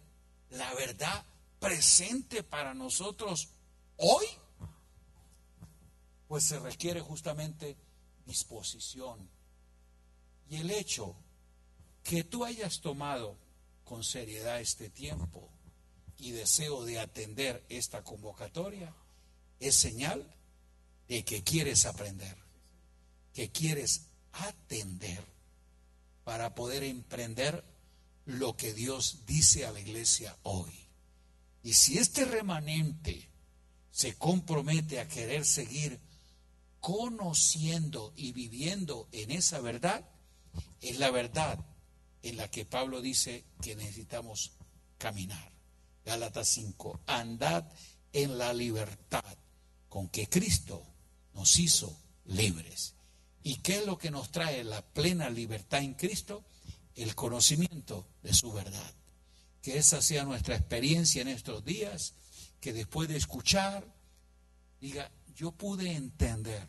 [0.51, 1.25] la verdad
[1.59, 3.49] presente para nosotros
[3.99, 4.27] hoy?
[6.27, 7.77] Pues se requiere justamente
[8.27, 9.29] disposición.
[10.51, 11.15] Y el hecho
[12.03, 13.37] que tú hayas tomado
[13.85, 15.51] con seriedad este tiempo
[16.19, 18.95] y deseo de atender esta convocatoria
[19.61, 20.35] es señal
[21.09, 22.37] de que quieres aprender,
[23.33, 25.25] que quieres atender
[26.25, 27.65] para poder emprender
[28.27, 30.87] lo que Dios dice a la iglesia hoy.
[31.63, 33.29] Y si este remanente
[33.91, 36.01] se compromete a querer seguir
[36.81, 40.09] conociendo y viviendo en esa verdad,
[40.81, 41.59] es la verdad
[42.23, 44.53] en la que Pablo dice que necesitamos
[44.97, 45.53] caminar.
[46.05, 47.65] Gálatas 5, andad
[48.13, 49.25] en la libertad
[49.89, 50.83] con que Cristo
[51.35, 52.95] nos hizo libres.
[53.43, 56.45] ¿Y qué es lo que nos trae la plena libertad en Cristo?
[56.95, 58.95] El conocimiento de su verdad.
[59.63, 62.15] Que esa sea nuestra experiencia en estos días,
[62.61, 63.85] que después de escuchar,
[64.81, 66.67] diga, yo pude entender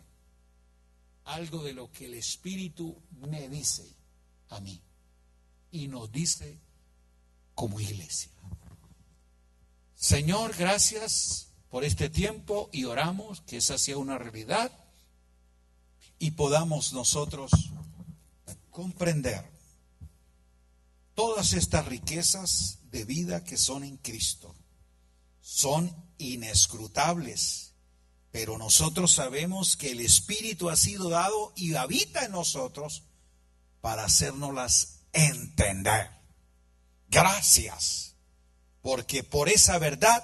[1.25, 3.85] algo de lo que el Espíritu me dice
[4.49, 4.81] a mí
[5.71, 6.59] y nos dice
[7.53, 8.31] como iglesia.
[9.95, 14.71] Señor, gracias por este tiempo y oramos que esa sea una realidad
[16.17, 17.51] y podamos nosotros
[18.71, 19.45] comprender
[21.13, 24.55] todas estas riquezas de vida que son en Cristo.
[25.51, 27.73] Son inescrutables,
[28.31, 33.01] pero nosotros sabemos que el Espíritu ha sido dado y habita en nosotros
[33.81, 36.11] para hacernoslas entender.
[37.09, 38.13] Gracias,
[38.83, 40.23] porque por esa verdad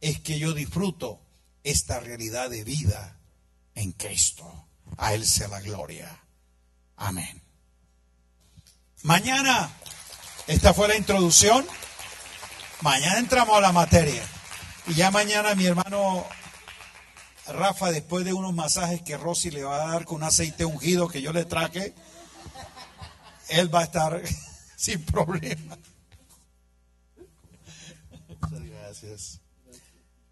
[0.00, 1.20] es que yo disfruto
[1.62, 3.20] esta realidad de vida
[3.74, 4.66] en Cristo.
[4.96, 6.24] A Él sea la gloria.
[6.96, 7.42] Amén.
[9.02, 9.70] Mañana
[10.46, 11.66] Esta fue la introducción.
[12.80, 14.26] Mañana entramos a la materia.
[14.88, 16.26] Y ya mañana mi hermano
[17.46, 21.08] Rafa, después de unos masajes que Rosy le va a dar con un aceite ungido
[21.08, 21.94] que yo le traje,
[23.48, 24.22] él va a estar
[24.76, 25.76] sin problema.
[28.28, 29.40] Muchas gracias.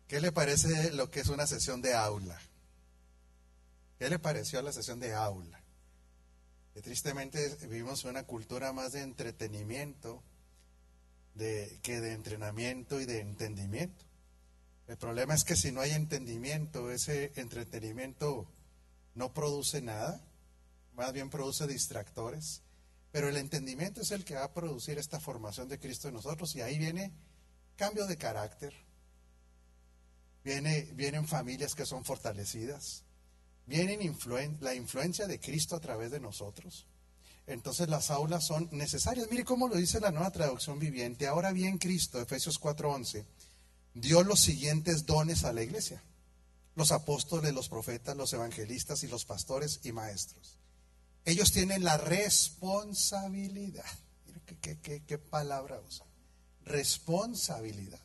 [0.08, 2.40] ¿Qué le parece lo que es una sesión de aula?
[3.98, 5.60] ¿Qué le pareció la sesión de aula?
[6.72, 10.22] Que tristemente vivimos una cultura más de entretenimiento
[11.34, 14.05] de, que de entrenamiento y de entendimiento.
[14.88, 18.46] El problema es que si no hay entendimiento, ese entretenimiento
[19.14, 20.24] no produce nada,
[20.94, 22.62] más bien produce distractores.
[23.10, 26.54] Pero el entendimiento es el que va a producir esta formación de Cristo en nosotros
[26.54, 27.12] y ahí viene
[27.76, 28.74] cambio de carácter,
[30.44, 33.04] viene, vienen familias que son fortalecidas,
[33.66, 33.98] viene
[34.60, 36.86] la influencia de Cristo a través de nosotros.
[37.46, 39.28] Entonces las aulas son necesarias.
[39.30, 41.26] Mire cómo lo dice la nueva traducción viviente.
[41.26, 43.24] Ahora bien, Cristo, Efesios 4:11
[43.96, 46.02] dio los siguientes dones a la iglesia.
[46.74, 50.58] Los apóstoles, los profetas, los evangelistas y los pastores y maestros.
[51.24, 53.86] Ellos tienen la responsabilidad.
[54.60, 56.04] ¿Qué, qué, qué, palabra usa?
[56.64, 58.00] Responsabilidad.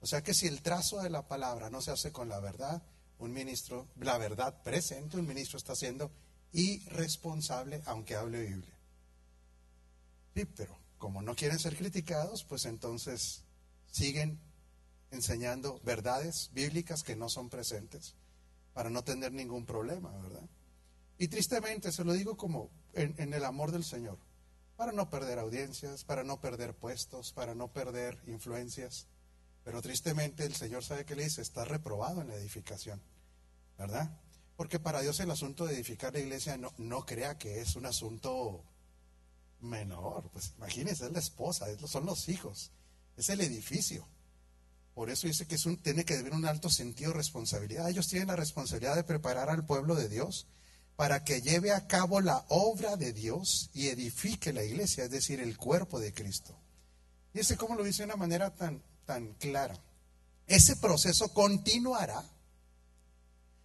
[0.00, 2.82] O sea que si el trazo de la palabra no se hace con la verdad,
[3.18, 6.10] un ministro, la verdad presente, un ministro está siendo
[6.52, 8.74] irresponsable aunque hable Biblia.
[10.34, 13.42] Sí, pero como no quieren ser criticados, pues entonces
[13.92, 14.40] siguen
[15.14, 18.14] enseñando verdades bíblicas que no son presentes
[18.72, 20.48] para no tener ningún problema, ¿verdad?
[21.16, 24.18] Y tristemente, se lo digo como en, el amor del Señor,
[24.76, 29.06] para no perder audiencias, para no perder puestos, para no perder influencias.
[29.62, 33.00] Pero tristemente el Señor sabe que le dice, está reprobado en la edificación,
[33.78, 34.20] ¿verdad?
[34.56, 37.86] Porque para Dios el asunto de edificar la iglesia no, no crea que es un
[37.86, 38.64] asunto
[39.60, 40.30] menor.
[40.30, 42.72] Pues imagínense, es la esposa, son los hijos,
[43.16, 44.06] es el edificio.
[44.94, 47.88] Por eso dice que tiene que haber un alto sentido de responsabilidad.
[47.88, 50.46] Ellos tienen la responsabilidad de preparar al pueblo de Dios
[50.96, 55.40] para que lleve a cabo la obra de Dios y edifique la iglesia, es decir,
[55.40, 56.56] el cuerpo de Cristo.
[57.32, 59.76] Y ese como lo dice de una manera tan, tan clara.
[60.46, 62.22] Ese proceso continuará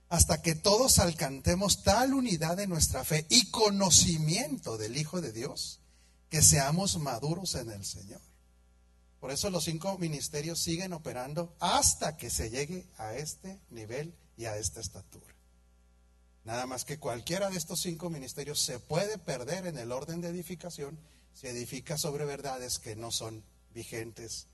[0.10, 5.81] hasta que todos alcancemos tal unidad de nuestra fe y conocimiento del Hijo de Dios
[6.30, 8.22] que seamos maduros en el Señor.
[9.19, 14.45] Por eso los cinco ministerios siguen operando hasta que se llegue a este nivel y
[14.45, 15.35] a esta estatura.
[16.45, 20.29] Nada más que cualquiera de estos cinco ministerios se puede perder en el orden de
[20.29, 20.97] edificación
[21.33, 23.43] si edifica sobre verdades que no son
[23.73, 24.47] vigentes,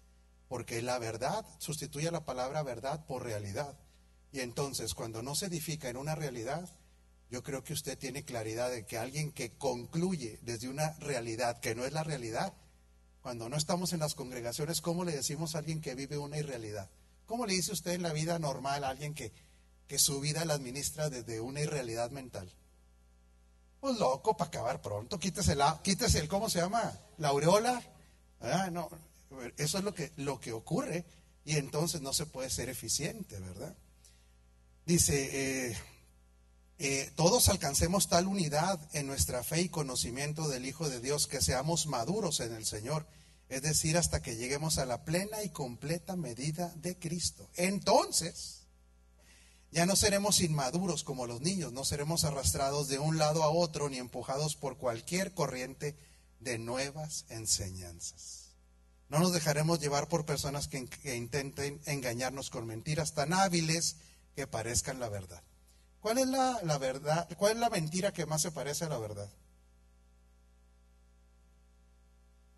[0.48, 3.78] porque la verdad sustituye la palabra verdad por realidad.
[4.32, 6.70] Y entonces, cuando no se edifica en una realidad,
[7.30, 11.76] yo creo que usted tiene claridad de que alguien que concluye desde una realidad que
[11.76, 12.54] no es la realidad,
[13.26, 16.88] cuando no estamos en las congregaciones, ¿cómo le decimos a alguien que vive una irrealidad?
[17.26, 19.32] ¿Cómo le dice usted en la vida normal a alguien que,
[19.88, 22.48] que su vida la administra desde una irrealidad mental?
[23.80, 27.00] Pues loco, para acabar pronto, quítese, la, el, ¿cómo se llama?
[27.18, 27.82] La aureola.
[28.42, 28.92] Ah, no,
[29.58, 31.04] eso es lo que, lo que ocurre
[31.46, 33.76] y entonces no se puede ser eficiente, ¿verdad?
[34.86, 35.78] Dice, eh,
[36.78, 41.42] eh, todos alcancemos tal unidad en nuestra fe y conocimiento del Hijo de Dios que
[41.42, 43.08] seamos maduros en el Señor,
[43.48, 47.50] es decir, hasta que lleguemos a la plena y completa medida de Cristo.
[47.56, 48.64] Entonces,
[49.72, 53.90] ya no seremos inmaduros como los niños, no seremos arrastrados de un lado a otro
[53.90, 55.96] ni empujados por cualquier corriente
[56.42, 58.52] de nuevas enseñanzas.
[59.08, 63.96] No nos dejaremos llevar por personas que intenten engañarnos con mentiras tan hábiles
[64.36, 65.42] que parezcan la verdad.
[66.06, 67.28] ¿Cuál es la, verdad?
[67.36, 69.28] ¿Cuál es la mentira que más se parece a la verdad?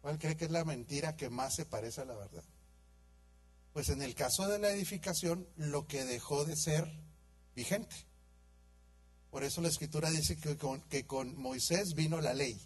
[0.01, 2.43] ¿Cuál cree que es la mentira que más se parece a la verdad?
[3.71, 6.91] Pues en el caso de la edificación, lo que dejó de ser
[7.55, 7.95] vigente.
[9.31, 12.59] Por eso la escritura dice que con, que con Moisés vino la ley,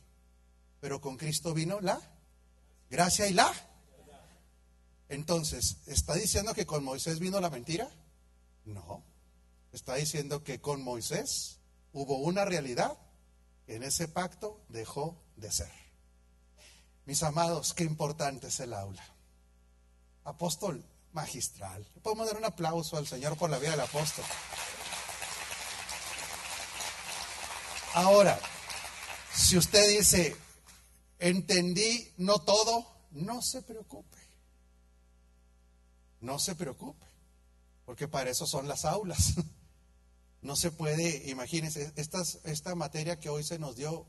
[0.80, 2.02] pero con Cristo vino la
[2.90, 3.53] gracia y la.
[5.10, 7.88] Entonces, ¿está diciendo que con Moisés vino la mentira?
[8.66, 9.10] No
[9.72, 11.60] está diciendo que con Moisés
[11.93, 12.98] hubo una realidad
[13.68, 15.72] en ese pacto dejó de ser.
[17.06, 19.03] Mis amados, qué importante es el aula.
[20.23, 21.85] Apóstol magistral.
[22.03, 24.26] Podemos dar un aplauso al Señor por la vida del apóstol.
[27.93, 28.39] Ahora,
[29.34, 30.35] si usted dice,
[31.19, 34.18] entendí no todo, no se preocupe.
[36.22, 37.06] No se preocupe,
[37.85, 39.34] porque para eso son las aulas.
[40.41, 44.07] No se puede, imagínense, esta materia que hoy se nos dio,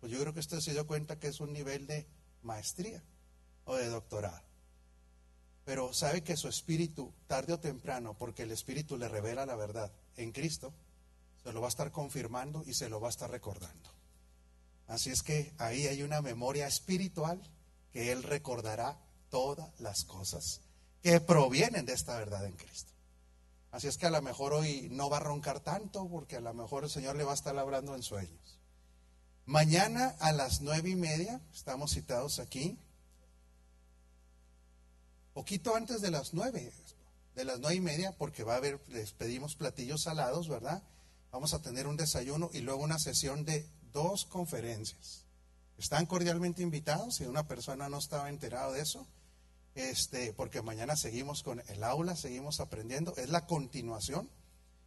[0.00, 2.06] pues yo creo que usted se dio cuenta que es un nivel de
[2.42, 3.02] maestría.
[3.66, 4.42] o de doctorado.
[5.64, 9.92] Pero sabe que su espíritu, tarde o temprano, porque el espíritu le revela la verdad
[10.16, 10.72] en Cristo,
[11.42, 13.90] se lo va a estar confirmando y se lo va a estar recordando.
[14.86, 17.42] Así es que ahí hay una memoria espiritual
[17.92, 19.00] que Él recordará
[19.30, 20.60] todas las cosas
[21.02, 22.92] que provienen de esta verdad en Cristo.
[23.76, 26.54] Así es que a lo mejor hoy no va a roncar tanto porque a lo
[26.54, 28.58] mejor el Señor le va a estar hablando en sueños.
[29.44, 32.78] Mañana a las nueve y media estamos citados aquí.
[35.34, 36.72] Poquito antes de las nueve,
[37.34, 40.82] de las nueve y media, porque va a haber, les pedimos platillos salados, ¿verdad?
[41.30, 45.26] Vamos a tener un desayuno y luego una sesión de dos conferencias.
[45.76, 49.06] Están cordialmente invitados, si una persona no estaba enterado de eso,
[49.76, 54.30] este, porque mañana seguimos con el aula, seguimos aprendiendo, es la continuación.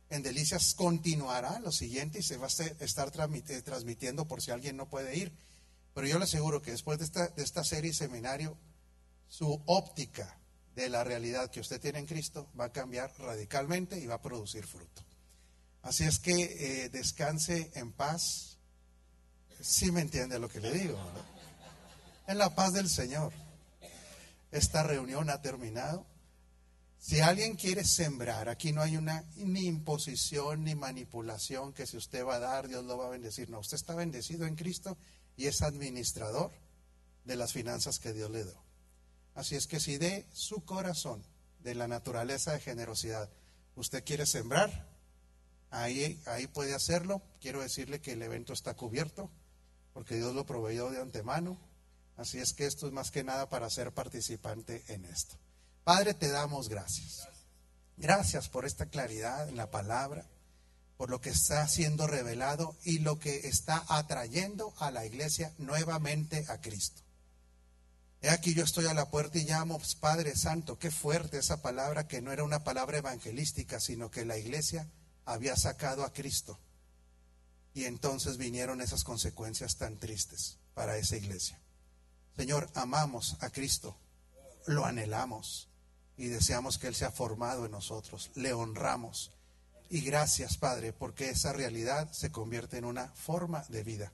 [0.10, 4.90] En Delicias continuará lo siguiente y se va a estar transmitiendo por si alguien no
[4.90, 5.32] puede ir.
[5.94, 7.06] Pero yo le aseguro que después de
[7.44, 8.57] esta, serie seminario,
[9.28, 10.40] su óptica
[10.76, 14.22] de la realidad que usted tiene en Cristo va a cambiar radicalmente y va a
[14.22, 15.03] producir fruto.
[15.84, 18.57] Así es que eh, descanse en paz.
[19.61, 20.98] Si me entiende lo que le digo.
[22.28, 23.32] En la paz del Señor.
[24.52, 26.06] Esta reunión ha terminado.
[26.98, 32.26] Si alguien quiere sembrar, aquí no hay una ni imposición ni manipulación que si usted
[32.26, 33.50] va a dar, Dios lo va a bendecir.
[33.50, 34.98] No, usted está bendecido en Cristo
[35.38, 36.52] y es administrador
[37.24, 38.62] de las finanzas que Dios le dio.
[39.36, 41.24] Así es que si de su corazón,
[41.60, 43.30] de la naturaleza de generosidad,
[43.76, 44.90] usted quiere sembrar,
[45.70, 47.22] ahí, ahí puede hacerlo.
[47.40, 49.30] Quiero decirle que el evento está cubierto,
[49.94, 51.58] porque Dios lo proveyó de antemano.
[52.20, 55.38] Así es que esto es más que nada para ser participante en esto.
[55.86, 57.26] Padre, te damos gracias.
[57.96, 60.28] Gracias por esta claridad en la palabra,
[60.98, 66.46] por lo que está siendo revelado y lo que está atrayendo a la iglesia nuevamente
[66.50, 67.02] a Cristo.
[68.22, 71.62] He aquí yo estoy a la puerta y llamo, pues, Padre Santo, qué fuerte esa
[71.62, 74.90] palabra que no era una palabra evangelística, sino que la iglesia
[75.24, 76.60] había sacado a Cristo.
[77.74, 81.58] Y entonces vinieron esas consecuencias tan tristes para esa iglesia.
[82.40, 83.98] Señor, amamos a Cristo,
[84.66, 85.68] lo anhelamos
[86.16, 89.34] y deseamos que Él sea formado en nosotros, le honramos.
[89.90, 94.14] Y gracias, Padre, porque esa realidad se convierte en una forma de vida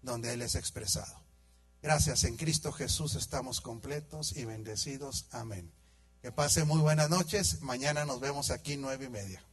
[0.00, 1.22] donde Él es expresado.
[1.82, 5.26] Gracias, en Cristo Jesús estamos completos y bendecidos.
[5.30, 5.70] Amén.
[6.22, 7.60] Que pase muy buenas noches.
[7.60, 9.44] Mañana nos vemos aquí nueve y media.